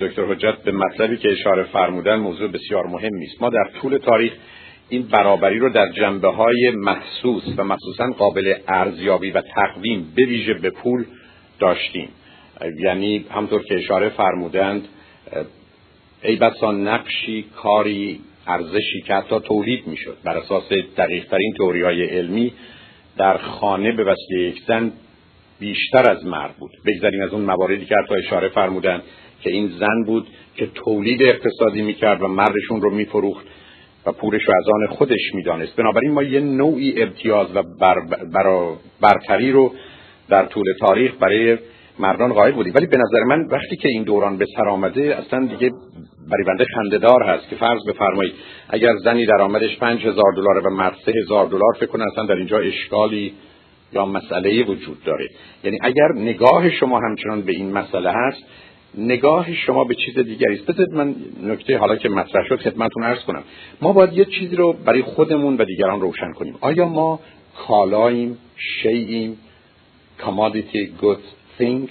دکتر 0.00 0.24
حجت 0.24 0.62
به 0.64 0.72
مطلبی 0.72 1.16
که 1.16 1.32
اشاره 1.32 1.62
فرمودن 1.62 2.16
موضوع 2.16 2.48
بسیار 2.48 2.86
مهمی 2.86 3.26
است 3.26 3.42
ما 3.42 3.50
در 3.50 3.70
طول 3.80 3.98
تاریخ 3.98 4.32
این 4.88 5.02
برابری 5.02 5.58
رو 5.58 5.70
در 5.70 5.92
جنبه 5.92 6.28
های 6.28 6.70
محسوس 6.74 7.42
و 7.56 7.64
مخصوصا 7.64 8.06
قابل 8.18 8.54
ارزیابی 8.68 9.30
و 9.30 9.40
تقویم 9.40 10.12
به 10.16 10.24
ویژه 10.24 10.54
به 10.54 10.70
پول 10.70 11.04
داشتیم. 11.60 12.08
یعنی 12.78 13.26
همطور 13.30 13.62
که 13.62 13.78
اشاره 13.78 14.08
فرمودند 14.08 14.88
ای 16.22 16.36
بسا 16.36 16.72
نقشی 16.72 17.44
کاری 17.56 18.20
ارزشی 18.46 19.00
که 19.06 19.14
حتی 19.14 19.40
تولید 19.40 19.86
می‌شد. 19.86 20.16
بر 20.24 20.36
اساس 20.36 20.68
دقیق 20.96 21.24
ترین 21.24 21.54
توری 21.56 21.82
های 21.82 22.04
علمی 22.04 22.52
در 23.16 23.36
خانه 23.36 23.92
به 23.92 24.04
وسیله 24.04 24.48
یک 24.48 24.62
زن 24.68 24.92
بیشتر 25.60 26.10
از 26.10 26.26
مرد 26.26 26.54
بود. 26.58 26.70
بگذاریم 26.86 27.22
از 27.22 27.32
اون 27.32 27.42
مواردی 27.42 27.84
که 27.84 27.94
حتی 28.04 28.14
اشاره 28.14 28.48
فرمودن 28.48 29.02
که 29.42 29.50
این 29.50 29.68
زن 29.68 30.04
بود 30.06 30.26
که 30.56 30.66
تولید 30.66 31.22
اقتصادی 31.22 31.82
می‌کرد 31.82 32.22
و 32.22 32.28
مردشون 32.28 32.80
رو 32.80 32.90
میفروخت 32.90 33.46
و 34.06 34.12
پورش 34.12 34.42
رو 34.42 34.54
از 34.56 34.64
آن 34.74 34.96
خودش 34.96 35.34
می‌دانست. 35.34 35.76
بنابراین 35.76 36.12
ما 36.12 36.22
یه 36.22 36.40
نوعی 36.40 37.02
امتیاز 37.02 37.56
و 37.56 37.62
بر 37.80 37.94
بر 38.34 38.74
برتری 39.00 39.52
رو 39.52 39.72
در 40.28 40.46
طول 40.46 40.64
تاریخ 40.80 41.12
برای 41.20 41.58
مردان 41.98 42.32
قائل 42.32 42.52
بودیم. 42.52 42.74
ولی 42.74 42.86
به 42.86 42.96
نظر 42.96 43.24
من 43.24 43.46
وقتی 43.50 43.76
که 43.76 43.88
این 43.88 44.02
دوران 44.02 44.36
به 44.36 44.44
سر 44.56 44.68
آمده 44.68 45.16
اصلا 45.16 45.46
دیگه 45.46 45.70
برای 46.30 46.44
بنده 46.46 46.64
خندهدار 46.74 47.22
هست 47.22 47.48
که 47.48 47.56
فرض 47.56 47.80
بفرمایید 47.88 48.34
اگر 48.68 48.96
زنی 49.04 49.26
درآمدش 49.26 49.78
پنج 49.78 50.06
هزار 50.06 50.32
دلار 50.36 50.66
و 50.66 50.70
مرد 50.70 50.96
سه 51.04 51.12
هزار 51.22 51.46
دلار 51.46 51.72
فکر 51.80 51.86
کنه 51.86 52.04
اصلا 52.12 52.24
در 52.24 52.34
اینجا 52.34 52.58
اشکالی 52.58 53.32
یا 53.92 54.06
مسئله 54.06 54.64
وجود 54.64 55.04
داره. 55.04 55.28
یعنی 55.64 55.78
اگر 55.82 56.08
نگاه 56.16 56.70
شما 56.70 57.00
همچنان 57.00 57.42
به 57.42 57.52
این 57.52 57.72
مسئله 57.72 58.10
هست 58.10 58.44
نگاه 58.98 59.54
شما 59.54 59.84
به 59.84 59.94
چیز 59.94 60.18
دیگری 60.18 60.54
است. 60.54 60.66
بذارید 60.66 60.94
من 60.94 61.14
نکته 61.42 61.78
حالا 61.78 61.96
که 61.96 62.08
مطرح 62.08 62.44
شد 62.48 62.60
خدمتتون 62.60 63.02
عرض 63.02 63.24
کنم. 63.24 63.42
ما 63.82 63.92
باید 63.92 64.12
یه 64.12 64.24
چیزی 64.24 64.56
رو 64.56 64.72
برای 64.72 65.02
خودمون 65.02 65.56
و 65.56 65.64
دیگران 65.64 66.00
روشن 66.00 66.32
کنیم. 66.32 66.58
آیا 66.60 66.88
ما 66.88 67.20
کالاییم 67.66 68.38
شیعیم 68.56 69.38
commodity 70.18 70.82
goods 71.00 71.28
thing 71.58 71.88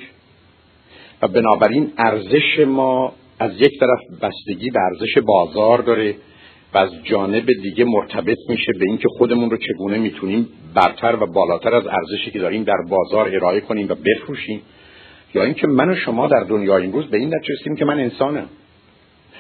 و 1.22 1.28
بنابراین 1.28 1.94
ارزش 1.98 2.60
ما 2.68 3.14
از 3.40 3.52
یک 3.62 3.80
طرف 3.80 4.00
بستگی 4.22 4.70
به 4.70 4.80
ارزش 4.80 5.18
بازار 5.18 5.82
داره 5.82 6.16
و 6.74 6.78
از 6.78 6.90
جانب 7.04 7.46
دیگه 7.64 7.86
مرتبط 7.86 8.38
میشه 8.50 8.74
به 8.80 8.86
اینکه 8.88 9.08
خودمون 9.18 9.50
رو 9.50 9.58
چگونه 9.58 9.98
می‌تونیم 9.98 10.48
برتر 10.74 11.16
و 11.16 11.26
بالاتر 11.26 11.76
از 11.76 11.88
ارزشی 11.88 12.32
که 12.32 12.40
داریم 12.40 12.64
در 12.64 12.78
بازار 12.90 13.36
ارائه 13.36 13.60
کنیم 13.60 13.90
و 13.90 13.96
بفروشیم. 13.96 14.62
یا 15.34 15.44
اینکه 15.44 15.68
من 15.68 15.90
و 15.90 15.96
شما 15.96 16.28
در 16.28 16.44
دنیای 16.44 16.86
امروز 16.86 17.06
به 17.06 17.18
این 17.18 17.36
نتیجه 17.36 17.76
که 17.76 17.86
من 17.86 18.00
انسانم. 18.00 18.50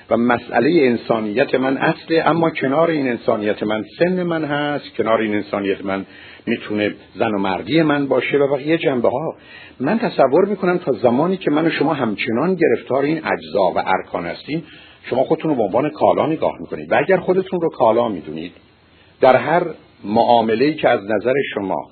و 0.09 0.17
مسئله 0.17 0.69
انسانیت 0.69 1.55
من 1.55 1.77
اصله 1.77 2.23
اما 2.25 2.49
کنار 2.49 2.89
این 2.89 3.07
انسانیت 3.07 3.63
من 3.63 3.83
سن 3.99 4.23
من 4.23 4.45
هست 4.45 4.95
کنار 4.97 5.21
این 5.21 5.35
انسانیت 5.35 5.85
من 5.85 6.05
می‌تونه 6.47 6.95
زن 7.15 7.31
و 7.31 7.37
مردی 7.37 7.81
من 7.81 8.07
باشه 8.07 8.37
و 8.37 8.55
بقیه 8.55 8.77
جنبه 8.77 9.09
ها 9.09 9.35
من 9.79 9.99
تصور 9.99 10.45
می‌کنم 10.45 10.77
تا 10.77 10.91
زمانی 10.91 11.37
که 11.37 11.51
من 11.51 11.67
و 11.67 11.69
شما 11.69 11.93
همچنان 11.93 12.55
گرفتار 12.55 13.03
این 13.03 13.17
اجزا 13.17 13.71
و 13.75 13.77
ارکان 13.85 14.25
هستیم 14.25 14.63
شما 15.09 15.23
خودتون 15.23 15.51
رو 15.51 15.57
به 15.57 15.63
عنوان 15.63 15.89
کالا 15.89 16.25
نگاه 16.25 16.53
می‌کنید. 16.59 16.91
و 16.91 16.95
اگر 16.95 17.17
خودتون 17.17 17.61
رو 17.61 17.69
کالا 17.69 18.09
می‌دونید 18.09 18.51
در 19.21 19.35
هر 19.35 19.63
معامله 20.03 20.73
که 20.73 20.89
از 20.89 20.99
نظر 21.03 21.33
شما 21.53 21.89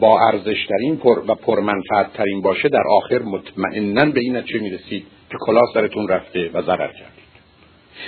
با 0.00 0.20
ارزشترین 0.20 0.96
پر 0.96 1.18
و 1.28 1.34
پرمنفعت 1.34 2.12
ترین 2.12 2.42
باشه 2.42 2.68
در 2.68 2.82
آخر 2.90 3.18
مطمئنا 3.18 4.04
به 4.04 4.20
این 4.20 4.36
نتیجه 4.36 4.60
می‌رسید 4.60 5.06
که 5.30 5.36
کلا 5.40 5.60
سرتون 5.74 6.08
رفته 6.08 6.50
و 6.54 6.62
ضرر 6.62 6.92
کردید 6.92 7.15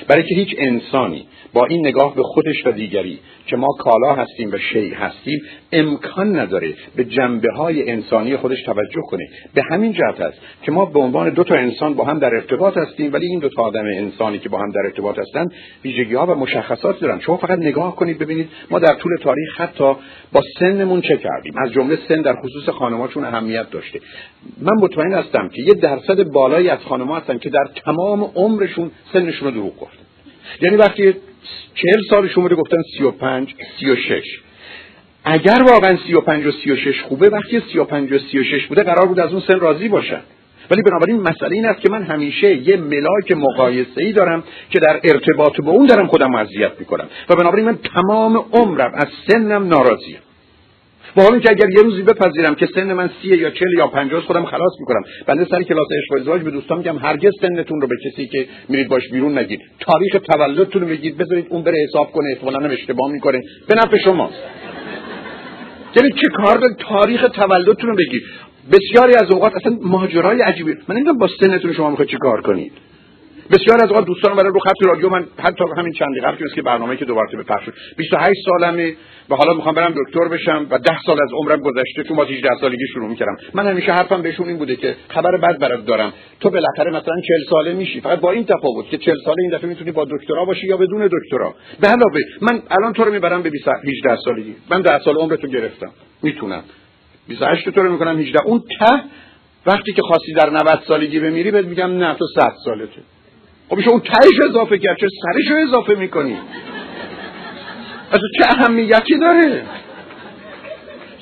برای 0.08 0.22
که 0.22 0.34
هیچ 0.34 0.54
انسانی 0.58 1.26
با 1.52 1.66
این 1.66 1.86
نگاه 1.86 2.14
به 2.14 2.22
خودش 2.22 2.66
و 2.66 2.72
دیگری 2.72 3.18
که 3.46 3.56
ما 3.56 3.68
کالا 3.78 4.14
هستیم 4.14 4.50
و 4.52 4.58
شیع 4.72 4.94
هستیم 4.94 5.42
امکان 5.72 6.38
نداره 6.38 6.74
به 6.96 7.04
جنبه 7.04 7.52
های 7.52 7.90
انسانی 7.90 8.36
خودش 8.36 8.62
توجه 8.62 9.02
کنه. 9.10 9.28
به 9.54 9.62
همین 9.70 9.92
جهت 9.92 10.20
است 10.20 10.38
که 10.62 10.72
ما 10.72 10.84
به 10.84 11.00
عنوان 11.00 11.30
دو 11.30 11.44
تا 11.44 11.54
انسان 11.54 11.94
با 11.94 12.04
هم 12.04 12.18
در 12.18 12.34
ارتباط 12.34 12.76
هستیم 12.76 13.12
ولی 13.12 13.26
این 13.26 13.38
دو 13.38 13.48
تا 13.48 13.62
آدم 13.62 13.84
انسانی 13.84 14.38
که 14.38 14.48
با 14.48 14.58
هم 14.58 14.70
در 14.70 14.80
ارتباط 14.84 15.18
هستن 15.18 15.46
ویژگی 15.84 16.14
ها 16.14 16.26
و 16.26 16.34
مشخصات 16.34 17.00
دارن. 17.00 17.20
شما 17.20 17.36
فقط 17.36 17.58
نگاه 17.58 17.96
کنید 17.96 18.18
ببینید 18.18 18.48
ما 18.70 18.78
در 18.78 18.94
طول 18.94 19.16
تاریخ 19.22 19.60
حتی 19.60 19.92
با 20.32 20.42
سنمون 20.58 21.00
چه 21.00 21.16
کردیم؟ 21.16 21.52
از 21.58 21.72
جمله 21.72 21.98
سن 22.08 22.22
در 22.22 22.34
خصوص 22.34 22.68
خانماشون 22.68 23.24
اهمیت 23.24 23.70
داشته. 23.70 24.00
من 24.60 24.72
مطمئن 24.80 25.12
هستم 25.12 25.48
که 25.48 25.62
یه 25.62 25.74
درصد 25.74 26.22
بالایی 26.22 26.68
از 26.68 26.78
خانم‌ها 26.78 27.18
هستن 27.18 27.38
که 27.38 27.50
در 27.50 27.68
تمام 27.84 28.24
عمرشون 28.34 28.90
سنشون 29.12 29.48
رو 29.48 29.54
دروغ 29.54 29.78
گفتن. 29.80 30.02
یعنی 30.62 30.76
وقتی 30.76 31.14
چهل 31.74 32.02
سالشون 32.10 32.42
بوده 32.42 32.54
گفتن 32.54 32.82
سی 32.96 33.04
و 33.04 33.10
پنج 33.10 33.54
سی 33.78 33.90
و 33.90 33.96
شش. 33.96 34.47
اگر 35.30 35.62
واقعا 35.72 35.96
سی 36.06 36.14
و 36.14 36.20
پنج 36.20 36.46
و 36.46 36.50
سی 36.52 36.72
و 36.72 36.76
شش 36.76 37.02
خوبه 37.02 37.28
وقتی 37.28 37.62
سی 37.72 37.78
و 37.78 37.84
پنج 37.84 38.12
و 38.12 38.18
سی 38.18 38.38
و 38.38 38.44
شش 38.44 38.66
بوده 38.66 38.82
قرار 38.82 39.06
بود 39.06 39.20
از 39.20 39.32
اون 39.32 39.42
سن 39.46 39.60
راضی 39.60 39.88
باشن. 39.88 40.20
ولی 40.70 40.82
بنابراین 40.82 41.20
مسئله 41.20 41.52
این 41.52 41.66
است 41.66 41.80
که 41.80 41.88
من 41.90 42.02
همیشه 42.02 42.68
یه 42.68 42.76
ملاک 42.76 43.32
مقایسه 43.32 44.04
ای 44.04 44.12
دارم 44.12 44.44
که 44.70 44.78
در 44.78 45.00
ارتباط 45.04 45.60
با 45.60 45.72
اون 45.72 45.86
دارم 45.86 46.06
خودم 46.06 46.34
اذیت 46.34 46.72
می‌کنم. 46.78 47.08
و 47.28 47.34
بنابراین 47.34 47.66
من 47.66 47.78
تمام 47.94 48.44
عمرم 48.52 48.92
از 48.94 49.06
سنم 49.28 49.68
ناراضیم. 49.68 50.18
با 51.16 51.22
حالی 51.22 51.40
که 51.40 51.50
اگر 51.50 51.70
یه 51.70 51.82
روزی 51.82 52.02
بپذیرم 52.02 52.54
که 52.54 52.66
سن 52.74 52.92
من 52.92 53.10
سی 53.22 53.28
یا 53.28 53.50
چل 53.50 53.72
یا 53.76 53.86
پنجاه 53.86 54.20
خودم 54.20 54.44
خلاص 54.44 54.72
می‌کنم. 54.80 55.02
بنده 55.26 55.44
سر 55.44 55.62
کلاس 55.62 55.86
عشق 56.02 56.12
و 56.12 56.16
ازدواج 56.18 56.42
به 56.42 56.50
دوستان 56.50 56.78
میگم 56.78 56.98
هرگز 56.98 57.32
سنتون 57.40 57.80
رو 57.80 57.88
به 57.88 57.96
کسی 58.06 58.26
که 58.26 58.46
میرید 58.68 58.88
باش 58.88 59.02
بیرون 59.12 59.38
نگید. 59.38 59.60
تاریخ 59.80 60.16
تولدتون 60.32 60.82
رو 60.82 60.88
بگید 60.88 61.16
بذارید 61.16 61.46
اون 61.50 61.62
بره 61.62 61.86
حساب 61.88 62.12
کنه 62.12 62.28
احتمالاً 62.30 62.58
هم 62.58 62.70
اشتباه 62.70 63.12
می‌کنه. 63.12 63.40
به 63.68 63.74
نفع 63.74 63.96
شماست. 64.04 64.42
یعنی 65.96 66.10
چه 66.10 66.28
کار 66.36 66.58
به 66.58 66.68
تاریخ 66.88 67.28
تولدتون 67.34 67.90
رو 67.90 67.96
بگید 67.96 68.22
بسیاری 68.72 69.14
از 69.14 69.30
اوقات 69.30 69.52
اصلا 69.56 69.78
ماجرای 69.82 70.42
عجیبی. 70.42 70.74
من 70.88 70.94
نمی‌دونم 70.96 71.18
با 71.18 71.28
سنتون 71.40 71.72
شما 71.72 71.90
می‌خواید 71.90 72.10
چی 72.10 72.16
کار 72.16 72.40
کنید. 72.42 72.72
بسیار 73.50 73.78
از 73.82 73.90
اوقات 73.90 74.06
دوستان 74.06 74.36
برای 74.36 74.52
رو 74.52 74.60
خط 74.60 74.86
رادیو 74.86 75.08
من 75.08 75.26
حتی 75.38 75.64
همین 75.76 75.92
چند 75.92 76.08
دقیقه 76.16 76.54
که 76.54 76.62
برنامه 76.62 76.96
که 76.96 77.04
دوباره 77.04 77.36
به 77.36 77.42
پخش 77.42 77.64
شد. 77.64 77.74
28 77.96 78.34
سالمه 78.44 78.94
و 79.30 79.34
حالا 79.34 79.54
می‌خوام 79.54 79.74
برم 79.74 79.94
دکتر 79.96 80.28
بشم 80.28 80.66
و 80.70 80.78
10 80.78 80.98
سال 81.06 81.22
از 81.22 81.28
عمرم 81.32 81.60
گذشته 81.60 82.04
چون 82.04 82.16
با 82.16 82.24
18 82.24 82.48
سالگی 82.60 82.86
شروع 82.92 83.08
می‌کردم. 83.08 83.36
من 83.54 83.66
همیشه 83.66 83.92
حرفم 83.92 84.22
بهشون 84.22 84.48
این 84.48 84.58
بوده 84.58 84.76
که 84.76 84.94
خبر 85.08 85.36
بد 85.36 85.58
برات 85.58 85.86
دارم. 85.86 86.12
تو 86.40 86.50
بالاخره 86.50 86.90
مثلا 86.90 87.14
40 87.14 87.50
ساله 87.50 87.72
میشی. 87.72 88.00
فقط 88.00 88.20
با 88.20 88.30
این 88.30 88.44
تفاوت 88.44 88.90
که 88.90 88.98
40 88.98 89.14
ساله 89.24 89.42
این 89.42 89.50
دفعه 89.50 89.68
می‌تونی 89.68 89.92
با 89.92 90.06
دکترا 90.10 90.44
باشی 90.44 90.66
یا 90.66 90.76
بدون 90.76 91.10
دکترا. 91.12 91.54
به 91.80 91.88
علاوه 91.88 92.20
من 92.40 92.62
الان 92.70 92.92
تو 92.92 93.04
رو 93.04 93.12
می‌برم 93.12 93.42
به 93.42 93.50
18 93.84 94.16
سالگی. 94.24 94.54
من 94.70 94.80
10 94.80 94.98
سال 94.98 95.16
عمرتو 95.16 95.48
گرفتم. 95.48 95.90
می‌تونم. 96.22 96.62
28 97.28 97.68
تو 97.68 97.82
رو 97.82 97.92
می‌کنم 97.92 98.18
18 98.18 98.38
اون 98.44 98.62
ته 98.80 99.00
وقتی 99.66 99.92
که 99.92 100.02
خواستی 100.02 100.32
در 100.32 100.50
90 100.50 100.82
سالگی 100.88 101.20
بمیری 101.20 101.50
بهت 101.50 101.64
میگم 101.64 101.90
نه 101.90 102.14
تو 102.14 102.24
100 102.34 102.52
سالته. 102.64 103.02
خب 103.68 103.76
میشه 103.76 103.90
اون 103.90 104.00
تهش 104.00 104.48
اضافه 104.48 104.78
کرد 104.78 104.96
چه 105.00 105.06
سرش 105.22 105.50
رو 105.50 105.68
اضافه 105.68 105.94
می‌کنی؟ 105.94 106.36
از 108.10 108.20
چه 108.38 108.44
اهمیتی 108.50 109.18
داره؟ 109.18 109.62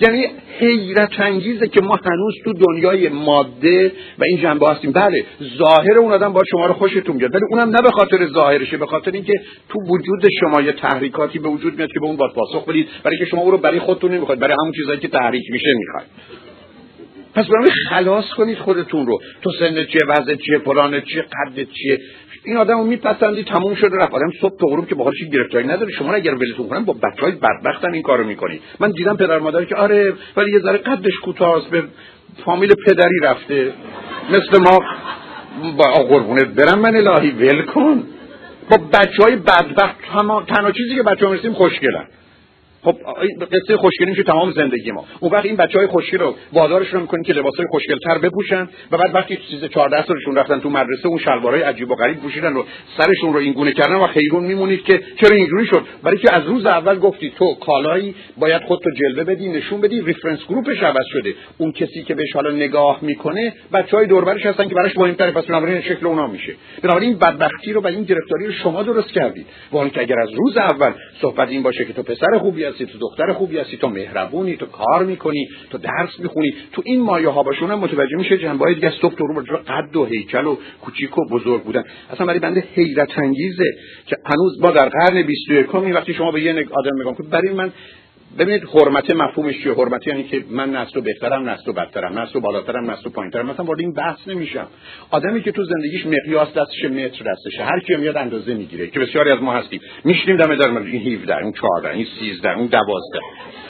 یعنی 0.01 0.27
حیرت 0.59 1.21
انگیزه 1.21 1.69
که 1.69 1.81
ما 1.81 1.99
هنوز 2.05 2.35
تو 2.45 2.53
دنیای 2.53 3.09
ماده 3.09 3.93
و 4.19 4.25
این 4.25 4.39
جنبه 4.41 4.71
هستیم. 4.71 4.93
بله 4.93 5.25
ظاهر 5.59 5.99
اون 5.99 6.13
آدم 6.13 6.33
باید 6.33 6.47
شما 6.51 6.67
رو 6.67 6.73
خوشتون 6.73 7.19
بیاد 7.19 7.35
ولی 7.35 7.45
اونم 7.51 7.69
نه 7.69 7.83
به 7.83 7.91
خاطر 7.91 8.27
ظاهرشه 8.27 8.77
به 8.77 8.87
خاطر 8.87 9.11
اینکه 9.11 9.33
تو 9.69 9.79
وجود 9.81 10.25
شما 10.41 10.61
یه 10.61 10.73
تحریکاتی 10.73 11.39
به 11.39 11.49
وجود 11.49 11.77
میاد 11.77 11.93
که 11.93 12.01
به 12.01 12.07
اون 12.07 12.17
باید 12.17 12.33
پاسخ 12.33 12.69
بدید 12.69 12.89
برای 13.05 13.19
که 13.19 13.25
شما 13.25 13.41
او 13.41 13.51
رو 13.51 13.59
برای 13.59 13.79
خودتون 13.79 14.13
نمی‌خواید 14.13 14.41
برای 14.41 14.57
همون 14.61 14.73
چیزایی 14.73 14.99
که 14.99 15.09
تحریک 15.09 15.45
میشه 15.51 15.69
می‌خواید. 15.79 16.09
پس 17.35 17.47
برای 17.47 17.71
خلاص 17.89 18.25
کنید 18.37 18.59
خودتون 18.59 19.07
رو. 19.07 19.19
تو 19.43 19.51
سن 19.59 19.85
چیه 19.85 20.01
وضع 20.09 20.35
چیه 20.35 20.59
پلان 20.59 21.01
چیه 21.01 21.23
قد 21.23 21.67
چیه. 21.73 22.01
این 22.47 22.57
آدمو 22.57 22.85
میپسندی 22.85 23.45
تموم 23.45 23.75
شده 23.75 23.97
رفت. 23.97 24.15
آدم 24.15 24.31
صبح 24.41 24.59
تا 24.61 24.67
غروب 24.67 24.87
که 24.89 24.95
باهاش 24.95 25.15
گرفتاری 25.33 25.67
نداره. 25.67 25.93
شما 25.93 26.15
اگر 26.15 26.35
ولتون 26.35 26.69
کنن 26.69 26.85
با 26.85 26.93
بچهای 26.93 27.33
بدبختن 27.33 27.93
این 27.93 28.03
کارو 28.03 28.25
می‌کنی. 28.25 28.61
من 28.81 28.91
دیدم 28.91 29.17
پدر 29.17 29.39
مادر 29.39 29.65
که 29.65 29.77
آره 29.77 30.13
ولی 30.37 30.53
یه 30.53 30.59
ذره 30.59 30.79
قدش 30.79 31.13
کوتاست 31.25 31.71
به 31.71 31.85
فامیل 32.45 32.75
پدری 32.87 33.19
رفته. 33.23 33.73
مثل 34.29 34.63
ما 34.63 34.79
بابا 35.77 35.85
قربونت 35.85 36.47
برم 36.47 36.79
من 36.79 36.97
الهی 36.97 37.31
ول 37.31 37.63
کن. 37.63 38.03
با 38.71 38.77
بچه 38.77 39.23
های 39.23 39.37
بدبخت 39.37 39.97
تنها 40.47 40.73
چیزی 40.73 40.95
که 40.95 41.03
بچه 41.03 41.27
ها 41.27 41.33
مرسیم 41.33 41.53
خوشگلن. 41.53 42.07
خب 42.87 42.97
قصه 43.53 43.77
خوشگلی 43.77 44.11
میشه 44.11 44.23
تمام 44.23 44.53
زندگی 44.53 44.91
ما. 44.91 45.05
اون 45.21 45.33
وقت 45.33 45.45
این 45.45 45.57
بچه 45.57 45.79
های 45.79 45.87
خوشگل 45.87 46.19
رو 46.19 46.35
وادارشون 46.53 47.01
می‌کنیم 47.01 47.25
که 47.25 47.33
لباسای 47.33 47.67
خوشگلتر 47.71 48.19
بپوشن 48.19 48.69
و 48.93 48.99
بعد 48.99 49.15
وقتی 49.15 49.37
چیز 49.37 49.65
14 49.65 50.07
سالشون 50.07 50.37
رفتن 50.37 50.61
تو 50.61 50.71
مدرسه 50.71 51.07
اون 51.07 51.19
شلوارای 51.19 51.63
عجیب 51.63 51.91
و 51.91 51.95
غریب 51.95 52.17
پوشیدن 52.17 52.53
و 52.53 52.63
سرشون 52.99 53.33
رو 53.33 53.39
اینگونه 53.39 53.73
کردن 53.73 53.95
و 53.95 54.07
حیرون 54.07 54.45
میمونید 54.45 54.85
که 54.85 55.01
چرا 55.23 55.37
اینجوری 55.37 55.67
شد؟ 55.67 55.83
برای 56.03 56.19
که 56.19 56.35
از 56.35 56.45
روز 56.47 56.67
اول 56.67 56.99
گفتی 56.99 57.33
تو 57.39 57.55
کالایی 57.55 58.15
باید 58.37 58.63
خودتو 58.63 58.91
جلوه 58.91 59.25
بدی 59.25 59.49
نشون 59.49 59.81
بدی 59.81 60.01
reference 60.01 60.47
group 60.49 60.73
ش 60.73 60.83
عوض 60.83 61.07
شده. 61.13 61.35
اون 61.59 61.73
کسی 61.73 62.03
که 62.03 62.15
بهش 62.15 62.33
حالا 62.35 62.51
نگاه 62.51 62.99
می‌کنه 63.03 63.53
بچهای 63.73 64.07
دور 64.07 64.25
برش 64.25 64.47
هستن 64.47 64.69
که 64.69 64.75
براش 64.75 64.97
مهمتره 64.97 65.31
پس 65.31 65.45
بنابراین 65.45 65.81
شکل 65.81 66.07
اونا 66.07 66.27
میشه. 66.27 66.55
بنابراین 66.83 67.19
بدبختی 67.19 67.73
رو 67.73 67.81
و 67.81 67.87
این 67.87 68.03
گرفتاری 68.03 68.47
رو 68.47 68.53
شما 68.53 68.83
درست 68.83 69.13
کردید 69.13 69.47
وان 69.73 69.91
که 69.91 70.01
اگر 70.01 70.19
از 70.19 70.31
روز 70.35 70.57
اول 70.57 70.93
صحبت 71.21 71.49
این 71.49 71.63
باشه 71.63 71.85
که 71.85 71.93
تو 71.93 72.03
پسر 72.03 72.39
خوبی 72.39 72.65
هستی 72.77 72.87
تو 72.87 72.99
دختر 72.99 73.33
خوبی 73.33 73.59
هستی 73.59 73.77
تو 73.77 73.89
مهربونی 73.89 74.57
تو 74.57 74.67
کار 74.67 75.05
می‌کنی 75.05 75.49
تو 75.71 75.79
درس 75.79 76.19
می‌خونی 76.19 76.55
تو 76.73 76.83
این 76.85 77.03
مایه 77.03 77.29
ها 77.29 77.43
باشون 77.43 77.75
متوجه 77.75 78.17
میشه 78.17 78.39
جنبه 78.39 78.75
دیگه 78.75 78.91
صبح 78.91 79.15
تو 79.15 79.27
رو 79.27 79.43
قد 79.69 79.97
و 79.97 80.05
هیکل 80.05 80.47
و 80.47 80.57
کوچیک 80.81 81.19
و 81.19 81.21
بزرگ 81.31 81.63
بودن. 81.63 81.85
اصلا 82.11 82.27
برای 82.27 82.39
بنده 82.39 82.65
حیرت 82.75 83.19
انگیزه 83.19 83.65
که 84.07 84.17
هنوز 84.25 84.61
با 84.61 84.71
در 84.71 84.89
قرن 84.89 85.23
21 85.23 85.75
وقتی 85.75 86.15
شما 86.15 86.31
به 86.31 86.43
یه 86.43 86.53
آدم 86.53 87.01
نگاه 87.01 87.15
کنید 87.15 87.31
برای 87.31 87.55
من 87.55 87.73
ببینید 88.39 88.65
حرمت 88.65 89.11
مفهومش 89.11 89.63
چیه؟ 89.63 89.73
حرمت 89.75 90.07
یعنی 90.07 90.25
که 90.25 90.45
من 90.51 90.71
نسل 90.71 91.01
بهترم 91.01 91.49
نسل 91.49 91.73
بدترم 91.73 92.19
نسل 92.19 92.41
بالاترم 92.41 92.91
نسل 92.91 93.11
پایینترم. 93.11 93.47
مثلا 93.47 93.65
وارد 93.65 93.81
این 93.81 93.93
بحث 93.93 94.19
نمیشم. 94.29 94.67
آدمی 95.11 95.43
که 95.43 95.53
تو 95.53 95.65
زندگیش 95.65 96.07
مقیاس 96.07 96.49
دستش 96.55 96.85
متر 96.85 97.25
دستشه. 97.33 97.65
هر 97.65 97.81
کی 97.81 97.97
میاد 97.97 98.17
اندازه 98.17 98.55
می‌گیره 98.55 98.87
که 98.87 99.01
بسیاری 99.01 99.31
از 99.31 99.43
ما 99.43 99.53
هستیم. 99.53 99.81
میشنیم 100.05 100.37
دم 100.37 100.55
در 100.55 100.69
این 100.69 101.15
17 101.15 101.43
اون 101.43 101.53
14 101.53 101.91
این 101.91 102.07
13 102.21 102.53
اون 102.57 102.67
12 102.67 103.19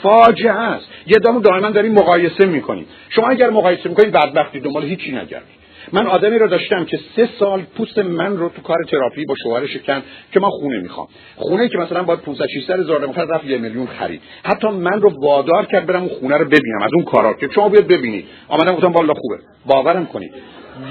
فاجعه 0.01 0.51
است. 0.51 0.87
یه 1.07 1.17
دامو 1.17 1.39
دائما 1.39 1.69
داریم 1.69 1.93
مقایسه 1.93 2.45
می‌کنیم. 2.45 2.85
شما 3.09 3.27
اگر 3.27 3.49
مقایسه 3.49 3.89
می‌کنید 3.89 4.11
بدبختی 4.11 4.59
دنبال 4.59 4.83
هیچی 4.83 5.11
نگردید. 5.11 5.66
من 5.93 6.07
آدمی 6.07 6.39
رو 6.39 6.47
داشتم 6.47 6.85
که 6.85 6.99
سه 7.15 7.29
سال 7.39 7.61
پوست 7.77 7.97
من 7.97 8.37
رو 8.37 8.49
تو 8.49 8.61
کار 8.61 8.77
تراپی 8.83 9.25
با 9.25 9.35
شوهرش 9.43 9.73
شکن 9.73 10.01
که 10.31 10.39
من 10.39 10.49
خونه 10.49 10.79
می‌خوام. 10.81 11.07
خونه 11.35 11.69
که 11.69 11.77
مثلا 11.77 12.03
باید 12.03 12.19
500 12.19 12.45
600 12.47 12.79
هزار 12.79 12.99
تومان 12.99 13.29
رفت 13.29 13.45
یه 13.45 13.57
میلیون 13.57 13.87
خرید. 13.87 14.21
حتی 14.43 14.67
من 14.67 15.01
رو 15.01 15.11
وادار 15.21 15.65
کرد 15.65 15.85
برم 15.85 15.99
اون 15.99 16.09
خونه 16.09 16.37
رو 16.37 16.45
ببینم 16.45 16.81
از 16.81 16.91
اون 16.93 17.03
کارا 17.03 17.33
که 17.33 17.49
شما 17.55 17.69
بیاد 17.69 17.87
ببینید 17.87 18.25
آمدم 18.47 18.75
گفتم 18.75 18.91
والا 18.91 19.13
خوبه. 19.13 19.37
باورم 19.65 20.05
کنید 20.05 20.31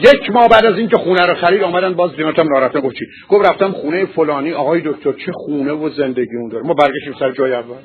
یک 0.05 0.31
ماه 0.31 0.49
بعد 0.49 0.67
از 0.67 0.79
اینکه 0.79 0.97
خونه 0.97 1.27
رو 1.27 1.35
خرید 1.35 1.63
آمدن 1.63 1.95
باز 1.95 2.17
دیمتم 2.17 2.49
نارفتم 2.49 2.81
گفت 2.81 2.97
چی؟ 2.97 3.05
گفت 3.29 3.49
رفتم 3.49 3.73
خونه 3.73 4.05
فلانی. 4.05 4.53
آقای 4.53 4.81
دکتر 4.81 5.13
چه 5.13 5.33
خونه 5.33 5.73
و 5.73 5.91
زندگی 5.91 6.37
اون 6.37 6.49
داره؟ 6.49 6.67
ما 6.67 6.75
برگشتیم 6.75 7.15
سر 7.19 7.33
جای 7.33 7.53
اول. 7.53 7.77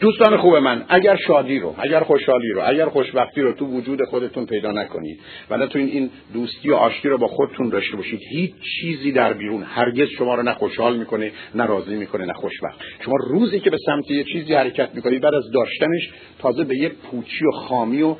دوستان 0.00 0.36
خوب 0.36 0.56
من 0.56 0.84
اگر 0.88 1.16
شادی 1.16 1.58
رو 1.58 1.74
اگر 1.78 2.00
خوشحالی 2.00 2.48
رو 2.48 2.62
اگر 2.64 2.86
خوشبختی 2.86 3.40
رو 3.40 3.52
تو 3.52 3.66
وجود 3.66 4.04
خودتون 4.04 4.46
پیدا 4.46 4.72
نکنید 4.72 5.20
و 5.50 5.66
تو 5.66 5.78
این 5.78 5.88
این 5.88 6.10
دوستی 6.32 6.70
و 6.70 6.74
آشتی 6.74 7.08
رو 7.08 7.18
با 7.18 7.28
خودتون 7.28 7.68
داشته 7.68 7.96
باشید 7.96 8.20
هیچ 8.30 8.52
چیزی 8.80 9.12
در 9.12 9.32
بیرون 9.32 9.62
هرگز 9.62 10.08
شما 10.08 10.34
رو 10.34 10.42
نه 10.42 10.54
خوشحال 10.54 10.96
می‌کنه 10.96 11.32
نه 11.54 11.66
راضی 11.66 11.94
می‌کنه 11.94 12.24
نه 12.24 12.32
خوشبخت. 12.32 12.80
شما 13.00 13.14
روزی 13.30 13.60
که 13.60 13.70
به 13.70 13.76
سمت 13.86 14.10
یه 14.10 14.24
چیزی 14.24 14.54
حرکت 14.54 14.94
می‌کنید 14.94 15.22
بعد 15.22 15.34
از 15.34 15.50
داشتنش 15.50 16.10
تازه 16.38 16.64
به 16.64 16.76
یه 16.76 16.88
پوچی 16.88 17.46
و 17.46 17.50
خامی 17.50 18.02
و 18.02 18.16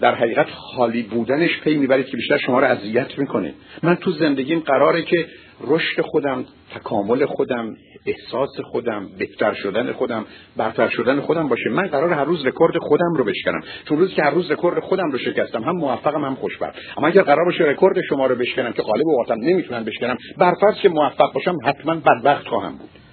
در 0.00 0.14
حقیقت 0.14 0.50
خالی 0.50 1.02
بودنش 1.02 1.60
پی 1.60 1.76
می‌برید 1.76 2.06
که 2.06 2.16
بیشتر 2.16 2.38
شما 2.38 2.60
رو 2.60 2.66
اذیت 2.66 3.18
می‌کنه. 3.18 3.54
من 3.82 3.94
تو 3.94 4.10
زندگیم 4.10 4.60
قراره 4.60 5.02
که 5.02 5.26
رشد 5.60 6.00
خودم 6.00 6.44
تکامل 6.74 7.26
خودم 7.26 7.76
احساس 8.06 8.60
خودم 8.60 9.08
بهتر 9.18 9.54
شدن 9.54 9.92
خودم 9.92 10.24
برتر 10.56 10.88
شدن 10.88 11.20
خودم 11.20 11.48
باشه. 11.48 11.70
من 11.70 11.86
قرار 11.86 12.12
هر 12.12 12.24
روز 12.24 12.46
رکورد 12.46 12.78
خودم 12.78 13.14
رو 13.16 13.24
بشکنم. 13.24 13.60
چون 13.88 13.98
روزی 13.98 14.14
که 14.14 14.22
هر 14.22 14.30
روز 14.30 14.50
رکورد 14.50 14.80
خودم 14.80 15.10
رو 15.10 15.18
شکستم 15.18 15.62
هم 15.62 15.76
موفقم 15.76 16.24
هم 16.24 16.34
خوشبخت. 16.34 16.78
اما 16.96 17.06
اگر 17.06 17.22
قرار 17.22 17.44
باشه 17.44 17.64
رکورد 17.64 18.00
شما 18.08 18.26
رو 18.26 18.34
بشکنم 18.34 18.72
که 18.72 18.82
غالب 18.82 19.06
وقتم 19.06 19.40
نمی‌تونن 19.40 19.84
بشکنم 19.84 20.16
برفرض 20.38 20.74
که 20.82 20.88
موفق 20.88 21.32
باشم 21.34 21.56
حتما 21.64 21.94
بدبخت 21.94 22.46
خواهم 22.48 22.72
بود. 22.78 23.05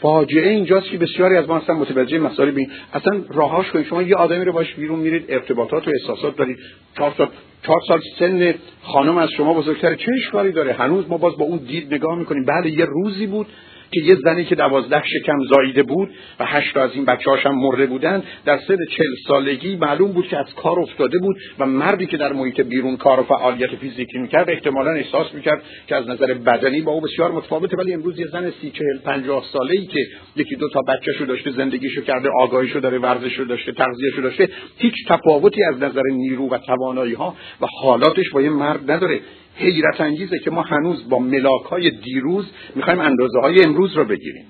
فاجعه 0.00 0.50
اینجاست 0.50 0.90
که 0.90 0.98
بسیاری 0.98 1.36
از 1.36 1.48
ما 1.48 1.58
هستن 1.58 1.72
متوجه 1.72 2.18
مسائل 2.18 2.50
بین 2.50 2.70
اصلا 2.92 3.20
راهاش 3.28 3.70
کنید. 3.70 3.86
شما 3.86 4.02
یه 4.02 4.14
آدمی 4.14 4.44
رو 4.44 4.52
باش 4.52 4.74
بیرون 4.74 4.98
میرید 4.98 5.24
ارتباطات 5.28 5.88
و 5.88 5.90
احساسات 6.00 6.36
دارید. 6.36 6.58
چهار 6.96 7.10
تا 7.10 7.28
چهار 7.62 7.80
سال 7.88 8.00
سن 8.18 8.54
خانم 8.82 9.18
از 9.18 9.30
شما 9.36 9.54
بزرگتر 9.54 9.94
چه 9.94 10.12
اشکالی 10.16 10.52
داره؟ 10.52 10.72
هنوز 10.72 11.08
ما 11.08 11.18
باز 11.18 11.36
با 11.38 11.44
اون 11.44 11.58
دید 11.58 11.94
نگاه 11.94 12.18
می‌کنیم. 12.18 12.44
بله 12.44 12.70
یه 12.70 12.84
روزی 12.84 13.26
بود. 13.26 13.46
که 13.92 14.00
یه 14.00 14.14
زنی 14.24 14.44
که 14.44 14.54
دوازده 14.54 15.02
شکم 15.06 15.38
زاییده 15.50 15.82
بود 15.82 16.10
و 16.40 16.44
هشت 16.46 16.76
از 16.76 16.90
این 16.94 17.04
بچه 17.04 17.30
هم 17.30 17.54
مرده 17.54 17.86
بودن 17.86 18.22
در 18.44 18.58
سن 18.58 18.76
چل 18.90 19.04
سالگی 19.28 19.76
معلوم 19.76 20.12
بود 20.12 20.28
که 20.28 20.38
از 20.38 20.54
کار 20.54 20.80
افتاده 20.80 21.18
بود 21.18 21.36
و 21.58 21.66
مردی 21.66 22.06
که 22.06 22.16
در 22.16 22.32
محیط 22.32 22.60
بیرون 22.60 22.96
کار 22.96 23.20
و 23.20 23.22
فعالیت 23.22 23.76
فیزیکی 23.76 24.18
می‌کرد 24.18 24.50
احتمالا 24.50 24.90
احساس 24.90 25.34
می‌کرد 25.34 25.62
که 25.86 25.96
از 25.96 26.08
نظر 26.08 26.34
بدنی 26.34 26.80
با 26.80 26.92
او 26.92 27.00
بسیار 27.00 27.32
متفاوته. 27.32 27.76
ولی 27.76 27.94
امروز 27.94 28.18
یه 28.18 28.26
زن 28.26 28.50
سی 28.50 28.70
چهل 28.70 28.98
پنجاه 29.04 29.44
ساله 29.52 29.72
ای 29.72 29.86
که 29.86 30.00
یکی 30.36 30.56
دو 30.56 30.68
تا 30.68 30.80
بچهشو 30.82 31.24
داشته 31.24 31.50
زندگیشو 31.50 32.00
کرده 32.02 32.28
آگاهیشو 32.40 32.80
داره 32.80 32.98
ورزششو 32.98 33.44
داشته 33.44 33.72
تغذیهشو 33.72 34.22
داشته 34.22 34.48
هیچ 34.78 34.94
تفاوتی 35.08 35.64
از 35.64 35.82
نظر 35.82 36.02
نیرو 36.12 36.48
و 36.48 36.58
توانایی 36.58 37.14
ها 37.14 37.36
و 37.60 37.66
حالاتش 37.82 38.30
با 38.32 38.42
یه 38.42 38.50
مرد 38.50 38.90
نداره. 38.90 39.20
حیرت 39.58 40.00
انگیزه 40.00 40.38
که 40.38 40.50
ما 40.50 40.62
هنوز 40.62 41.08
با 41.08 41.18
ملاک 41.18 41.62
های 41.62 41.90
دیروز 41.90 42.50
می‌خوایم 42.74 43.00
اندازه 43.00 43.40
های 43.40 43.64
امروز 43.64 43.96
رو 43.96 44.04
بگیریم. 44.04 44.44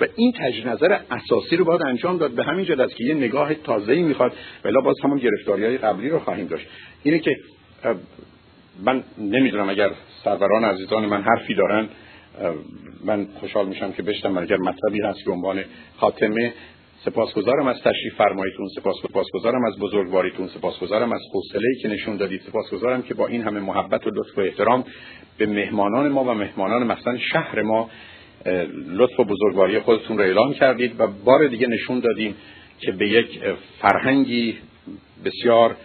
و 0.00 0.06
این 0.16 0.32
تجدید 0.32 0.68
نظر 0.68 0.98
اساسی 1.10 1.56
رو 1.56 1.64
باید 1.64 1.82
انجام 1.82 2.18
داد. 2.18 2.30
به 2.30 2.44
همین 2.44 2.64
جد 2.64 2.88
که 2.88 3.04
یه 3.04 3.14
نگاه 3.14 3.54
تازه‌ای 3.54 4.02
می‌خواد. 4.02 4.32
ولی 4.64 4.74
باز 4.84 4.96
همون 5.04 5.18
گرفتاری 5.18 5.64
های 5.64 5.78
قبلی 5.78 6.08
رو 6.08 6.18
خواهیم 6.18 6.46
داشت. 6.46 6.66
اینه 7.02 7.18
که 7.18 7.36
من 8.84 9.04
نمی‌دونم 9.18 9.68
اگر 9.68 9.90
سروران 10.24 10.64
عزیزان 10.64 11.06
من 11.06 11.22
حرفی 11.22 11.54
دارن 11.54 11.88
من 13.04 13.26
خوشحال 13.34 13.68
میشم 13.68 13.92
که 13.92 14.02
بشتم 14.02 14.38
اگر 14.38 14.56
مطلبی 14.56 15.00
هست 15.00 15.24
که 15.24 15.30
عنوان 15.30 15.64
خاتمه 15.96 16.52
سپاسگزارم 17.04 17.66
از 17.66 17.76
تشریف 17.76 18.14
فرماییتون 18.16 18.68
سپاسگزارم 19.02 19.64
از 19.64 19.78
بزرگواریتون 19.78 20.48
سپاسگزارم 20.48 21.12
از 21.12 21.20
حوصله‌ای 21.32 21.74
که 21.82 21.88
نشون 21.88 22.16
دادید. 22.16 22.40
سپاسگزارم 22.40 23.02
که 23.02 23.14
با 23.14 23.26
این 23.26 23.42
همه 23.42 23.60
محبت 23.60 24.06
و 24.06 24.10
لطف 24.10 24.38
و 24.38 24.40
احترام 24.40 24.84
به 25.38 25.46
مهمانان 25.46 26.08
ما 26.08 26.24
و 26.24 26.34
مهمانان 26.34 26.86
مثلا 26.86 27.18
شهر 27.18 27.62
ما 27.62 27.90
لطف 28.88 29.20
و 29.20 29.24
بزرگواری 29.24 29.78
خودتون 29.78 30.18
را 30.18 30.24
اعلام 30.24 30.54
کردید 30.54 31.00
و 31.00 31.06
بار 31.06 31.46
دیگه 31.46 31.66
نشون 31.66 32.00
دادیم 32.00 32.34
که 32.80 32.92
به 32.92 33.08
یک 33.08 33.40
فرهنگی 33.80 34.56
بسیار 35.24 35.76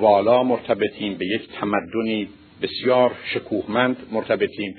والا 0.00 0.42
مرتبطیم 0.42 1.14
به 1.14 1.26
یک 1.26 1.48
تمدنی 1.60 2.28
بسیار 2.62 3.12
شکوهمند 3.24 3.96
مرتبطیم. 4.12 4.74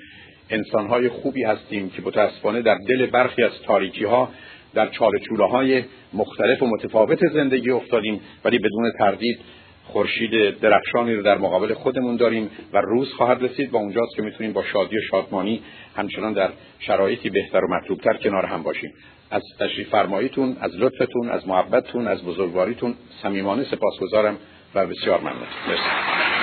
انسانهای 0.50 1.10
خوبی 1.10 1.44
هستیم 1.44 1.90
که 1.90 2.02
متاسفانه 2.02 2.62
در 2.62 2.78
دل 2.88 3.06
برخی 3.06 3.44
از 3.44 3.52
تاریکی 3.66 4.06
ها 4.06 4.30
در 4.76 4.90
چاله 4.90 5.20
های 5.52 5.84
مختلف 6.14 6.64
و 6.64 6.68
متفاوت 6.68 7.20
زندگی 7.34 7.72
افتادیم 7.72 8.22
ولی 8.46 8.60
بدون 8.60 8.92
تردید 9.00 9.40
خورشید 9.86 10.60
درخشانی 10.60 11.16
رو 11.16 11.24
در 11.24 11.38
مقابل 11.38 11.74
خودمون 11.74 12.16
داریم 12.16 12.50
و 12.74 12.82
روز 12.82 13.14
خواهد 13.14 13.44
رسید 13.44 13.74
و 13.74 13.78
اونجاست 13.78 14.16
که 14.16 14.22
می‌تونیم 14.22 14.54
با 14.54 14.64
شادی 14.64 14.98
و 14.98 15.02
شادمانی 15.12 15.62
همچنان 15.96 16.34
در 16.34 16.50
شرایطی 16.80 17.30
بهتر 17.30 17.66
و 17.66 17.68
مطلوبتر 17.76 18.14
کنار 18.14 18.46
هم 18.46 18.64
باشیم. 18.64 18.92
از 19.32 19.42
تشریف 19.60 19.90
فرماییتون 19.90 20.58
از 20.62 20.72
لطفتون 20.76 21.30
از 21.30 21.48
محبتتون 21.48 22.08
از 22.08 22.26
بزرگواریتون 22.26 22.96
صمیمانه 23.22 23.64
سپاسگزارم 23.64 24.38
و 24.76 24.88
بسیار 24.88 25.20
ممنون. 25.20 26.43